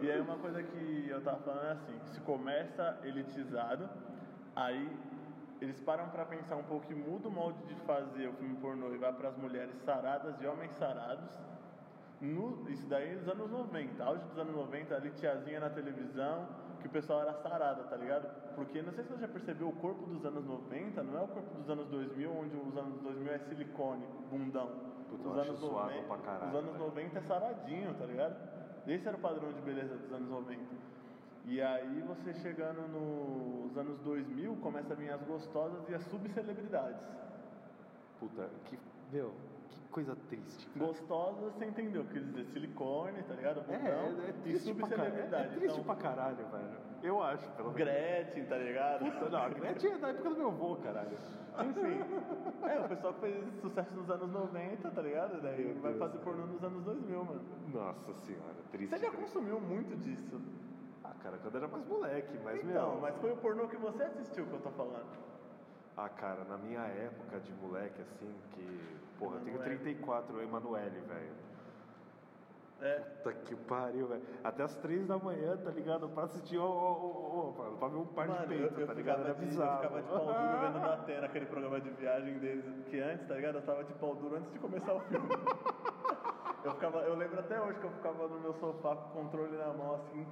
E 0.00 0.10
aí 0.10 0.20
uma 0.20 0.36
coisa 0.36 0.62
que 0.62 1.08
eu 1.08 1.20
tava 1.22 1.38
falando 1.40 1.66
é 1.66 1.72
assim, 1.72 1.98
se 2.12 2.20
começa 2.20 2.98
elitizado, 3.04 3.88
aí 4.56 4.90
eles 5.60 5.78
param 5.80 6.08
pra 6.08 6.24
pensar 6.24 6.56
um 6.56 6.62
pouco 6.62 6.90
e 6.90 6.94
muda 6.94 7.28
o 7.28 7.30
molde 7.30 7.62
de 7.64 7.74
fazer 7.82 8.28
o 8.28 8.32
filme 8.32 8.56
pornô 8.56 8.94
e 8.94 8.98
vai 8.98 9.12
pras 9.12 9.36
mulheres 9.36 9.76
saradas 9.84 10.40
e 10.40 10.46
homens 10.46 10.72
sarados. 10.72 11.38
No, 12.18 12.68
isso 12.70 12.86
daí 12.86 13.14
nos 13.14 13.28
anos 13.28 13.50
90, 13.50 14.02
auge 14.02 14.24
dos 14.24 14.38
anos 14.38 14.54
90, 14.54 14.94
ali 14.94 15.10
tiazinha 15.10 15.60
na 15.60 15.70
televisão, 15.70 16.48
que 16.80 16.86
o 16.86 16.90
pessoal 16.90 17.20
era 17.20 17.34
sarada, 17.34 17.82
tá 17.84 17.96
ligado? 17.96 18.26
Porque 18.54 18.80
não 18.80 18.92
sei 18.92 19.04
se 19.04 19.10
você 19.10 19.20
já 19.20 19.28
percebeu, 19.28 19.68
o 19.68 19.72
corpo 19.72 20.06
dos 20.06 20.24
anos 20.24 20.46
90 20.46 21.02
não 21.02 21.18
é 21.18 21.22
o 21.22 21.28
corpo 21.28 21.54
dos 21.58 21.68
anos 21.68 21.88
2000, 21.88 22.30
onde 22.30 22.56
os 22.56 22.76
anos 22.76 23.00
2000 23.00 23.32
é 23.32 23.38
silicone, 23.38 24.06
bundão. 24.30 24.70
Puta, 25.10 25.28
os 25.28 25.36
anos 25.36 25.58
suado 25.58 25.90
90, 25.90 26.06
pra 26.06 26.18
caralho, 26.18 26.48
os 26.48 26.54
anos 26.54 26.72
velho. 26.72 26.84
90 26.86 27.18
é 27.18 27.22
saradinho, 27.22 27.94
tá 27.94 28.06
ligado? 28.06 28.59
Esse 28.86 29.06
era 29.06 29.16
o 29.16 29.20
padrão 29.20 29.52
de 29.52 29.60
beleza 29.60 29.96
dos 29.96 30.12
anos 30.12 30.28
90. 30.28 30.60
E 31.46 31.60
aí 31.60 32.02
você 32.06 32.34
chegando 32.34 32.86
nos 32.88 33.76
anos 33.76 33.98
2000, 34.00 34.56
começa 34.56 34.92
a 34.92 34.96
vir 34.96 35.10
as 35.10 35.22
gostosas 35.22 35.88
e 35.88 35.94
as 35.94 36.02
subcelebridades. 36.04 37.00
Puta, 38.18 38.48
que. 38.66 38.78
Meu, 39.12 39.32
que 39.70 39.80
coisa 39.90 40.16
triste. 40.28 40.66
cara. 40.68 40.86
Gostosas, 40.86 41.54
você 41.54 41.64
entendeu? 41.64 42.04
Quer 42.12 42.20
dizer, 42.20 42.44
silicone, 42.46 43.22
tá 43.22 43.34
ligado? 43.34 43.60
É, 43.68 43.78
Bundão, 43.78 44.24
é, 44.24 44.26
é 44.26 44.30
e 44.30 44.32
triste 44.42 44.74
pra 44.74 44.88
caralho. 44.88 45.02
É, 45.02 45.18
é 45.18 45.22
subcelebridade. 45.22 45.56
triste 45.56 45.80
Então, 45.80 45.84
pra 45.84 45.94
caralho, 45.96 46.36
velho. 46.36 46.89
Eu 47.02 47.22
acho, 47.22 47.48
pelo 47.52 47.72
menos. 47.72 47.76
Gretchen, 47.76 48.44
tá 48.46 48.56
ligado? 48.58 49.04
Não, 49.30 49.38
a 49.38 49.48
Gretchen 49.48 49.92
é 49.92 49.98
da 49.98 50.08
época 50.08 50.30
do 50.30 50.36
meu 50.36 50.48
avô, 50.48 50.76
caralho. 50.76 51.16
Enfim. 51.64 52.00
É, 52.68 52.78
o 52.78 52.88
pessoal 52.88 53.14
que 53.14 53.20
fez 53.20 53.60
sucesso 53.60 53.94
nos 53.94 54.10
anos 54.10 54.30
90, 54.30 54.90
tá 54.90 55.02
ligado? 55.02 55.40
Daí 55.40 55.64
Meu 55.64 55.74
vai 55.80 55.92
Deus, 55.92 55.98
fazer 55.98 56.18
pornô 56.18 56.46
nos 56.46 56.62
anos 56.62 56.84
2000, 56.84 57.24
mano. 57.24 57.40
Nossa 57.72 58.12
senhora, 58.14 58.54
triste. 58.70 58.90
Você 58.90 58.98
já 58.98 59.10
triste. 59.10 59.24
consumiu 59.24 59.60
muito 59.60 59.96
disso? 59.98 60.40
Ah, 61.02 61.12
cara, 61.22 61.38
quando 61.38 61.56
era 61.56 61.66
mais 61.68 61.86
moleque, 61.86 62.38
mas 62.44 62.62
Então, 62.64 62.92
meu. 62.92 63.00
mas 63.00 63.16
foi 63.16 63.32
o 63.32 63.36
pornô 63.36 63.66
que 63.66 63.76
você 63.76 64.02
assistiu 64.04 64.46
que 64.46 64.52
eu 64.52 64.60
tô 64.60 64.70
falando. 64.70 65.06
Ah, 65.96 66.08
cara, 66.08 66.44
na 66.44 66.56
minha 66.58 66.80
época 66.80 67.40
de 67.40 67.52
moleque, 67.54 68.00
assim, 68.02 68.32
que. 68.52 68.98
Porra, 69.18 69.36
eu 69.36 69.40
tenho 69.40 69.56
Emanuele. 69.56 69.78
34, 69.80 70.36
eu 70.36 70.42
Emanuele, 70.44 71.00
velho. 71.00 71.32
É. 72.82 72.98
Puta 73.22 73.32
que 73.32 73.54
pariu, 73.54 74.06
velho. 74.08 74.22
Até 74.42 74.62
as 74.62 74.74
3 74.76 75.06
da 75.06 75.18
manhã, 75.18 75.56
tá 75.58 75.70
ligado? 75.70 76.08
Pra 76.08 76.24
assistir, 76.24 76.56
ó, 76.58 76.64
ó, 76.64 77.48
ó, 77.48 77.52
pra- 77.78 77.88
ver 77.88 77.96
um 77.96 78.06
par 78.06 78.26
Mano, 78.26 78.46
de 78.46 78.54
eu, 78.54 78.60
peito, 78.68 78.80
eu 78.80 78.86
tá 78.86 78.94
ligado? 78.94 79.20
Era 79.24 79.34
de, 79.34 79.44
eu 79.44 79.50
ficava 79.50 80.00
de 80.02 80.08
pau 80.08 80.24
duro 80.26 80.60
vendo 80.60 80.78
na 80.78 80.94
Atena 80.94 81.26
aquele 81.26 81.46
programa 81.46 81.80
de 81.80 81.90
viagem 81.90 82.38
deles, 82.38 82.64
que 82.86 82.98
antes, 83.00 83.26
tá 83.28 83.34
ligado? 83.34 83.56
Eu 83.56 83.62
tava 83.62 83.84
de 83.84 83.92
pau 83.94 84.14
duro 84.14 84.36
antes 84.36 84.50
de 84.52 84.58
começar 84.58 84.94
o 84.94 85.00
filme. 85.00 85.28
Eu, 86.62 86.72
ficava, 86.72 86.98
eu 87.04 87.14
lembro 87.16 87.40
até 87.40 87.58
hoje 87.58 87.78
que 87.78 87.86
eu 87.86 87.90
ficava 87.90 88.28
no 88.28 88.38
meu 88.38 88.52
sofá 88.52 88.94
com 88.94 89.08
o 89.20 89.22
controle 89.24 89.56
na 89.56 89.72
mão, 89.72 89.94
assim, 89.94 90.26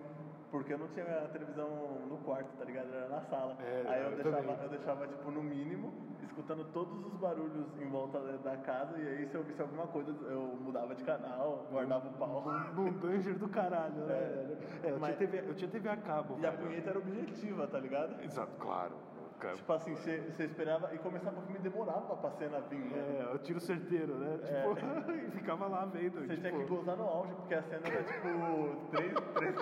porque 0.51 0.72
eu 0.72 0.78
não 0.78 0.88
tinha 0.88 1.05
a 1.05 1.28
televisão 1.28 1.68
no 2.09 2.16
quarto, 2.18 2.49
tá 2.59 2.64
ligado? 2.64 2.92
Era 2.92 3.09
na 3.09 3.20
sala. 3.22 3.57
É, 3.61 3.84
Aí 3.86 4.03
eu, 4.03 4.11
eu 4.11 4.16
deixava, 4.16 4.42
também. 4.42 4.62
eu 4.62 4.68
deixava, 4.70 5.07
tipo, 5.07 5.30
no 5.30 5.42
mínimo, 5.42 5.92
escutando 6.22 6.64
todos 6.72 7.05
os 7.07 7.14
barulhos 7.14 7.66
em 7.80 7.88
volta 7.88 8.18
da- 8.38 8.57
casa, 8.59 8.99
e 8.99 9.07
aí 9.09 9.26
se 9.28 9.34
eu 9.34 9.42
visse 9.44 9.61
alguma 9.62 9.86
coisa, 9.86 10.11
eu 10.26 10.40
mudava 10.61 10.94
de 10.94 11.05
canal, 11.05 11.66
guardava 11.70 12.09
o 12.09 12.12
pau. 12.14 12.44
Num 12.74 12.92
danger 12.92 13.38
do 13.38 13.49
caralho, 13.49 13.94
né, 14.07 14.14
É. 14.14 14.88
É, 14.88 14.90
eu, 14.92 14.99
Mas- 14.99 15.16
tinha 15.16 15.28
TV, 15.30 15.49
eu 15.51 15.55
tinha 15.55 15.70
TV 15.70 15.88
a 15.88 15.96
cabo, 15.96 16.36
E 16.40 16.46
a 16.46 16.51
velho. 16.51 16.62
punheta 16.64 16.90
era 16.90 16.99
objetiva, 16.99 17.66
tá 17.66 17.78
ligado? 17.78 18.22
Exato, 18.22 18.53
claro. 18.59 18.92
Cara, 19.40 19.55
Tipo 19.55 19.72
assim, 19.72 19.94
você 19.94 20.44
esperava 20.44 20.92
e 20.92 20.99
começava 20.99 21.38
o 21.38 21.42
filme 21.42 21.61
demorava 21.61 22.16
pra 22.16 22.30
cena 22.32 22.59
vir, 22.62 22.80
né? 22.90 23.20
É, 23.30 23.34
o 23.34 23.38
tiro 23.38 23.61
certeiro, 23.61 24.16
né? 24.16 24.36
Tipo, 24.38 25.12
e 25.14 25.30
ficava 25.30 25.68
lá 25.68 25.84
vendo. 25.84 26.14
Você 26.26 26.34
tipo, 26.34 26.40
tinha 26.49 26.53
que 26.53 26.64
gozar 26.68 26.96
no 26.96 27.05
auge, 27.05 27.32
porque 27.36 27.55
a 27.55 27.62
cena 27.62 27.86
era 27.86 28.03
tipo. 28.03 28.90
três, 28.90 29.12
três... 29.34 29.55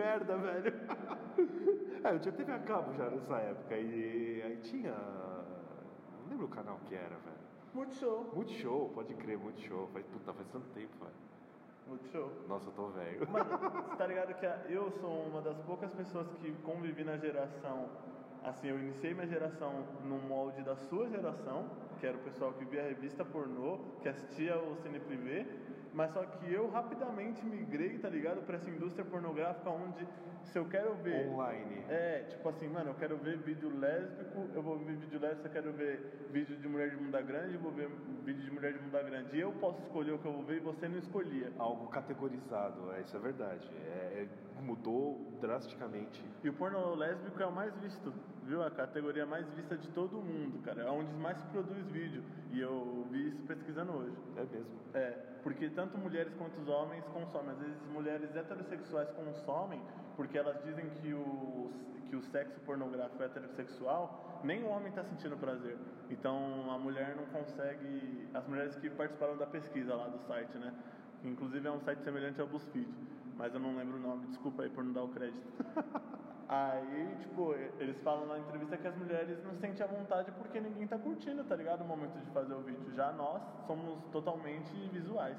que 0.00 0.06
merda, 0.06 0.36
velho. 0.36 0.72
É, 2.02 2.14
eu 2.14 2.18
tinha 2.18 2.32
TV 2.32 2.50
a 2.50 2.58
cabo 2.60 2.94
já 2.94 3.10
nessa 3.10 3.36
época 3.36 3.76
e 3.76 4.40
aí 4.42 4.56
tinha. 4.62 4.90
Não 4.90 6.30
lembro 6.30 6.46
o 6.46 6.48
canal 6.48 6.78
que 6.86 6.94
era, 6.94 7.08
velho. 7.10 7.36
Multishow. 7.74 8.32
Multishow, 8.34 8.88
pode 8.94 9.12
crer, 9.16 9.36
Multishow. 9.38 9.86
Faz, 9.92 10.06
puta, 10.06 10.32
faz 10.32 10.48
tanto 10.48 10.66
tempo, 10.68 10.92
velho. 10.98 11.12
Multishow. 11.86 12.30
Nossa, 12.48 12.68
eu 12.68 12.72
tô 12.72 12.86
velho. 12.88 13.30
Mano, 13.30 13.50
você 13.86 13.96
tá 13.96 14.06
ligado 14.06 14.32
que 14.34 14.46
a- 14.46 14.62
eu 14.70 14.90
sou 14.92 15.10
uma 15.26 15.42
das 15.42 15.58
poucas 15.60 15.92
pessoas 15.92 16.26
que 16.40 16.50
convivi 16.62 17.04
na 17.04 17.18
geração. 17.18 17.90
Assim, 18.42 18.68
eu 18.68 18.78
iniciei 18.78 19.12
minha 19.12 19.26
geração 19.26 19.84
no 20.02 20.16
molde 20.20 20.62
da 20.62 20.76
sua 20.76 21.06
geração, 21.10 21.68
que 21.98 22.06
era 22.06 22.16
o 22.16 22.20
pessoal 22.20 22.54
que 22.54 22.64
via 22.64 22.82
revista 22.82 23.26
pornô, 23.26 23.78
que 24.00 24.08
assistia 24.08 24.56
o 24.58 24.74
Cine 24.76 24.98
Privé, 25.00 25.46
mas 25.92 26.12
só 26.12 26.24
que 26.24 26.52
eu 26.52 26.70
rapidamente 26.70 27.44
migrei, 27.44 27.98
tá 27.98 28.08
ligado, 28.08 28.42
pra 28.42 28.56
essa 28.56 28.70
indústria 28.70 29.04
pornográfica 29.04 29.70
onde 29.70 30.06
se 30.44 30.58
eu 30.58 30.64
quero 30.66 30.94
ver. 30.94 31.28
Online. 31.28 31.84
É, 31.88 32.24
tipo 32.28 32.48
assim, 32.48 32.68
mano, 32.68 32.90
eu 32.90 32.94
quero 32.94 33.16
ver 33.18 33.38
vídeo 33.38 33.70
lésbico, 33.78 34.48
eu 34.54 34.62
vou 34.62 34.78
ver 34.78 34.96
vídeo 34.96 35.20
lésbico, 35.20 35.46
eu 35.46 35.52
quero 35.52 35.72
ver 35.72 36.28
vídeo 36.30 36.56
de 36.56 36.68
mulher 36.68 36.90
de 36.90 36.96
bunda 36.96 37.20
grande, 37.20 37.54
eu 37.54 37.60
vou 37.60 37.72
ver 37.72 37.88
vídeo 38.24 38.42
de 38.42 38.50
mulher 38.50 38.72
de 38.72 38.78
bunda 38.78 39.02
grande. 39.02 39.36
E 39.36 39.40
eu 39.40 39.52
posso 39.52 39.80
escolher 39.82 40.12
o 40.12 40.18
que 40.18 40.26
eu 40.26 40.32
vou 40.32 40.42
ver 40.42 40.56
e 40.56 40.60
você 40.60 40.88
não 40.88 40.98
escolhia. 40.98 41.52
Algo 41.58 41.88
categorizado, 41.88 42.92
é, 42.92 43.00
isso 43.02 43.16
é 43.16 43.20
verdade. 43.20 43.68
É, 43.86 44.26
é- 44.26 44.60
mudou 44.60 45.38
drasticamente. 45.40 46.22
E 46.44 46.48
o 46.48 46.52
porno 46.52 46.94
lésbico 46.94 47.42
é 47.42 47.46
o 47.46 47.52
mais 47.52 47.74
visto, 47.78 48.12
viu? 48.42 48.62
A 48.62 48.70
categoria 48.70 49.24
mais 49.24 49.48
vista 49.54 49.74
de 49.76 49.88
todo 49.88 50.20
mundo, 50.20 50.62
cara. 50.62 50.82
É 50.82 50.90
onde 50.90 51.12
mais 51.14 51.38
se 51.38 51.46
produz 51.46 51.86
vídeo. 51.86 52.22
E 52.52 52.60
eu 52.60 53.06
pesquisando 53.70 53.92
hoje. 53.92 54.16
É 54.36 54.44
mesmo. 54.44 54.80
É, 54.94 55.10
porque 55.42 55.70
tanto 55.70 55.96
mulheres 55.96 56.34
quanto 56.34 56.60
os 56.60 56.68
homens 56.68 57.04
consomem. 57.06 57.50
Às 57.52 57.58
vezes 57.58 57.76
mulheres 57.92 58.34
heterossexuais 58.34 59.08
consomem 59.10 59.80
porque 60.16 60.36
elas 60.36 60.62
dizem 60.64 60.88
que 60.90 61.14
o, 61.14 61.70
que 62.08 62.16
o 62.16 62.22
sexo 62.22 62.58
pornográfico 62.60 63.22
é 63.22 63.26
heterossexual, 63.26 64.40
nem 64.44 64.62
o 64.64 64.68
homem 64.68 64.88
está 64.88 65.04
sentindo 65.04 65.36
prazer. 65.36 65.78
Então 66.10 66.70
a 66.70 66.78
mulher 66.78 67.16
não 67.16 67.26
consegue. 67.26 68.28
As 68.34 68.46
mulheres 68.46 68.76
que 68.76 68.90
participaram 68.90 69.36
da 69.36 69.46
pesquisa 69.46 69.94
lá 69.94 70.08
do 70.08 70.18
site, 70.26 70.58
né? 70.58 70.74
Inclusive 71.24 71.66
é 71.66 71.70
um 71.70 71.80
site 71.80 72.02
semelhante 72.02 72.40
ao 72.40 72.46
BuzzFeed, 72.46 72.88
mas 73.36 73.54
eu 73.54 73.60
não 73.60 73.76
lembro 73.76 73.98
o 73.98 74.00
nome, 74.00 74.26
desculpa 74.26 74.62
aí 74.62 74.70
por 74.70 74.82
não 74.82 74.92
dar 74.92 75.02
o 75.02 75.08
crédito. 75.08 75.40
Aí, 76.52 77.16
tipo, 77.20 77.54
eles 77.78 78.02
falam 78.02 78.26
na 78.26 78.36
entrevista 78.40 78.76
que 78.76 78.84
as 78.88 78.96
mulheres 78.96 79.40
não 79.44 79.54
sentem 79.54 79.84
a 79.84 79.86
vontade 79.86 80.32
porque 80.32 80.60
ninguém 80.60 80.84
tá 80.84 80.98
curtindo, 80.98 81.44
tá 81.44 81.54
ligado? 81.54 81.82
O 81.82 81.84
momento 81.84 82.18
de 82.18 82.28
fazer 82.32 82.52
o 82.54 82.60
vídeo. 82.60 82.92
Já 82.92 83.12
nós 83.12 83.40
somos 83.68 84.02
totalmente 84.10 84.72
visuais. 84.88 85.38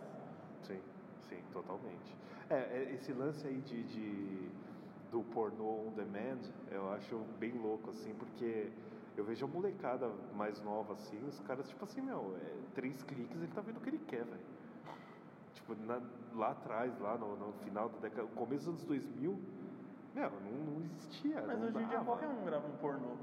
Sim, 0.63 0.79
sim, 1.27 1.43
totalmente. 1.51 2.15
É, 2.49 2.55
é, 2.55 2.93
esse 2.93 3.11
lance 3.11 3.45
aí 3.45 3.59
de, 3.59 3.83
de- 3.83 4.51
do 5.11 5.21
pornô 5.21 5.89
on 5.89 5.91
demand, 5.91 6.39
eu 6.71 6.89
acho 6.93 7.17
bem 7.37 7.57
louco, 7.57 7.89
assim, 7.89 8.13
porque 8.13 8.71
eu 9.17 9.25
vejo 9.25 9.43
a 9.43 9.49
molecada 9.49 10.07
mais 10.33 10.61
nova, 10.63 10.93
assim, 10.93 11.21
os 11.27 11.41
caras, 11.41 11.67
tipo 11.67 11.83
assim, 11.83 11.99
meu, 11.99 12.37
é, 12.37 12.73
três 12.73 13.03
cliques 13.03 13.35
ele 13.41 13.51
tá 13.51 13.59
vendo 13.59 13.79
o 13.79 13.81
que 13.81 13.89
ele 13.89 13.99
quer, 13.99 14.23
velho. 14.23 14.39
Tipo, 15.55 15.75
na- 15.75 16.01
lá 16.33 16.51
atrás, 16.51 16.97
lá 17.01 17.17
no, 17.17 17.35
no 17.35 17.51
final 17.65 17.89
da 17.89 17.97
década, 17.99 18.25
começo 18.29 18.71
dos 18.71 18.75
anos 18.75 18.83
2000, 18.85 19.60
meu, 20.13 20.29
não, 20.29 20.51
não 20.51 20.81
existia. 20.83 21.41
Mas 21.47 21.59
não 21.59 21.67
hoje 21.67 21.77
em 21.77 21.87
dia 21.87 21.97
dava. 21.97 22.05
qualquer 22.05 22.27
um 22.27 22.45
grava 22.45 22.67
um 22.67 22.77
pornô. 22.77 23.13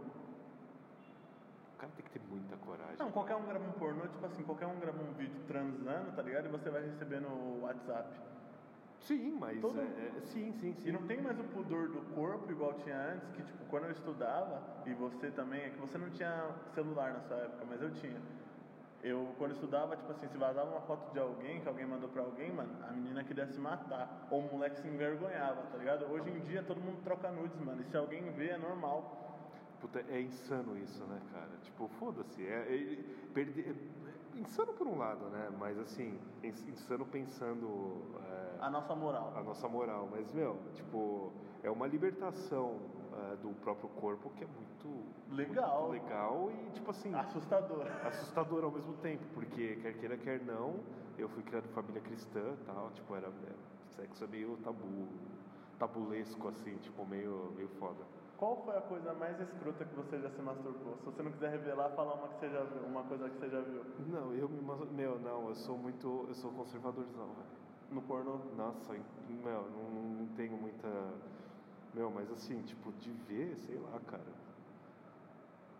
O 1.75 1.79
cara 1.79 1.93
tem 1.97 2.05
que 2.05 2.11
ter 2.11 2.21
muita 2.29 2.57
coragem. 2.57 2.97
Não, 2.99 3.11
qualquer 3.13 3.37
um 3.37 3.47
grava 3.47 3.65
um 3.65 3.73
pornô, 3.73 4.07
tipo 4.09 4.27
assim, 4.27 4.43
qualquer 4.43 4.67
um 4.67 4.79
grava 4.81 5.01
um 5.03 5.13
vídeo 5.13 5.41
transando, 5.47 6.13
tá 6.13 6.23
ligado? 6.23 6.47
E 6.47 6.49
você 6.49 6.71
vai 6.71 6.83
receber 6.83 7.21
no 7.21 7.61
WhatsApp. 7.63 8.19
Sim, 9.01 9.37
mas. 9.39 9.61
Todo- 9.61 9.81
é- 9.81 9.85
é- 9.85 10.21
sim, 10.23 10.53
sim, 10.55 10.75
sim. 10.75 10.89
E 10.89 10.93
não 10.93 11.07
tem 11.07 11.23
mais 11.23 11.39
o 11.39 11.45
pudor 11.45 11.89
do 11.89 12.01
corpo 12.15 12.51
igual 12.51 12.75
tinha 12.75 12.97
antes, 13.13 13.29
que 13.31 13.43
tipo, 13.43 13.65
quando 13.67 13.85
eu 13.85 13.93
estudava, 13.93 14.61
e 14.87 14.93
você 14.95 15.31
também, 15.31 15.63
é 15.63 15.71
que 15.71 15.79
você 15.79 15.97
não 15.97 16.11
tinha 16.11 16.51
celular 16.75 17.13
na 17.13 17.21
sua 17.21 17.37
época, 17.37 17.65
mas 17.69 17.81
eu 17.81 17.91
tinha. 17.95 18.21
Eu, 19.03 19.33
quando 19.39 19.53
estudava, 19.53 19.97
tipo 19.97 20.11
assim, 20.11 20.27
se 20.29 20.37
vazava 20.37 20.71
uma 20.73 20.81
foto 20.81 21.13
de 21.13 21.21
alguém, 21.21 21.61
que 21.61 21.69
alguém 21.69 21.87
mandou 21.87 22.09
pra 22.09 22.23
alguém, 22.23 22.53
mano, 22.53 22.71
a 22.85 22.91
menina 22.93 23.23
queria 23.23 23.47
se 23.47 23.59
matar. 23.59 24.27
Ou 24.31 24.41
o 24.41 24.53
moleque 24.53 24.81
se 24.81 24.89
envergonhava, 24.89 25.63
tá 25.71 25.79
ligado? 25.79 26.05
Hoje 26.11 26.31
em 26.31 26.41
dia 26.41 26.63
todo 26.65 26.81
mundo 26.81 27.01
troca 27.05 27.31
nudes, 27.31 27.59
mano, 27.61 27.81
e 27.81 27.85
se 27.85 27.97
alguém 27.97 28.31
vê 28.33 28.49
é 28.49 28.59
normal. 28.59 29.15
Puta, 29.81 30.05
é 30.09 30.21
insano 30.21 30.77
isso, 30.77 31.05
né, 31.05 31.21
cara? 31.33 31.51
Tipo, 31.63 31.87
foda-se. 32.01 32.45
É- 32.45 32.99
perde- 33.33 33.61
é 33.61 33.75
insano 34.39 34.73
por 34.73 34.87
um 34.87 34.97
lado, 34.99 35.27
né? 35.31 35.51
Mas 35.59 35.79
assim, 35.79 36.19
ins- 36.43 36.67
insano 36.69 37.05
pensando 37.07 38.03
é, 38.25 38.57
A 38.61 38.71
nossa 38.71 38.95
moral. 38.95 39.33
a 39.37 39.43
nossa 39.43 39.69
moral. 39.69 40.09
Mas, 40.11 40.33
meu, 40.33 40.59
tipo, 40.75 41.33
é 41.63 41.71
uma 41.71 41.87
libertação 41.87 42.79
é, 43.33 43.37
do 43.37 43.51
próprio 43.55 43.89
corpo 43.91 44.31
que 44.31 44.45
é 44.45 44.47
muito 44.47 45.05
Legal. 45.31 45.89
muito 45.89 45.93
legal 46.03 46.51
e, 46.51 46.71
tipo 46.71 46.91
assim, 46.91 47.15
Assustador. 47.15 47.87
assustador 48.05 48.65
ao 48.65 48.71
mesmo 48.71 48.95
tempo, 48.95 49.25
porque 49.35 49.77
quer 49.77 49.95
queira, 49.99 50.17
quer 50.17 50.41
não, 50.41 50.81
eu 51.19 51.29
fui 51.29 51.43
criado 51.43 51.67
em 51.67 51.73
família 51.73 52.01
cristã 52.01 52.57
tal, 52.67 52.91
tipo, 52.93 53.15
era, 53.15 53.27
é, 53.29 53.53
sexo 53.97 54.25
é 54.25 54.27
meio 54.27 54.57
tabu, 54.59 55.09
tabulesco, 55.79 56.49
assim, 56.49 56.77
tipo, 56.79 57.05
meio, 57.05 57.53
meio 57.57 57.69
foda. 57.79 58.05
Qual 58.39 58.63
foi 58.65 58.77
a 58.77 58.81
coisa 58.83 59.13
mais 59.15 59.39
escrota 59.41 59.85
que 59.85 59.95
você 59.97 60.21
já 60.21 60.31
se 60.31 60.41
masturbou? 60.41 60.97
Se 60.99 61.05
você 61.07 61.23
não 61.25 61.33
quiser 61.33 61.51
revelar, 61.51 61.91
fala 61.91 62.15
uma 62.15 62.29
que 62.29 62.39
você 62.39 62.51
já 62.51 62.63
viu, 62.63 62.83
uma 62.87 63.03
coisa 63.03 63.29
que 63.29 63.37
você 63.37 63.51
já 63.51 63.61
viu. 63.61 63.83
Não, 64.07 64.33
eu 64.33 64.49
me. 64.49 64.61
mas- 64.63 64.89
Meu, 64.93 65.19
não, 65.19 65.49
eu 65.49 65.55
sou 65.57 65.77
muito. 65.77 66.25
Eu 66.29 66.35
sou 66.35 66.53
conservadorzão, 66.53 67.27
velho. 67.35 67.49
No 67.91 68.03
pornô. 68.03 68.37
Nossa, 68.57 68.93
meu, 69.29 69.69
não, 69.71 69.91
não 69.91 70.27
tenho 70.37 70.57
muita. 70.57 70.89
Meu, 71.93 72.11
mas 72.13 72.31
assim, 72.31 72.63
tipo, 72.63 72.93
de 72.93 73.11
ver, 73.11 73.57
sei 73.57 73.77
lá, 73.77 73.99
cara. 74.07 74.23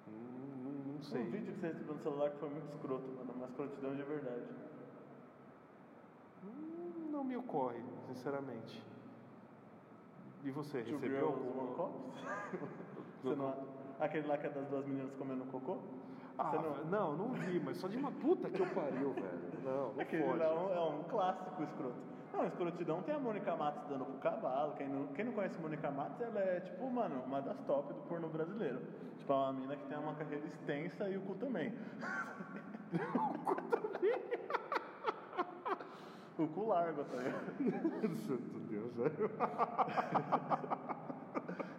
Não, 0.09 0.19
não, 0.73 0.95
não 0.95 1.03
sei. 1.03 1.23
Um 1.23 1.31
vídeo 1.31 1.55
que 1.55 1.61
você 1.61 1.67
recebeu 1.69 1.95
no 1.95 2.01
celular 2.03 2.31
que 2.31 2.39
foi 2.39 2.49
muito 2.51 2.75
escroto, 2.75 3.07
mano. 3.13 3.33
Uma 3.35 3.47
escrotidão 3.47 3.95
de 3.95 4.03
verdade. 4.03 4.47
Hum, 6.45 7.11
Não 7.13 7.23
me 7.23 7.37
ocorre, 7.37 7.81
sinceramente. 8.09 8.83
E 10.45 10.51
você, 10.51 10.83
Two 10.83 10.95
recebeu 10.95 11.29
Girls, 11.29 11.49
algum? 11.49 11.75
Cup? 11.75 11.91
Você 13.23 13.37
não... 13.37 13.55
Aquele 14.01 14.27
lá 14.29 14.39
que 14.39 14.47
é 14.47 14.51
das 14.51 14.67
duas 14.69 14.87
meninas 14.87 15.13
comendo 15.17 15.45
cocô? 15.47 15.79
Ah, 16.39 16.53
não... 16.55 16.85
não, 16.85 17.17
não 17.17 17.29
vi, 17.35 17.59
mas 17.59 17.79
só 17.79 17.89
de 17.89 17.97
uma 17.97 18.13
puta 18.13 18.49
que 18.49 18.61
eu 18.61 18.67
pariu, 18.67 19.13
velho. 19.13 19.41
Não, 19.65 19.93
não 19.93 20.01
Aquele 20.01 20.23
pode. 20.23 20.39
lá 20.39 20.45
é 20.47 20.55
um, 20.55 20.73
é 20.73 20.81
um 20.81 21.03
clássico 21.05 21.63
escroto. 21.65 21.97
Não, 22.33 22.47
escrotidão 22.47 23.03
tem 23.03 23.15
a 23.15 23.19
Mônica 23.19 23.57
Matos 23.57 23.89
dando 23.89 24.05
pro 24.05 24.19
cavalo. 24.19 24.75
Quem 24.77 24.89
não, 24.89 25.07
quem 25.09 25.25
não 25.25 25.33
conhece 25.33 25.61
Mônica 25.61 25.91
Matos, 25.91 26.21
ela 26.21 26.39
é, 26.41 26.61
tipo, 26.61 26.89
mano, 26.89 27.23
uma 27.27 27.41
das 27.43 27.59
top 27.67 27.93
do 27.93 28.01
porno 28.03 28.29
brasileiro. 28.29 28.81
Tipo, 29.19 29.33
é 29.33 29.37
uma 29.37 29.53
mina 29.53 29.77
que 29.77 29.87
tem 29.87 29.99
uma 29.99 30.15
carreira 30.15 30.47
extensa 30.47 31.09
e 31.09 31.17
o 31.17 31.23
cu 31.23 31.35
também. 31.35 31.75
o 33.35 33.39
cu 33.45 33.55
também? 33.63 33.88
O 36.45 36.49
cu 36.49 36.67
largo, 36.69 37.05
tá 37.05 37.17
ligado? 37.17 38.17
Santo 38.27 38.59
Deus, 38.69 38.95
velho. 38.95 39.31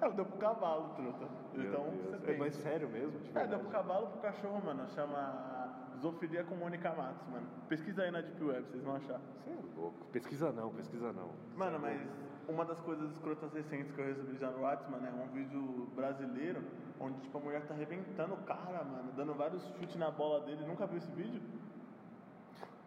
Ela 0.02 0.14
deu 0.14 0.26
pro 0.26 0.38
cavalo, 0.38 0.90
truta. 0.96 1.26
Meu 1.54 1.66
Então, 1.70 1.84
Deus. 1.90 2.06
você 2.10 2.16
É, 2.16 2.20
tem. 2.20 2.38
mas 2.38 2.56
sério 2.56 2.90
mesmo? 2.90 3.20
De 3.20 3.38
É, 3.38 3.48
deu 3.48 3.60
pro 3.60 3.70
cavalo, 3.70 4.08
pro 4.08 4.22
cachorro, 4.22 4.62
mano. 4.66 4.88
Chama 4.90 5.90
Zoofilia 6.02 6.44
com 6.46 6.56
Mônica 6.56 6.90
Matos, 6.94 7.28
mano. 7.28 7.46
Pesquisa 7.68 8.04
aí 8.04 8.12
na 8.12 8.22
Deep 8.22 8.42
Web, 8.44 8.66
vocês 8.68 8.84
vão 8.84 8.96
achar. 8.96 9.20
Você 9.44 9.50
é 9.50 9.58
louco. 9.78 10.06
Pesquisa 10.12 10.52
não, 10.52 10.70
pesquisa 10.72 11.12
não. 11.12 11.30
Mano, 11.58 11.76
é 11.76 11.80
mas 11.80 12.02
uma 12.48 12.64
das 12.64 12.80
coisas 12.80 13.12
escrotas 13.12 13.52
recentes 13.54 13.92
que 13.92 14.00
eu 14.02 14.06
recebi 14.06 14.38
já 14.38 14.50
no 14.52 14.62
WhatsApp, 14.62 14.90
mano, 14.92 15.06
é 15.06 15.12
um 15.12 15.28
vídeo 15.28 15.88
brasileiro 15.96 16.64
onde, 17.00 17.20
tipo, 17.22 17.38
a 17.38 17.42
mulher 17.42 17.66
tá 17.68 17.74
arrebentando 17.74 18.34
o 18.36 18.38
cara, 18.44 18.84
mano, 18.84 19.12
dando 19.16 19.34
vários 19.34 19.62
chutes 19.78 19.96
na 19.98 20.10
bola 20.10 20.46
dele. 20.46 20.66
Nunca 20.66 20.88
viu 20.88 20.98
esse 20.98 21.12
vídeo? 21.12 21.42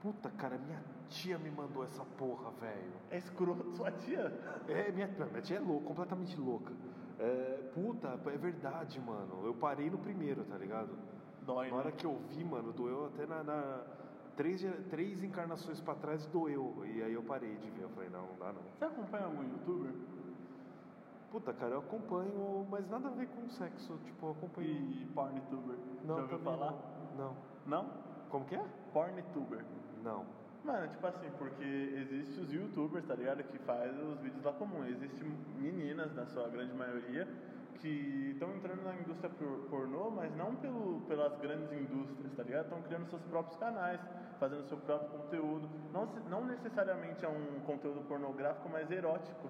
Puta, 0.03 0.29
cara, 0.31 0.59
minha 0.59 0.83
tia 1.09 1.39
me 1.39 1.49
mandou 1.49 1.85
essa 1.85 2.05
porra, 2.19 2.51
velho. 2.61 2.93
É 3.09 3.19
escroto. 3.19 3.71
Sua 3.77 3.93
tia? 3.93 4.33
É, 4.67 4.91
minha, 4.91 5.07
minha 5.07 5.41
tia 5.43 5.59
é 5.59 5.61
louca, 5.61 5.87
completamente 5.87 6.37
louca. 6.41 6.73
É, 7.21 7.71
puta, 7.73 8.19
é 8.27 8.37
verdade, 8.37 9.01
mano. 9.01 9.47
Eu 9.47 9.55
parei 9.55 9.89
no 9.89 9.99
primeiro, 9.99 10.43
tá 10.45 10.59
ligado? 10.59 10.91
Dói, 11.43 11.71
Na 11.71 11.77
hora 11.77 11.91
né? 11.91 11.95
que 11.97 12.05
eu 12.05 12.19
vi, 12.31 12.43
mano, 12.45 12.73
doeu 12.73 13.07
até 13.07 13.27
na. 13.27 13.45
na- 13.45 13.85
três, 14.37 14.61
três 14.91 15.23
encarnações 15.23 15.81
pra 15.81 15.95
trás 15.95 16.27
doeu. 16.27 16.83
E 16.85 17.01
aí 17.01 17.13
eu 17.13 17.23
parei 17.23 17.55
de 17.59 17.71
ver. 17.71 17.83
Eu 17.83 17.91
falei, 17.91 18.09
não, 18.11 18.27
não 18.27 18.37
dá 18.41 18.53
não. 18.53 18.63
Você 18.77 18.85
acompanha 18.85 19.27
algum 19.27 19.43
youtuber? 19.45 19.93
Puta, 21.31 21.53
cara, 21.53 21.75
eu 21.75 21.79
acompanho, 21.79 22.67
mas 22.69 22.89
nada 22.91 23.09
a 23.09 23.11
ver 23.13 23.29
com 23.29 23.49
sexo. 23.51 23.99
Tipo, 24.05 24.27
eu 24.27 24.31
acompanho. 24.33 24.69
E 24.69 25.07
porntuber? 25.15 25.77
não, 26.05 26.17
Já 26.17 26.23
ouviu 26.23 26.39
falar? 26.41 26.73
Não. 27.17 27.37
Não? 27.67 27.85
não. 27.85 27.91
Como 28.31 28.45
que 28.47 28.55
é? 28.57 28.65
Porntuber. 28.93 29.65
Não. 30.03 30.25
Mano, 30.65 30.89
tipo 30.89 31.07
assim, 31.07 31.29
porque 31.39 31.65
existe 31.65 32.41
os 32.41 32.53
youtubers, 32.53 33.05
tá 33.07 33.15
ligado? 33.15 33.43
Que 33.43 33.59
faz 33.59 33.93
os 34.01 34.21
vídeos 34.21 34.45
lá 34.45 34.53
comum. 34.53 34.85
Existem 34.87 35.29
meninas, 35.59 36.15
na 36.15 36.25
sua 36.27 36.49
grande 36.49 36.73
maioria, 36.73 37.27
que 37.81 38.31
estão 38.33 38.55
entrando 38.55 38.83
na 38.85 38.95
indústria 38.95 39.29
por- 39.31 39.67
pornô, 39.69 40.11
mas 40.11 40.35
não 40.37 40.55
pelo, 40.55 41.01
pelas 41.09 41.37
grandes 41.41 41.73
indústrias, 41.73 42.33
tá 42.37 42.45
ligado? 42.45 42.65
Estão 42.65 42.83
criando 42.83 43.07
seus 43.11 43.23
próprios 43.23 43.57
canais, 43.59 44.01
fazendo 44.39 44.63
seu 44.69 44.79
próprio 44.79 45.11
conteúdo. 45.19 45.69
Não, 45.93 46.07
não 46.31 46.45
necessariamente 46.45 47.25
é 47.25 47.29
um 47.29 47.61
conteúdo 47.67 48.01
pornográfico, 48.07 48.69
mas 48.69 48.89
erótico. 48.91 49.49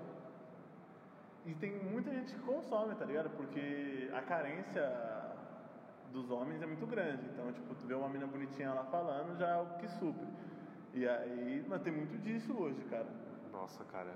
E 1.44 1.52
tem 1.54 1.72
muita 1.84 2.10
gente 2.10 2.32
que 2.32 2.40
consome, 2.40 2.94
tá 2.94 3.04
ligado? 3.04 3.28
Porque 3.36 4.08
a 4.14 4.22
carência 4.22 4.82
dos 6.12 6.30
homens 6.30 6.62
é 6.62 6.66
muito 6.66 6.86
grande. 6.86 7.24
Então, 7.32 7.50
tipo, 7.52 7.74
tu 7.74 7.86
vê 7.86 7.94
uma 7.94 8.08
mina 8.08 8.26
bonitinha 8.26 8.72
lá 8.72 8.84
falando, 8.84 9.36
já 9.38 9.48
é 9.48 9.60
o 9.62 9.66
que 9.78 9.88
supre. 9.88 10.26
E 10.94 11.08
aí, 11.08 11.64
mas 11.68 11.80
tem 11.82 11.92
muito 11.92 12.16
disso 12.22 12.52
hoje, 12.56 12.80
cara. 12.90 13.06
Nossa, 13.50 13.82
cara. 13.84 14.12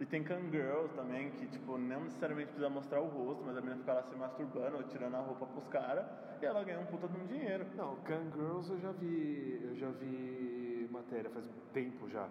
E 0.00 0.06
tem 0.06 0.24
Kangirls 0.24 0.92
também, 0.94 1.30
que, 1.32 1.46
tipo, 1.46 1.78
não 1.78 2.00
necessariamente 2.04 2.48
precisa 2.48 2.68
mostrar 2.68 3.00
o 3.00 3.06
rosto, 3.08 3.44
mas 3.44 3.56
a 3.56 3.60
menina 3.60 3.78
fica 3.78 3.92
lá 3.92 4.02
se 4.02 4.14
masturbando 4.16 4.76
ou 4.76 4.82
tirando 4.84 5.14
a 5.14 5.20
roupa 5.20 5.46
pros 5.46 5.66
caras 5.68 6.04
e 6.42 6.44
ela 6.44 6.64
ganha 6.64 6.80
um 6.80 6.86
puta 6.86 7.06
de 7.08 7.16
um 7.16 7.26
dinheiro. 7.26 7.64
Não, 7.76 7.94
Gun 7.96 8.30
Girls 8.34 8.70
eu 8.72 8.78
já 8.80 8.90
vi. 8.92 9.60
Eu 9.64 9.74
já 9.76 9.90
vi 9.90 10.88
matéria 10.90 11.30
faz 11.30 11.48
tempo 11.72 12.08
já. 12.08 12.28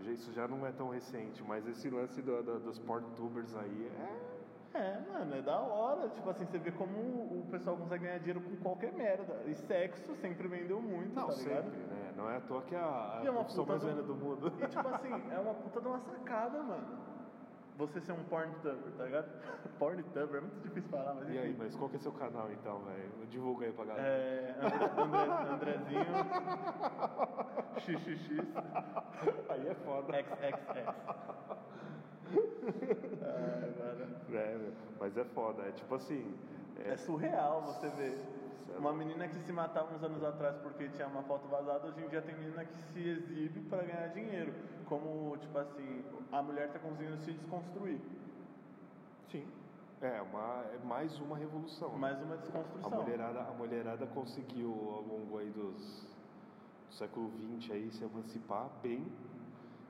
Isso 0.00 0.32
já 0.32 0.46
não 0.46 0.66
é 0.66 0.70
tão 0.72 0.88
recente, 0.90 1.42
mas 1.42 1.66
esse 1.66 1.88
lance 1.90 2.20
do, 2.22 2.42
do- 2.42 2.60
dos 2.60 2.78
porntubers 2.78 3.54
aí 3.56 3.90
é. 3.98 4.33
É, 4.74 4.98
mano, 5.08 5.36
é 5.36 5.40
da 5.42 5.56
hora. 5.58 6.08
Tipo 6.08 6.30
assim, 6.30 6.44
você 6.46 6.58
vê 6.58 6.72
como 6.72 6.98
o 6.98 7.46
pessoal 7.50 7.76
consegue 7.76 8.04
ganhar 8.04 8.18
dinheiro 8.18 8.40
com 8.40 8.56
qualquer 8.56 8.92
merda. 8.92 9.40
E 9.46 9.54
sexo 9.54 10.14
sempre 10.16 10.48
vendeu 10.48 10.82
muito, 10.82 11.14
Não, 11.14 11.28
tá 11.28 11.34
ligado? 11.34 11.62
sempre, 11.64 11.78
né? 11.78 12.12
Não 12.16 12.28
é 12.28 12.36
à 12.38 12.40
toa 12.40 12.60
que 12.62 12.74
é 12.74 12.78
a, 12.78 13.20
E 13.22 13.26
é 13.26 13.28
a 13.28 13.32
uma 13.32 13.40
profissão 13.40 13.64
puta 13.64 13.78
mais 13.78 13.82
do- 13.82 13.88
velha 13.88 14.02
do 14.02 14.14
mundo. 14.16 14.52
E 14.60 14.66
tipo 14.66 14.88
assim, 14.88 15.22
é 15.32 15.38
uma 15.38 15.54
puta 15.54 15.80
de 15.80 15.86
uma 15.86 15.98
sacada, 16.00 16.60
mano. 16.62 17.14
Você 17.76 18.00
ser 18.00 18.12
um 18.12 18.22
porntuber, 18.24 18.92
tá 18.96 19.04
ligado? 19.04 19.26
porntuber, 19.78 20.36
é 20.36 20.40
muito 20.40 20.60
difícil 20.62 20.90
falar, 20.90 21.14
mas 21.14 21.28
E 21.28 21.38
aí, 21.38 21.54
mas 21.58 21.74
qual 21.76 21.88
que 21.90 21.96
é 21.96 21.98
seu 22.00 22.12
canal 22.12 22.50
então, 22.52 22.78
velho? 22.80 23.26
Divulga 23.30 23.66
aí 23.66 23.72
pra 23.72 23.84
galera. 23.84 24.06
É, 24.08 24.56
André, 24.60 24.90
André, 25.02 25.74
Andrezinho, 25.74 26.06
XXX, 27.78 28.46
Aí 29.48 29.68
é 29.68 29.74
foda. 29.74 30.12
XXX. 30.12 31.14
É, 34.32 34.70
mas 35.00 35.16
é 35.16 35.24
foda. 35.24 35.62
É 35.62 35.72
tipo 35.72 35.94
assim. 35.94 36.34
É 36.84 36.96
surreal 36.96 37.62
você 37.62 37.88
ver. 37.90 38.18
É 38.74 38.78
Uma 38.78 38.92
menina 38.92 39.28
que 39.28 39.38
se 39.38 39.52
matava 39.52 39.94
uns 39.94 40.02
anos 40.02 40.22
atrás 40.24 40.56
porque 40.58 40.88
tinha 40.88 41.06
uma 41.06 41.22
foto 41.22 41.46
vazada, 41.48 41.86
hoje 41.86 42.02
em 42.04 42.08
dia 42.08 42.20
tem 42.22 42.34
menina 42.34 42.64
que 42.64 42.76
se 42.92 43.08
exibe 43.08 43.60
para 43.68 43.82
ganhar 43.84 44.08
dinheiro. 44.08 44.52
Como, 44.86 45.36
tipo 45.38 45.56
assim, 45.58 46.02
a 46.32 46.42
mulher 46.42 46.72
tá 46.72 46.78
conseguindo 46.80 47.16
se 47.18 47.32
desconstruir. 47.32 48.00
Sim. 49.30 49.46
É, 50.02 50.20
uma, 50.20 50.64
é 50.74 50.78
mais 50.84 51.18
uma 51.20 51.36
revolução. 51.36 51.90
né? 51.92 51.98
Mais 51.98 52.20
uma 52.22 52.34
A 52.34 52.38
desconstrução. 52.38 53.02
mulherada, 53.02 53.40
a 53.40 53.52
mulherada 53.52 54.06
conseguiu 54.06 54.70
ao 54.70 55.02
longo 55.02 55.38
aí 55.38 55.50
dos, 55.50 56.06
do 56.88 56.94
século 56.94 57.30
XX 57.60 57.70
aí 57.72 57.90
se 57.92 58.04
emancipar 58.04 58.68
bem 58.82 59.06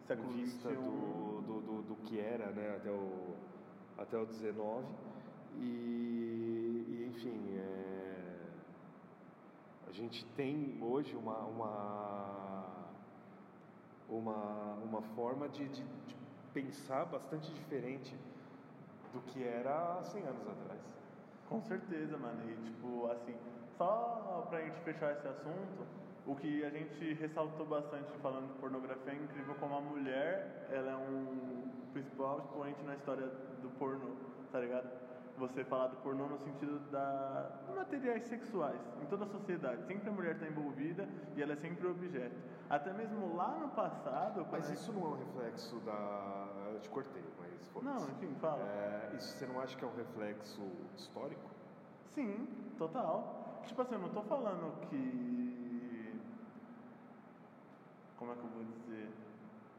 Século 0.06 0.30
em 0.30 0.34
vista 0.44 0.68
XXI. 0.68 0.76
do, 0.76 1.42
do, 1.42 1.60
do, 1.62 1.82
do 1.82 1.94
que 2.04 2.20
era 2.20 2.46
né, 2.52 2.76
até 2.76 2.90
o 2.90 3.34
até 3.98 4.18
o 4.18 4.26
19 4.26 4.84
e, 5.56 5.62
e, 6.88 7.10
enfim 7.10 7.56
é, 7.56 8.36
a 9.88 9.92
gente 9.92 10.24
tem 10.36 10.78
hoje 10.82 11.14
uma 11.14 11.38
uma 11.38 12.64
uma, 14.08 14.74
uma 14.84 15.02
forma 15.14 15.48
de, 15.48 15.66
de, 15.68 15.82
de 15.82 16.16
pensar 16.52 17.04
bastante 17.06 17.52
diferente 17.52 18.16
do 19.12 19.20
que 19.20 19.42
era 19.42 19.98
há 19.98 20.04
100 20.04 20.22
anos 20.22 20.48
atrás. 20.48 20.80
Com 21.48 21.60
certeza, 21.62 22.16
mano. 22.16 22.40
E 22.50 22.54
tipo, 22.64 23.10
assim, 23.10 23.34
só 23.76 24.46
pra 24.48 24.60
gente 24.60 24.78
fechar 24.80 25.12
esse 25.12 25.26
assunto, 25.26 25.86
o 26.26 26.34
que 26.34 26.64
a 26.64 26.70
gente 26.70 27.14
ressaltou 27.14 27.66
bastante 27.66 28.10
falando 28.22 28.52
de 28.52 28.58
pornografia 28.58 29.12
é 29.12 29.16
incrível 29.16 29.54
como 29.56 29.76
a 29.76 29.80
mulher, 29.80 30.68
ela 30.70 30.92
é 30.92 30.96
um 30.96 31.70
principal 31.92 32.40
expoente 32.40 32.82
na 32.82 32.94
história 32.94 33.30
pornô, 33.78 34.10
tá 34.50 34.60
ligado? 34.60 34.88
Você 35.36 35.64
falar 35.64 35.88
do 35.88 35.96
pornô 35.96 36.26
no 36.26 36.38
sentido 36.38 36.78
da 36.90 37.50
de 37.66 37.74
materiais 37.74 38.22
sexuais, 38.24 38.80
em 39.02 39.06
toda 39.06 39.24
a 39.24 39.28
sociedade. 39.28 39.84
Sempre 39.84 40.08
a 40.08 40.12
mulher 40.12 40.34
está 40.34 40.46
envolvida 40.46 41.08
e 41.36 41.42
ela 41.42 41.54
é 41.54 41.56
sempre 41.56 41.86
objeto. 41.88 42.36
Até 42.70 42.92
mesmo 42.92 43.34
lá 43.34 43.58
no 43.58 43.68
passado... 43.70 44.46
Mas 44.50 44.70
isso 44.70 44.92
não 44.92 45.02
é 45.02 45.08
um 45.08 45.16
reflexo 45.16 45.76
da. 45.80 46.48
Eu 46.72 46.80
te 46.80 46.88
cortei, 46.88 47.24
mas 47.40 47.68
foda 47.68 47.84
Não, 47.84 48.08
enfim, 48.10 48.34
fala. 48.40 48.62
É, 48.62 49.16
isso 49.16 49.36
você 49.36 49.46
não 49.46 49.60
acha 49.60 49.76
que 49.76 49.84
é 49.84 49.88
um 49.88 49.96
reflexo 49.96 50.62
histórico? 50.96 51.50
Sim, 52.14 52.46
total. 52.78 53.60
Tipo 53.66 53.82
assim, 53.82 53.94
eu 53.94 54.00
não 54.00 54.10
tô 54.10 54.22
falando 54.22 54.80
que. 54.88 56.20
Como 58.16 58.32
é 58.32 58.34
que 58.36 58.40
eu 58.40 58.50
vou 58.50 58.64
dizer? 58.64 59.10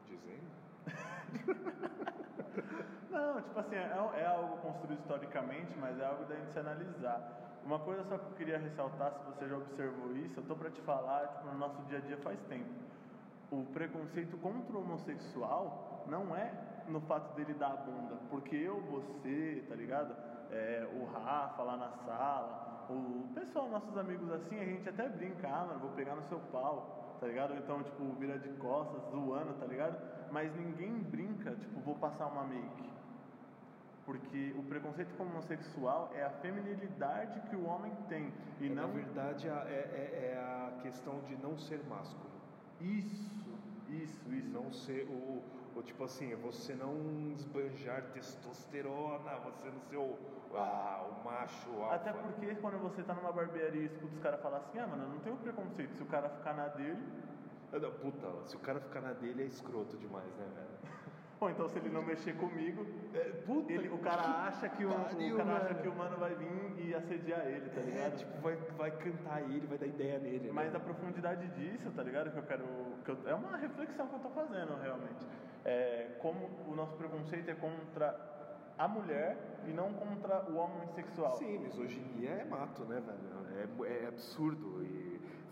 Dizendo? 0.06 0.65
Não, 3.10 3.42
tipo 3.42 3.60
assim, 3.60 3.76
é, 3.76 4.20
é 4.20 4.26
algo 4.26 4.56
construído 4.58 5.00
historicamente, 5.00 5.76
mas 5.78 5.98
é 5.98 6.04
algo 6.04 6.24
da 6.24 6.36
gente 6.36 6.52
se 6.52 6.58
analisar. 6.58 7.60
Uma 7.64 7.78
coisa 7.80 8.04
só 8.04 8.18
que 8.18 8.26
eu 8.26 8.36
queria 8.36 8.58
ressaltar, 8.58 9.12
se 9.12 9.24
você 9.24 9.48
já 9.48 9.56
observou 9.56 10.14
isso, 10.16 10.38
eu 10.38 10.44
tô 10.44 10.54
pra 10.54 10.70
te 10.70 10.80
falar, 10.82 11.26
tipo, 11.28 11.46
no 11.46 11.58
nosso 11.58 11.82
dia 11.82 11.98
a 11.98 12.00
dia 12.00 12.16
faz 12.18 12.38
tempo. 12.48 12.70
O 13.50 13.64
preconceito 13.72 14.36
contra 14.38 14.76
o 14.76 14.80
homossexual 14.80 16.04
não 16.06 16.36
é 16.36 16.52
no 16.88 17.00
fato 17.02 17.34
dele 17.34 17.54
dar 17.54 17.72
a 17.72 17.76
bunda, 17.76 18.16
porque 18.30 18.54
eu, 18.54 18.80
você, 18.82 19.64
tá 19.68 19.74
ligado? 19.74 20.14
É, 20.52 20.86
o 20.92 21.04
Rafa 21.06 21.62
lá 21.62 21.76
na 21.76 21.90
sala, 22.06 22.86
o 22.88 23.28
pessoal, 23.34 23.68
nossos 23.68 23.96
amigos 23.98 24.30
assim, 24.30 24.60
a 24.60 24.64
gente 24.64 24.88
até 24.88 25.08
brinca, 25.08 25.48
ah, 25.48 25.66
mano, 25.66 25.80
vou 25.80 25.90
pegar 25.90 26.14
no 26.14 26.22
seu 26.28 26.38
pau, 26.52 27.16
tá 27.20 27.26
ligado? 27.26 27.54
Então, 27.54 27.82
tipo, 27.82 28.04
vira 28.14 28.38
de 28.38 28.48
costas, 28.50 29.02
zoando, 29.10 29.54
tá 29.54 29.66
ligado? 29.66 29.96
Mas 30.36 30.54
ninguém 30.54 30.92
brinca, 30.98 31.52
tipo, 31.52 31.80
vou 31.80 31.94
passar 31.94 32.26
uma 32.26 32.44
make. 32.44 32.90
Porque 34.04 34.54
o 34.58 34.62
preconceito 34.64 35.16
com 35.16 35.24
o 35.24 35.26
homossexual 35.28 36.10
é 36.14 36.22
a 36.24 36.28
feminilidade 36.28 37.40
que 37.48 37.56
o 37.56 37.64
homem 37.64 37.90
tem. 38.06 38.30
E 38.60 38.66
É, 38.66 38.68
não. 38.68 38.86
Na 38.86 38.92
verdade, 38.92 39.48
é, 39.48 39.52
é- 39.52 40.34
é 40.34 40.38
a 40.38 40.82
questão 40.82 41.20
de 41.22 41.36
não 41.36 41.56
ser 41.56 41.82
másculo. 41.88 42.28
Isso, 42.82 43.32
isso, 43.88 44.30
isso. 44.30 44.50
Não 44.52 44.70
ser 44.74 45.04
o, 45.08 45.42
o 45.74 45.82
tipo 45.82 46.04
assim, 46.04 46.34
você 46.34 46.74
não 46.74 46.92
esbanjar 47.32 48.02
testosterona, 48.12 49.36
você 49.36 49.70
não 49.70 49.80
ser 49.88 49.96
o, 49.96 50.18
ah, 50.54 51.08
o 51.10 51.24
macho 51.24 51.70
alfa. 51.80 51.94
Até 51.94 52.12
porque 52.12 52.54
quando 52.56 52.78
você 52.82 53.02
tá 53.02 53.14
numa 53.14 53.32
barbearia 53.32 53.80
e 53.80 53.86
escuta 53.86 54.14
os 54.14 54.18
caras 54.20 54.42
falar 54.42 54.58
assim, 54.58 54.78
ah, 54.80 54.86
mano, 54.86 55.04
eu 55.04 55.08
não 55.08 55.20
tenho 55.20 55.36
preconceito. 55.38 55.96
Se 55.96 56.02
o 56.02 56.06
cara 56.06 56.28
ficar 56.28 56.52
na 56.52 56.68
dele, 56.68 57.02
não, 57.72 57.90
Puta, 57.92 58.28
se 58.46 58.56
o 58.56 58.60
cara 58.60 58.80
ficar 58.80 59.00
na 59.00 59.12
dele 59.12 59.42
é 59.42 59.46
escroto 59.46 59.96
demais, 59.96 60.34
né, 60.36 60.46
velho? 60.54 60.96
ou 61.40 61.50
então 61.50 61.68
se 61.68 61.78
ele 61.78 61.90
não 61.90 62.02
mexer 62.02 62.34
comigo, 62.36 62.86
puta, 63.44 63.72
ele, 63.72 63.88
o 63.90 63.98
cara 63.98 64.22
acha 64.46 64.68
que 64.70 64.84
o, 64.84 64.90
pariu, 64.90 65.34
o 65.34 65.38
cara 65.38 65.56
acha 65.56 65.74
que 65.74 65.88
o 65.88 65.94
mano 65.94 66.16
vai 66.16 66.34
vir 66.34 66.74
e 66.78 66.94
assediar 66.94 67.46
ele, 67.46 67.68
tá 67.70 67.80
É, 67.80 67.84
ligado? 67.84 68.16
tipo, 68.16 68.40
vai, 68.40 68.56
vai 68.76 68.90
cantar 68.92 69.42
ele, 69.42 69.66
vai 69.66 69.76
dar 69.78 69.86
ideia 69.86 70.18
nele. 70.18 70.50
Mas 70.52 70.72
né? 70.72 70.78
a 70.78 70.80
profundidade 70.80 71.46
disso, 71.48 71.90
tá 71.90 72.02
ligado? 72.02 72.30
Que 72.32 72.38
eu 72.38 72.42
quero. 72.44 72.64
Que 73.04 73.10
eu- 73.10 73.18
é 73.26 73.34
uma 73.34 73.56
reflexão 73.56 74.06
que 74.08 74.14
eu 74.14 74.20
tô 74.20 74.30
fazendo 74.30 74.74
realmente. 74.80 75.26
É, 75.64 76.16
como 76.20 76.48
o 76.68 76.74
nosso 76.74 76.94
preconceito 76.96 77.50
é 77.50 77.54
contra 77.54 78.34
a 78.78 78.86
mulher 78.88 79.36
e 79.66 79.72
não 79.72 79.92
contra 79.92 80.44
o 80.50 80.56
homem 80.56 80.86
sexual. 80.94 81.34
Sim, 81.36 81.58
misoginia 81.58 82.30
é 82.30 82.44
mato, 82.44 82.84
né, 82.84 83.00
velho? 83.00 83.84
É, 83.84 84.04
é 84.04 84.06
absurdo 84.08 84.82
e 84.84 85.05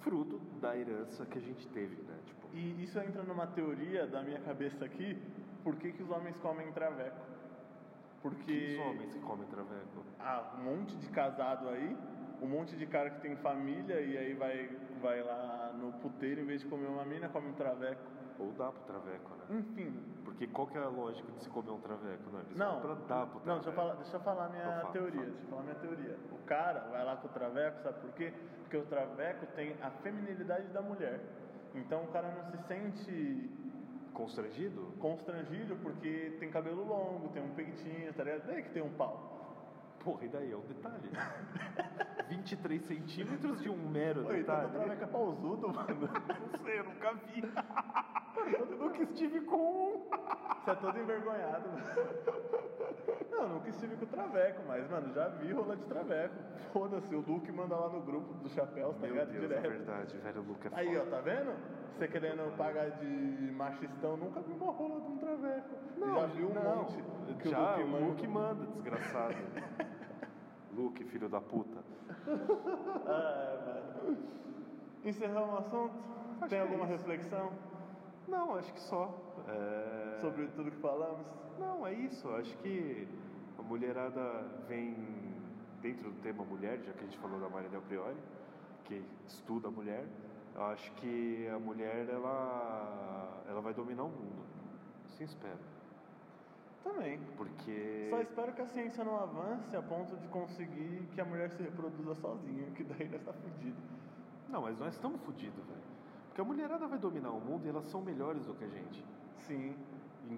fruto 0.05 0.39
da 0.61 0.77
herança 0.77 1.25
que 1.27 1.39
a 1.39 1.41
gente 1.41 1.67
teve, 1.69 1.97
né? 2.03 2.17
Tipo, 2.27 2.47
E 2.53 2.85
isso 2.85 2.99
entra 3.01 3.23
numa 3.23 3.47
teoria 3.47 4.07
da 4.07 4.23
minha 4.23 4.39
cabeça 4.41 4.85
aqui, 4.85 5.19
por 5.65 5.75
que, 5.77 5.93
que 5.93 6.03
os 6.03 6.11
homens 6.11 6.37
comem 6.37 6.71
traveco? 6.73 7.25
Porque 8.23 8.45
que 8.45 8.79
os 8.81 8.87
homens 8.87 9.15
que 9.15 9.21
comem 9.21 9.47
traveco. 9.49 10.05
ah, 10.21 10.57
um 10.59 10.65
monte 10.65 10.95
de 10.97 11.09
casado 11.09 11.69
aí, 11.69 11.97
um 12.41 12.47
monte 12.47 12.77
de 12.77 12.87
cara 12.87 13.11
que 13.11 13.21
tem 13.21 13.35
família 13.37 14.01
e 14.01 14.17
aí 14.17 14.35
vai, 14.35 14.69
vai 15.01 15.23
lá 15.23 15.73
no 15.79 15.93
puteiro, 15.95 16.43
em 16.43 16.45
vez 16.45 16.61
de 16.61 16.69
comer 16.69 16.87
uma 16.87 17.05
mina, 17.05 17.29
come 17.29 17.49
um 17.49 17.55
traveco. 17.55 18.03
Ou 18.39 18.53
dá 18.53 18.73
pro 18.73 18.83
traveco, 18.83 19.31
né? 19.37 19.45
Enfim, 19.59 19.97
Porque 20.25 20.47
qual 20.49 20.67
que 20.67 20.77
é 20.77 20.83
a 20.83 20.89
lógica 20.89 21.31
de 21.33 21.43
se 21.45 21.49
comer 21.51 21.71
um 21.71 21.79
traveco? 21.81 22.31
Não, 22.33 22.41
eles 22.41 22.57
Não, 22.57 22.81
pra 22.81 22.95
dar 22.95 23.27
pro 23.27 23.41
traveco. 23.41 23.41
não 23.47 23.55
deixa, 23.55 23.69
eu 23.71 23.73
falar, 23.75 23.95
deixa 23.95 24.17
eu 24.17 24.21
falar 24.21 24.49
minha 24.49 24.77
Então 24.79 24.91
teoria. 24.93 25.21
fala. 25.21 25.27
Deixa 25.31 25.45
eu 25.45 25.49
falar 25.51 25.63
minha 25.63 25.75
teoria. 25.77 26.19
O 26.33 26.39
cara 26.45 26.81
vai 26.91 27.05
lá 27.05 27.17
com 27.17 27.29
o 27.29 27.31
traveco, 27.31 27.83
sabe 27.83 28.01
por 28.01 28.11
quê? 28.13 28.33
Porque 28.63 28.77
o 28.77 28.87
traveco 28.87 29.47
tem 29.55 29.77
a 29.81 29.91
feminilidade 29.91 30.67
da 30.69 30.83
mulher. 30.83 31.21
Então 31.75 32.03
o 32.05 32.09
cara 32.09 32.29
não 32.33 32.45
se 32.51 32.59
sente 32.67 33.51
Constrangido? 34.13 34.93
constrangido 35.01 35.75
porque 35.77 36.37
tem 36.39 36.49
cabelo 36.51 36.85
longo, 36.87 37.29
tem 37.31 37.43
um 37.43 37.53
peitinho, 37.55 38.13
tá 38.15 38.23
ligado? 38.25 38.47
Daí 38.47 38.63
que 38.63 38.71
tem 38.71 38.83
um 38.83 38.91
pau. 38.95 39.31
Porra, 40.05 40.25
e 40.25 40.29
daí? 40.29 40.53
É 40.53 40.57
um 40.57 40.61
detalhe. 40.61 41.11
23 42.29 42.83
centímetros 42.87 43.61
de 43.61 43.69
um 43.69 43.77
mero 43.91 44.27
Oi, 44.27 44.41
então 44.41 44.55
detalhe. 44.57 44.67
o 44.67 44.71
traveco 44.71 45.05
é 45.05 45.07
pausudo, 45.07 45.69
mano. 45.69 46.09
Não 46.51 46.59
sei, 46.65 46.79
eu 46.81 46.85
nunca 46.85 47.13
vi. 47.15 47.43
eu 48.53 48.67
nunca 48.77 49.03
estive 49.03 49.41
com 49.43 49.57
um. 49.57 50.03
Você 50.65 50.71
é 50.71 50.75
todo 50.77 50.99
envergonhado. 50.99 51.69
Não, 53.31 53.49
nunca 53.49 53.69
estive 53.69 53.97
com 53.97 54.07
traveco, 54.07 54.63
mas, 54.67 54.89
mano, 54.91 55.13
já 55.13 55.29
vi 55.29 55.53
rola 55.53 55.77
de 55.77 55.85
traveco. 55.85 56.35
Foda-se, 56.73 57.15
o 57.15 57.21
Luke 57.21 57.53
manda 57.53 57.77
lá 57.77 57.89
no 57.91 58.01
grupo 58.01 58.33
dos 58.35 58.53
chapéus, 58.53 58.95
tá 58.97 59.03
Meu 59.03 59.11
ligado? 59.11 59.31
Deus, 59.31 59.45
é 59.45 59.47
Direto. 59.47 59.69
verdade, 59.71 60.17
velho, 60.17 60.41
o 60.41 60.45
Luke 60.45 60.67
é 60.67 60.71
Aí, 60.75 60.97
ó, 60.97 61.05
tá 61.05 61.21
vendo? 61.21 61.53
Você 61.93 62.09
querendo 62.09 62.57
pagar 62.57 62.91
de 62.93 63.53
machistão, 63.53 64.17
nunca 64.17 64.41
vi 64.41 64.53
uma 64.53 64.73
rola 64.73 65.01
de 65.01 65.07
um 65.09 65.19
traveco. 65.19 65.69
Não, 65.99 66.15
já 66.15 66.27
viu 66.27 66.49
um 66.51 66.55
não, 66.55 66.77
monte 66.77 67.05
que 67.41 67.49
já, 67.51 67.59
o 67.59 67.81
Luke 67.81 67.83
o 67.83 67.87
manda. 67.89 68.07
Luke 68.07 68.27
manda, 68.27 68.67
desgraçado. 68.73 69.35
Luke, 70.73 71.05
filho 71.05 71.29
da 71.29 71.41
puta. 71.41 71.79
Ah, 73.07 73.83
mano. 74.05 74.17
Encerramos 75.05 75.55
o 75.55 75.59
assunto? 75.59 75.95
Acho 76.41 76.49
Tem 76.51 76.59
é 76.59 76.63
alguma 76.63 76.85
isso. 76.85 76.93
reflexão 76.95 77.53
Não, 78.29 78.57
acho 78.57 78.73
que 78.73 78.81
só. 78.81 79.15
É... 79.49 80.19
sobre 80.21 80.47
tudo 80.49 80.71
que 80.71 80.79
falamos? 80.79 81.27
Não, 81.59 81.87
é 81.87 81.93
isso. 81.93 82.29
Acho 82.31 82.57
que 82.59 83.07
a 83.59 83.63
mulherada 83.63 84.43
vem 84.69 84.95
dentro 85.81 86.11
do 86.11 86.21
tema 86.23 86.45
mulher, 86.45 86.81
já 86.83 86.93
que 86.93 87.01
a 87.01 87.05
gente 87.05 87.19
falou 87.19 87.39
da 87.39 87.49
Maria 87.49 87.69
Del 87.69 87.83
Priori, 87.83 88.17
que 88.85 89.05
estuda 89.27 89.69
a 89.69 89.71
mulher. 89.71 90.07
Eu 90.55 90.63
acho 90.67 90.91
que 90.93 91.49
a 91.49 91.59
mulher 91.59 92.09
ela, 92.09 93.43
ela 93.49 93.61
vai 93.61 93.75
dominar 93.75 94.05
o 94.05 94.09
mundo. 94.09 94.45
Assim 95.07 95.25
espero. 95.25 95.59
Também. 96.83 97.19
Porque. 97.37 98.09
Só 98.11 98.21
espero 98.21 98.53
que 98.53 98.63
a 98.63 98.67
ciência 98.67 99.05
não 99.05 99.17
avance 99.17 99.75
a 99.75 99.83
ponto 99.83 100.17
de 100.17 100.29
conseguir 100.29 101.09
que 101.15 101.21
a 101.21 101.25
mulher 101.25 101.51
se 101.51 101.63
reproduza 101.63 102.15
sozinha, 102.15 102.71
que 102.73 102.85
daí 102.85 103.09
nós 103.09 103.23
tá 103.23 103.33
fudido. 103.33 103.77
Não, 104.49 104.63
mas 104.63 104.79
nós 104.79 104.95
estamos 104.95 105.21
fodidos, 105.23 105.65
velho. 105.65 105.94
Porque 106.35 106.41
a 106.41 106.45
mulherada 106.45 106.89
vai 106.89 106.99
dominar 106.99 107.31
o 107.31 107.41
mundo 107.41 107.65
e 107.65 107.69
elas 107.69 107.85
são 107.85 108.03
melhores 108.03 108.45
do 108.45 108.55
que 108.55 108.65
a 108.65 108.69
gente. 108.69 109.05
Sim. 109.47 109.73
Em 110.29 110.37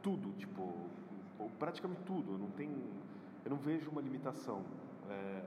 tudo, 0.00 0.32
tipo, 0.34 0.72
praticamente 1.58 2.00
tudo. 2.02 2.38
Não 2.38 2.48
tem. 2.52 2.70
Eu 3.44 3.50
não 3.50 3.56
vejo 3.56 3.90
uma 3.90 4.00
limitação. 4.00 4.62
É, 5.10 5.42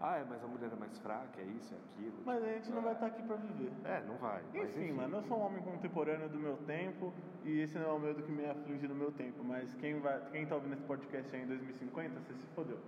ah, 0.00 0.16
é, 0.18 0.24
mas 0.28 0.44
a 0.44 0.46
mulher 0.46 0.70
é 0.70 0.76
mais 0.76 0.98
fraca, 0.98 1.40
é 1.40 1.44
isso, 1.44 1.74
é 1.74 1.78
aquilo. 1.78 2.16
Mas 2.24 2.42
a 2.42 2.46
gente 2.52 2.70
não 2.70 2.82
vai 2.82 2.92
estar 2.92 3.06
aqui 3.06 3.22
pra 3.22 3.36
viver. 3.36 3.72
É, 3.84 4.02
não 4.06 4.16
vai. 4.16 4.42
mas 4.52 4.68
Enfim, 4.70 4.92
mano, 4.92 5.16
eu 5.16 5.22
sou 5.22 5.38
um 5.38 5.46
homem 5.46 5.62
contemporâneo 5.62 6.28
do 6.28 6.38
meu 6.38 6.56
tempo 6.58 7.12
e 7.44 7.60
esse 7.60 7.78
não 7.78 7.90
é 7.90 7.92
o 7.92 7.98
medo 7.98 8.22
que 8.22 8.30
me 8.30 8.44
aflige 8.44 8.86
no 8.86 8.94
meu 8.94 9.10
tempo. 9.12 9.42
Mas 9.42 9.72
quem, 9.74 9.98
vai, 10.00 10.20
quem 10.30 10.46
tá 10.46 10.54
ouvindo 10.54 10.74
esse 10.74 10.82
podcast 10.82 11.34
aí 11.34 11.42
em 11.42 11.46
2050, 11.46 12.20
você 12.20 12.34
se 12.34 12.46
fodeu. 12.54 12.78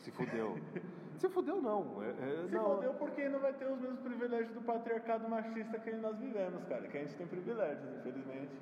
Se 0.00 0.10
fudeu. 0.10 0.58
se 1.18 1.28
fudeu, 1.30 1.60
não. 1.62 2.02
É, 2.02 2.10
é, 2.10 2.48
Se 2.48 2.54
não. 2.54 2.64
fodeu 2.64 2.94
porque 2.94 3.28
não 3.28 3.40
vai 3.40 3.52
ter 3.54 3.66
os 3.66 3.80
mesmos 3.80 4.00
privilégios 4.00 4.52
do 4.52 4.60
patriarcado 4.60 5.28
machista 5.28 5.78
que 5.78 5.90
nós 5.92 6.18
vivemos, 6.18 6.62
cara. 6.64 6.86
Que 6.86 6.98
a 6.98 7.00
gente 7.00 7.16
tem 7.16 7.26
privilégios, 7.26 7.88
infelizmente. 7.98 8.52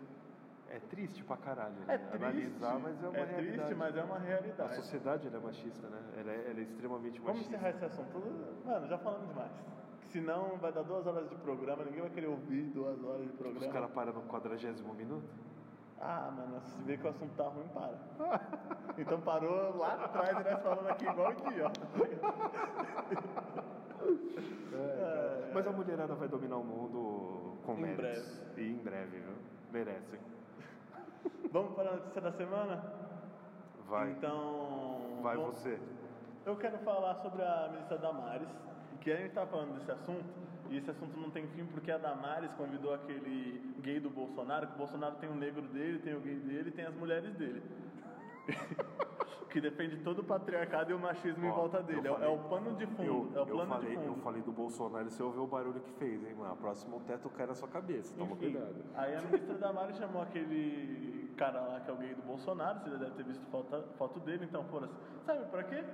É 0.70 0.78
triste 0.90 1.22
pra 1.24 1.36
caralho, 1.36 1.74
né? 1.74 1.84
É 1.94 1.98
triste, 1.98 2.24
Analisar, 2.24 2.78
mas 2.80 3.02
é 3.02 3.08
uma 3.08 3.16
é 3.18 3.24
realidade. 3.24 3.56
triste, 3.56 3.74
mas 3.74 3.96
é 3.96 4.02
uma 4.02 4.16
A 4.16 4.18
realidade. 4.18 4.74
sociedade 4.76 5.26
ela 5.28 5.36
é 5.36 5.40
machista, 5.40 5.86
né? 5.88 5.98
Ela 6.18 6.32
é, 6.32 6.50
ela 6.50 6.58
é 6.58 6.62
extremamente 6.62 7.20
Vamos 7.20 7.36
machista. 7.36 7.56
encerrar 7.56 7.70
esse 7.70 7.84
assunto. 7.84 8.22
Mano, 8.64 8.86
já 8.88 8.98
falamos 8.98 9.28
demais. 9.28 9.52
Senão 10.10 10.56
vai 10.58 10.72
dar 10.72 10.82
duas 10.82 11.06
horas 11.06 11.28
de 11.28 11.34
programa, 11.36 11.84
ninguém 11.84 12.00
vai 12.00 12.10
querer 12.10 12.26
ouvir 12.28 12.62
duas 12.70 13.02
horas 13.04 13.22
de 13.22 13.28
Os 13.32 13.36
programa. 13.36 13.72
caras 13.72 13.90
param 13.90 14.12
no 14.12 14.22
quadragésimo 14.22 14.92
minuto? 14.94 15.28
Ah, 16.00 16.30
mano, 16.36 16.60
se 16.60 16.82
vê 16.82 16.96
que 16.98 17.06
o 17.06 17.10
assunto 17.10 17.34
tá 17.36 17.44
ruim, 17.48 17.68
para. 17.68 17.96
Então 18.98 19.20
parou 19.20 19.76
lá 19.76 19.94
atrás 20.04 20.30
e 20.30 20.50
nós 20.50 20.62
falando 20.62 20.88
aqui 20.88 21.04
igual 21.06 21.32
idiota. 21.32 21.80
É, 24.72 25.50
Mas 25.52 25.66
a 25.66 25.72
mulherada 25.72 26.14
vai 26.14 26.28
dominar 26.28 26.56
o 26.58 26.64
mundo 26.64 27.56
com 27.64 27.74
Em 27.74 27.80
méritos. 27.82 28.40
E 28.56 28.70
em 28.72 28.76
breve, 28.76 29.18
viu? 29.18 29.34
Merecem. 29.72 30.20
Vamos 31.52 31.74
para 31.74 31.90
a 31.90 31.92
notícia 31.96 32.20
da 32.20 32.32
semana? 32.32 32.82
Vai. 33.88 34.10
Então. 34.10 35.20
Vai 35.22 35.36
vamos- 35.36 35.56
você. 35.56 35.78
Eu 36.44 36.56
quero 36.56 36.78
falar 36.78 37.14
sobre 37.16 37.42
a 37.42 37.68
ministra 37.72 37.98
Damares, 37.98 38.48
que 39.00 39.10
a 39.10 39.16
gente 39.16 39.32
tá 39.32 39.46
falando 39.46 39.74
desse 39.78 39.90
assunto, 39.90 40.24
e 40.70 40.76
esse 40.78 40.90
assunto 40.90 41.16
não 41.18 41.30
tem 41.30 41.46
fim 41.48 41.64
porque 41.66 41.90
a 41.90 41.98
Damares 41.98 42.50
convidou 42.52 42.94
aquele 42.94 43.74
gay 43.80 43.98
do 44.00 44.10
Bolsonaro, 44.10 44.66
que 44.66 44.74
o 44.74 44.78
Bolsonaro 44.78 45.16
tem 45.16 45.28
o 45.28 45.34
negro 45.34 45.62
dele, 45.62 45.98
tem 46.00 46.14
o 46.14 46.20
gay 46.20 46.36
dele 46.36 46.68
e 46.68 46.72
tem 46.72 46.84
as 46.84 46.94
mulheres 46.94 47.32
dele. 47.34 47.62
que 49.50 49.60
defende 49.60 49.96
todo 49.98 50.20
o 50.20 50.24
patriarcado 50.24 50.90
e 50.90 50.94
o 50.94 50.98
machismo 50.98 51.44
em 51.44 51.50
Ó, 51.50 51.54
volta 51.54 51.78
eu 51.78 51.82
dele. 51.84 52.08
É 52.08 52.10
o- 52.10 52.14
falei- 52.14 52.28
é 52.28 52.32
o 52.34 52.38
pano 52.48 52.74
de 52.76 52.86
fundo. 52.86 53.02
Eu, 53.04 53.30
é 53.34 53.38
o 53.38 53.40
eu 53.42 53.46
plano 53.46 53.70
falei, 53.70 53.90
de 53.90 53.96
fundo. 53.96 54.06
eu 54.06 54.16
falei 54.22 54.42
do 54.42 54.52
Bolsonaro, 54.52 55.10
você 55.10 55.22
ouviu 55.22 55.42
o 55.44 55.46
barulho 55.46 55.80
que 55.80 55.90
fez, 55.92 56.24
hein, 56.26 56.34
mano? 56.34 56.52
A 56.52 56.56
próxima 56.56 56.96
o 56.96 57.00
teto 57.00 57.28
cai 57.30 57.46
na 57.46 57.54
sua 57.54 57.68
cabeça, 57.68 58.14
toma 58.16 58.32
Enfim, 58.32 58.52
cuidado. 58.52 58.76
Aí 58.94 59.14
a 59.14 59.22
ministra 59.22 59.54
Damares 59.54 59.96
chamou 59.96 60.22
aquele 60.22 61.30
cara 61.36 61.60
lá 61.60 61.80
que 61.80 61.90
é 61.90 61.92
o 61.94 61.96
gay 61.96 62.14
do 62.14 62.22
Bolsonaro, 62.22 62.80
você 62.80 62.90
já 62.90 62.96
deve 62.96 63.10
ter 63.12 63.24
visto 63.24 63.44
foto, 63.50 63.84
foto 63.98 64.20
dele, 64.20 64.44
então 64.44 64.64
foram 64.64 64.86
assim. 64.86 64.96
Sabe 65.24 65.44
pra 65.46 65.62
quê? 65.64 65.84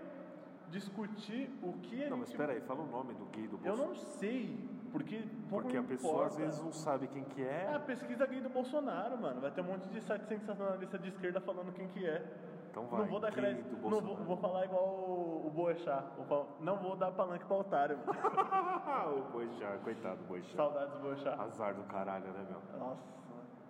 Discutir 0.71 1.51
o 1.63 1.75
que 1.83 2.03
a 2.03 2.09
Não, 2.09 2.17
mas 2.17 2.29
espera 2.31 2.53
aí, 2.55 2.61
fala 2.63 2.81
o 2.81 2.87
nome 2.87 3.13
do 3.15 3.27
gay 3.27 3.47
do 3.47 3.57
Eu 3.57 3.77
Bolsonaro. 3.77 3.89
não 3.91 3.95
sei, 3.95 4.59
porque 4.91 5.23
Porque 5.51 5.77
a 5.77 5.83
pessoa 5.83 6.27
às 6.27 6.33
importa. 6.33 6.45
vezes 6.47 6.63
não 6.65 6.73
sabe 6.73 7.09
quem 7.09 7.25
que 7.25 7.43
É 7.43 7.69
é. 7.71 7.75
a 7.75 7.79
pesquisa 7.81 8.25
gay 8.27 8.41
do 8.41 8.49
Bolsonaro, 8.49 9.19
mano. 9.21 9.41
Vai 9.41 9.51
ter 9.51 9.61
um 9.61 9.65
monte 9.65 9.87
de 9.91 10.01
site 10.01 10.25
sensacionalista 10.27 10.99
de 10.99 11.09
esquerda 11.09 11.41
falando 11.43 11.73
quem 11.75 11.89
que 11.89 12.07
é. 12.07 12.25
Então 12.73 12.87
vai, 12.87 13.01
não 13.03 13.07
vou 13.07 13.21
dar 13.21 13.31
crédito. 13.31 13.77
Não 13.83 14.01
vou, 14.01 14.17
vou 14.17 14.37
falar 14.39 14.65
igual 14.65 14.83
o, 14.83 15.47
o 15.47 15.51
Boechat. 15.51 16.05
Vou 16.17 16.25
falar- 16.25 16.47
Não 16.59 16.79
vou 16.79 16.97
dar 16.97 17.13
palanque 17.13 17.45
pra 17.45 17.57
otário, 17.59 17.99
o 18.09 19.31
Boixá, 19.31 19.77
coitado 19.85 20.17
do 20.23 20.25
Boixá. 20.29 20.57
Saudades 20.57 20.95
do 20.95 21.01
Boechat. 21.01 21.39
Azar 21.39 21.75
do 21.75 21.83
caralho, 21.85 22.33
né, 22.33 22.47
meu? 22.49 22.81
Nossa. 22.81 23.03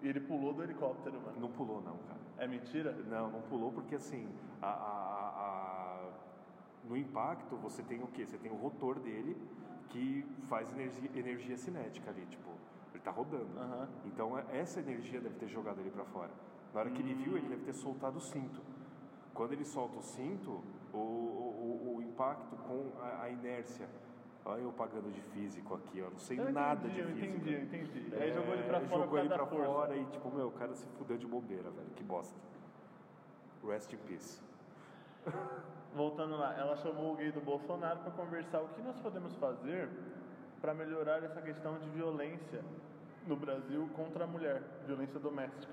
E 0.03 0.09
ele 0.09 0.20
pulou 0.20 0.53
do 0.55 0.62
helicóptero, 0.62 1.20
mano. 1.20 1.36
Não 1.40 1.50
pulou 1.50 1.80
não, 1.82 1.96
cara. 2.09 2.20
É 2.38 2.46
mentira? 2.46 2.92
Não, 3.09 3.28
não 3.30 3.40
pulou 3.42 3.72
porque 3.72 3.96
assim, 3.96 4.28
a, 4.61 4.68
a- 4.68 5.32
a- 5.36 6.11
no 6.84 6.96
impacto 6.96 7.57
você 7.57 7.82
tem 7.82 8.03
o 8.03 8.07
quê? 8.07 8.24
Você 8.24 8.38
tem 8.38 8.53
o 8.53 8.57
rotor 8.57 9.00
dele 9.00 9.36
que 9.88 10.24
faz 10.48 10.70
energia, 10.72 11.11
energia 11.14 11.57
cinética 11.57 12.09
ali, 12.11 12.24
tipo, 12.26 12.50
ele 12.94 13.03
tá 13.03 13.11
rodando. 13.11 13.48
Aham. 13.59 13.88
Então 14.07 14.38
é- 14.38 14.44
essa 14.53 14.78
energia 14.78 15.20
deve 15.20 15.34
ter 15.40 15.48
jogado 15.48 15.80
ele 15.80 15.90
para 15.90 16.05
fora. 16.05 16.30
Na 16.72 16.80
hora 16.80 16.90
que 16.90 17.03
ele 17.03 17.14
viu, 17.14 17.36
ele 17.36 17.48
deve 17.48 17.64
ter 17.64 17.72
soltado 17.74 18.16
o 18.18 18.20
cinto. 18.20 18.61
Quando 19.34 19.52
ele 19.52 19.64
solta 19.64 19.98
o 19.98 20.02
cinto, 20.02 20.62
o, 20.92 20.96
o, 20.98 21.94
o- 21.96 22.02
impacto 22.02 22.54
com 22.56 22.92
a, 23.00 23.22
a 23.24 23.30
inércia. 23.30 23.88
Olha 24.44 24.60
eu 24.60 24.72
pagando 24.72 25.10
de 25.12 25.20
físico 25.20 25.74
aqui, 25.76 26.02
ó. 26.02 26.10
Não 26.10 26.18
sei 26.18 26.38
Eu 26.38 26.52
nada 26.52 26.86
entendi, 26.88 26.94
de 26.94 27.00
eu 27.00 27.06
física. 27.08 27.26
entendi, 27.36 27.52
eu 27.54 27.62
entendi. 27.62 28.14
É, 28.14 28.22
Aí 28.24 28.32
jogou 28.32 28.54
ele 28.54 28.62
pra 28.64 28.80
fora 28.80 29.02
jogou 29.02 29.18
ele 29.18 29.28
pra 29.28 29.46
força. 29.46 29.64
fora 29.66 29.96
e 29.96 30.04
tipo, 30.06 30.30
meu, 30.30 30.48
o 30.48 30.52
cara 30.52 30.74
se 30.74 30.86
fudeu 30.98 31.16
de 31.16 31.26
bobeira, 31.26 31.70
velho. 31.70 31.88
Que 31.96 32.02
bosta. 32.04 32.38
Rest 33.66 33.92
in 33.92 33.96
peace. 33.98 34.42
Voltando 35.94 36.36
lá, 36.36 36.54
ela 36.58 36.74
chamou 36.76 37.12
o 37.12 37.16
gay 37.16 37.30
do 37.32 37.40
Bolsonaro 37.40 38.00
para 38.00 38.10
conversar 38.12 38.60
o 38.62 38.68
que 38.68 38.82
nós 38.82 38.98
podemos 39.00 39.34
fazer 39.36 39.88
para 40.60 40.72
melhorar 40.74 41.22
essa 41.22 41.40
questão 41.42 41.78
de 41.78 41.88
violência 41.90 42.64
no 43.26 43.36
Brasil 43.36 43.88
contra 43.94 44.24
a 44.24 44.26
mulher, 44.26 44.62
violência 44.86 45.20
doméstica. 45.20 45.72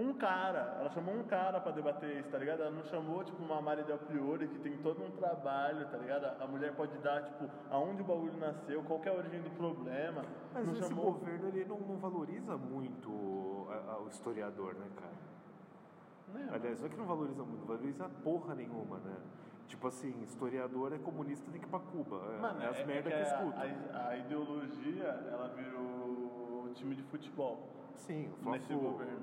Um 0.00 0.14
cara, 0.14 0.78
ela 0.80 0.88
chamou 0.88 1.14
um 1.14 1.22
cara 1.24 1.60
para 1.60 1.72
debater 1.72 2.20
isso, 2.20 2.30
tá 2.30 2.38
ligado? 2.38 2.62
Ela 2.62 2.70
não 2.70 2.82
chamou, 2.84 3.22
tipo, 3.22 3.42
uma 3.42 3.60
Mari 3.60 3.82
Del 3.82 3.98
Priori 3.98 4.48
que 4.48 4.58
tem 4.60 4.78
todo 4.78 5.04
um 5.04 5.10
trabalho, 5.10 5.86
tá 5.88 5.98
ligado? 5.98 6.24
A 6.42 6.46
mulher 6.46 6.74
pode 6.74 6.96
dar, 6.98 7.22
tipo, 7.22 7.44
aonde 7.70 8.00
o 8.00 8.04
bagulho 8.06 8.34
nasceu, 8.38 8.82
qual 8.84 8.98
que 8.98 9.10
é 9.10 9.12
a 9.12 9.14
origem 9.14 9.42
do 9.42 9.50
problema. 9.50 10.24
Mas 10.54 10.66
não 10.66 10.72
esse 10.72 10.88
chamou... 10.88 11.12
governo, 11.12 11.48
ele 11.48 11.66
não, 11.66 11.78
não 11.80 11.98
valoriza 11.98 12.56
muito 12.56 13.66
a- 13.68 13.92
a- 13.92 14.00
o 14.00 14.08
historiador, 14.08 14.72
né, 14.74 14.86
cara? 14.96 15.12
Não, 16.32 16.54
Aliás, 16.54 16.80
não 16.80 16.86
é 16.86 16.90
que 16.90 16.96
não 16.96 17.06
valoriza 17.06 17.42
muito, 17.42 17.66
valoriza 17.66 18.08
porra 18.24 18.54
nenhuma, 18.54 18.96
né? 19.00 19.16
Tipo 19.68 19.86
assim, 19.86 20.14
historiador 20.22 20.94
é 20.94 20.98
comunista, 20.98 21.44
tem 21.50 21.60
que 21.60 21.66
ir 21.66 21.70
pra 21.70 21.78
Cuba. 21.78 22.22
É, 22.36 22.40
Mano, 22.40 22.62
é 22.62 22.68
as 22.68 22.76
é- 22.78 22.82
é 22.82 22.86
merda 22.86 23.10
que 23.10 23.16
que, 23.16 23.22
eu 23.22 23.52
a-. 23.54 24.08
A, 24.08 24.16
ideologia, 24.16 25.04
ela 25.30 25.48
virou 25.48 26.70
time 26.74 26.94
de 26.94 27.02
futebol 27.02 27.68
Sim, 27.96 28.30
o 28.40 28.78
governo. 28.78 29.20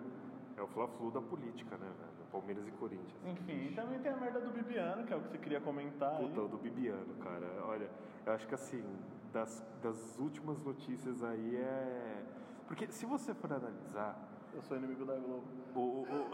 É 0.58 0.62
o 0.62 0.68
Fla-Flu 0.68 1.12
da 1.12 1.22
política, 1.22 1.78
né, 1.78 1.86
velho? 2.00 2.28
Palmeiras 2.32 2.68
e 2.68 2.72
Corinthians. 2.72 3.22
Enfim, 3.26 3.68
e 3.68 3.76
também 3.76 4.00
tem 4.00 4.12
a 4.12 4.18
merda 4.18 4.42
do 4.42 4.50
Bibiano, 4.52 5.06
que 5.06 5.14
é 5.14 5.16
o 5.16 5.22
que 5.22 5.30
você 5.30 5.38
queria 5.38 5.62
comentar 5.62 6.18
Puta, 6.18 6.42
o 6.42 6.44
aí. 6.46 6.50
do 6.50 6.58
Bibiano, 6.58 7.14
cara. 7.22 7.48
Olha, 7.66 7.90
eu 8.26 8.34
acho 8.34 8.48
que 8.48 8.56
assim, 8.56 8.84
das, 9.32 9.64
das 9.82 10.18
últimas 10.18 10.60
notícias 10.62 11.24
aí 11.24 11.56
é. 11.56 12.24
Porque 12.68 12.88
se 12.92 13.06
você 13.06 13.34
for 13.34 13.54
analisar. 13.54 14.18
Eu 14.54 14.62
sou 14.64 14.76
inimigo 14.78 15.06
da 15.06 15.16
Globo. 15.16 15.46
O, 15.76 15.80
o- 15.80 16.02
o- 16.02 16.30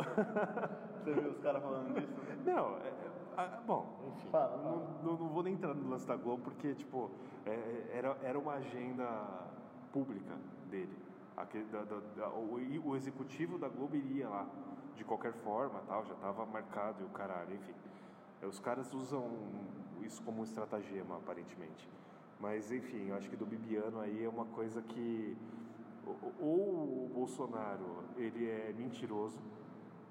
Você 1.03 1.13
viu 1.13 1.29
os 1.31 1.39
caras 1.39 1.61
falando 1.61 1.93
disso? 1.99 2.13
Não, 2.45 2.77
é, 2.77 2.87
é, 2.87 3.11
ah, 3.35 3.61
bom, 3.67 4.13
enfim. 4.15 4.29
Fala, 4.29 4.55
não, 4.57 4.63
fala. 4.63 4.99
não, 5.03 5.17
não 5.17 5.27
vou 5.29 5.43
nem 5.43 5.53
entrar 5.55 5.73
no 5.73 5.89
lance 5.89 6.07
da 6.07 6.15
Globo, 6.15 6.43
porque, 6.43 6.73
tipo, 6.75 7.11
é, 7.45 7.89
era, 7.91 8.17
era 8.23 8.39
uma 8.39 8.53
agenda 8.53 9.05
pública 9.91 10.33
dele. 10.69 10.97
Da, 11.35 11.83
da- 11.83 11.99
da- 12.15 12.29
o, 12.29 12.59
o 12.85 12.95
executivo 12.95 13.57
da 13.57 13.67
Globo 13.67 13.95
iria 13.95 14.29
lá, 14.29 14.47
de 14.95 15.03
qualquer 15.03 15.33
forma, 15.33 15.81
tal, 15.87 16.05
já 16.05 16.13
estava 16.13 16.45
marcado 16.45 17.01
e 17.01 17.05
o 17.05 17.09
caralho, 17.09 17.55
enfim. 17.55 17.73
É, 18.41 18.45
Os 18.45 18.59
caras 18.59 18.93
usam 18.93 19.27
isso 20.01 20.21
como 20.21 20.41
um 20.41 20.43
estratagema, 20.43 21.17
aparentemente. 21.17 21.89
Mas, 22.39 22.71
enfim, 22.71 23.07
eu 23.09 23.15
acho 23.15 23.29
que 23.29 23.35
do 23.35 23.45
Bibiano 23.45 23.99
aí 23.99 24.23
é 24.23 24.29
uma 24.29 24.45
coisa 24.45 24.81
que... 24.81 25.35
Ou 26.39 27.05
o 27.05 27.11
Bolsonaro, 27.13 28.03
ele 28.17 28.47
é 28.49 28.73
mentiroso, 28.77 29.39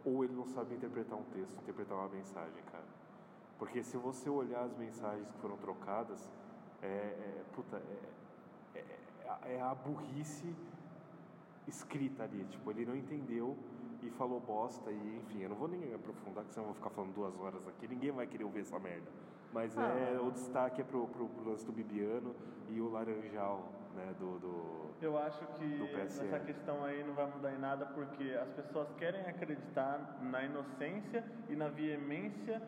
ou 0.05 0.25
ele 0.25 0.33
não 0.35 0.47
sabe 0.47 0.75
interpretar 0.75 1.19
um 1.19 1.25
texto, 1.25 1.57
interpretar 1.61 1.97
uma 1.97 2.09
mensagem, 2.09 2.63
cara. 2.73 2.85
Porque 3.59 3.83
se 3.83 3.97
você 3.97 4.29
olhar 4.29 4.63
as 4.65 4.77
mensagens 4.77 5.31
que 5.31 5.39
foram 5.39 5.57
trocadas, 5.59 6.29
é, 6.83 6.87
é 6.87 7.45
puta, 7.55 7.77
é, 8.75 8.79
é, 8.79 9.55
é 9.57 9.61
a 9.61 9.75
burrice 9.75 10.57
escrita 11.67 12.25
ali. 12.25 12.45
Tipo, 12.45 12.71
ele 12.71 12.85
não 12.85 12.97
entendeu 12.97 13.57
e 14.03 14.11
falou 14.11 14.41
bosta 14.41 14.91
e 14.91 15.17
enfim, 15.17 15.43
eu 15.43 15.51
não 15.51 15.57
vou 15.57 15.69
nem 15.69 15.95
aprofundar, 15.95 16.45
que 16.45 16.53
senão 16.53 16.65
eu 16.69 16.73
vou 16.73 16.75
ficar 16.75 16.91
falando 16.91 17.15
duas 17.15 17.39
horas 17.39 17.67
aqui, 17.69 17.87
ninguém 17.87 18.11
vai 18.11 18.27
querer 18.27 18.45
ouvir 18.45 18.61
essa 18.61 18.79
merda. 18.79 19.07
Mas 19.53 19.77
Ah. 19.79 19.83
é, 19.83 20.19
o 20.21 20.31
destaque 20.31 20.81
é 20.81 20.85
pro, 20.85 21.07
pro, 21.09 21.29
pro 21.29 21.51
lance 21.51 21.65
do 21.65 21.73
Bibiano 21.73 22.35
e 22.69 22.81
o 22.81 22.89
Laranjal, 22.89 23.71
né, 23.95 24.15
do... 24.19 24.39
do... 24.39 24.91
Eu 25.01 25.19
acho 25.19 25.45
que 25.59 25.91
essa 25.97 26.39
questão 26.41 26.85
aí 26.85 27.05
não 27.05 27.13
vai 27.15 27.27
mudar 27.27 27.53
em 27.53 27.59
nada 27.59 27.87
porque 27.87 28.33
as 28.41 28.49
pessoas 28.51 28.91
querem 28.93 29.21
acreditar 29.27 30.19
na 30.23 30.45
inocência 30.45 31.25
e 31.49 31.57
na 31.57 31.69
veemência 31.69 32.63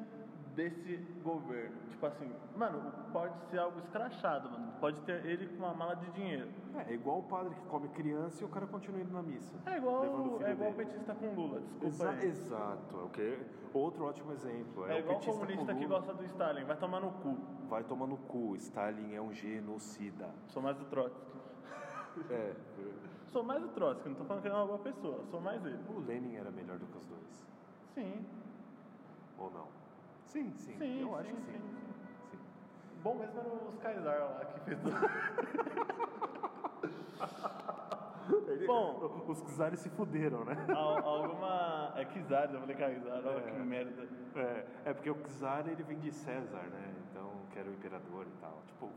desse 0.55 0.97
governo. 1.23 1.77
Tipo 1.91 2.07
assim, 2.07 2.33
mano, 2.57 2.93
pode 3.13 3.35
ser 3.51 3.59
algo 3.59 3.79
escrachado, 3.81 4.51
mano. 4.51 4.73
Pode 4.81 5.01
ter 5.03 5.25
ele 5.25 5.47
com 5.49 5.65
uma 5.65 5.75
mala 5.75 5.95
de 5.97 6.11
dinheiro. 6.13 6.49
É, 6.77 6.91
é 6.91 6.95
igual 6.95 7.21
o 7.21 7.23
padre 7.25 7.55
que 7.55 7.63
come 7.67 7.89
criança 7.89 8.43
e 8.43 8.47
o 8.47 8.49
cara 8.49 8.67
continua 8.67 9.01
indo 9.01 9.13
na 9.13 9.23
missa. 9.23 9.55
É 9.67 9.77
igual, 9.77 10.03
o 10.05 10.43
é 10.45 10.53
igual 10.53 10.71
o 10.71 10.75
petista 10.75 11.15
com 11.15 11.35
Lula, 11.35 11.61
desculpa 11.61 11.87
Exa- 11.87 12.11
aí. 12.11 12.27
Exato, 12.27 12.99
é 12.99 13.03
o 13.03 13.09
que 13.09 13.39
outro 13.73 14.05
ótimo 14.05 14.33
exemplo. 14.33 14.87
É 14.87 14.97
o 14.97 14.99
igual 14.99 15.17
o 15.17 15.19
petista 15.21 15.33
com 15.33 15.39
comunista 15.47 15.75
que 15.75 15.87
gosta 15.87 16.15
do 16.15 16.25
Stalin, 16.25 16.65
vai 16.65 16.77
tomar 16.77 17.01
no 17.01 17.11
cu. 17.13 17.37
Vai 17.69 17.85
tomar 17.85 18.07
no 18.07 18.17
cu, 18.17 18.57
Stalin 18.57 19.15
é 19.15 19.21
um 19.21 19.33
genocida. 19.33 20.29
Sou 20.49 20.63
mais 20.63 20.77
do 20.77 20.85
Trotsky. 20.87 21.35
É, 22.31 22.55
Sou 23.33 23.43
mais 23.43 23.61
do 23.61 23.69
Trotsky, 23.69 24.09
não 24.09 24.15
tô 24.17 24.25
falando 24.25 24.43
que 24.43 24.47
ele 24.49 24.55
é 24.55 24.59
uma 24.59 24.67
boa 24.67 24.79
pessoa, 24.79 25.25
sou 25.29 25.41
mais 25.41 25.65
ele. 25.65 25.81
o 25.89 25.99
Lenin 25.99 26.37
era 26.37 26.53
melhor 26.53 26.79
do 26.79 26.87
que 26.87 26.97
os 26.97 27.05
dois, 27.07 27.45
Sim, 27.95 28.25
ou 29.37 29.51
não? 29.51 29.67
Sim, 30.35 30.53
sim, 30.59 30.77
sim, 30.77 31.01
eu 31.01 31.09
sim, 31.09 31.15
acho 31.15 31.29
que 31.33 31.43
sim, 31.43 31.53
sim. 31.53 31.59
sim. 32.33 32.39
Bom 33.05 33.15
mesmo 33.15 33.39
era 33.39 33.49
os 33.49 33.79
Kaysar 33.79 34.19
lá 34.19 34.45
que 34.47 34.61
fez. 34.61 34.79
Ele- 38.49 38.67
Bom. 38.67 39.25
os 39.29 39.43
czares 39.57 39.79
se 39.81 39.89
fuderam, 39.91 40.45
né? 40.45 40.57
Al- 40.75 41.07
alguma. 41.07 41.93
É 41.97 42.05
Kizar, 42.05 42.51
eu 42.53 42.59
falei 42.61 42.75
Kaysar, 42.75 43.23
olha 43.25 43.39
É. 43.39 43.51
que 43.53 43.59
merda. 43.61 44.09
É, 44.35 44.67
é 44.87 44.93
porque 44.95 45.09
o 45.11 45.15
czar 45.39 45.69
ele 45.69 45.83
vem 45.85 45.99
de 46.01 46.11
César, 46.11 46.63
né? 46.65 46.95
Então, 47.11 47.31
que 47.53 47.59
era 47.61 47.69
o 47.69 47.73
imperador 47.73 48.27
e 48.27 48.41
tal. 48.41 48.59
Tipo, 48.67 48.91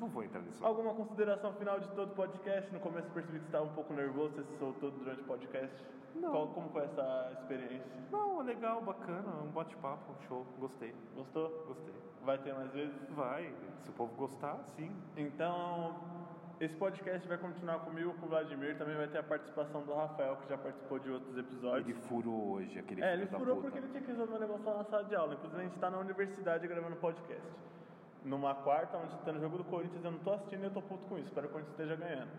não 0.00 0.08
vou 0.08 0.22
entrar 0.22 0.42
nisso. 0.42 0.62
Alguma 0.66 0.92
consideração 0.92 1.54
final 1.54 1.80
de 1.80 1.88
todo 1.92 2.10
o 2.12 2.14
podcast? 2.14 2.70
No 2.74 2.80
começo 2.80 3.08
eu 3.08 3.12
percebi 3.14 3.38
que 3.38 3.44
você 3.44 3.48
estava 3.48 3.64
um 3.64 3.72
pouco 3.74 3.94
nervoso, 3.94 4.34
você 4.34 4.42
se 4.44 4.58
soltou 4.58 4.90
durante 4.90 5.22
o 5.22 5.24
podcast. 5.24 5.74
Não. 6.14 6.30
Qual- 6.30 6.48
como 6.48 6.68
foi 6.70 6.84
essa 6.84 7.30
experiência? 7.32 7.92
Não, 8.10 8.40
legal, 8.42 8.80
bacana, 8.82 9.42
um 9.42 9.50
bate-papo, 9.50 10.14
show, 10.28 10.46
gostei, 10.58 10.94
Gostou? 11.16 11.48
gostei. 11.66 11.94
Vai 12.24 12.38
ter 12.38 12.54
mais 12.54 12.72
vezes? 12.72 12.94
Vai, 13.10 13.52
se 13.82 13.90
o 13.90 13.92
povo 13.92 14.14
gostar, 14.16 14.58
sim. 14.76 14.90
Então, 15.16 15.94
esse 16.60 16.74
podcast 16.76 17.26
vai 17.28 17.36
continuar 17.36 17.80
comigo, 17.80 18.14
com 18.14 18.26
o 18.26 18.28
Vladimir. 18.30 18.78
Também 18.78 18.96
vai 18.96 19.08
ter 19.08 19.18
a 19.18 19.22
participação 19.22 19.82
do 19.82 19.92
Rafael, 19.92 20.36
que 20.36 20.48
já 20.48 20.56
participou 20.56 20.98
de 20.98 21.10
outros 21.10 21.36
episódios. 21.36 21.86
Ele 21.86 21.98
furou 22.06 22.52
hoje, 22.52 22.78
aquele 22.78 23.02
É, 23.02 23.12
ele 23.12 23.26
furou 23.26 23.60
porque 23.60 23.76
ele 23.78 23.88
tinha 23.88 24.00
que 24.02 24.08
resolver 24.10 24.34
um 24.36 24.38
negócio 24.38 24.64
lá 24.64 24.78
na 24.78 24.84
sala 24.84 25.04
de 25.04 25.14
aula. 25.14 25.34
Inclusive, 25.34 25.60
a 25.60 25.64
gente 25.64 25.74
está 25.74 25.90
na 25.90 25.98
universidade 25.98 26.66
gravando 26.66 26.96
podcast. 26.96 27.46
Numa 28.24 28.54
quarta, 28.54 28.96
onde 28.96 29.14
está 29.16 29.32
no 29.32 29.40
jogo 29.40 29.58
do 29.58 29.64
Corinthians, 29.64 30.02
eu 30.02 30.10
não 30.12 30.18
tô 30.20 30.32
assistindo 30.32 30.62
e 30.62 30.64
eu 30.64 30.70
tô 30.70 30.80
puto 30.80 31.04
com 31.06 31.18
isso. 31.18 31.26
Espero 31.28 31.46
que 31.48 31.50
o 31.50 31.60
Corinthians 31.60 31.78
esteja 31.78 31.96
ganhando. 31.96 32.30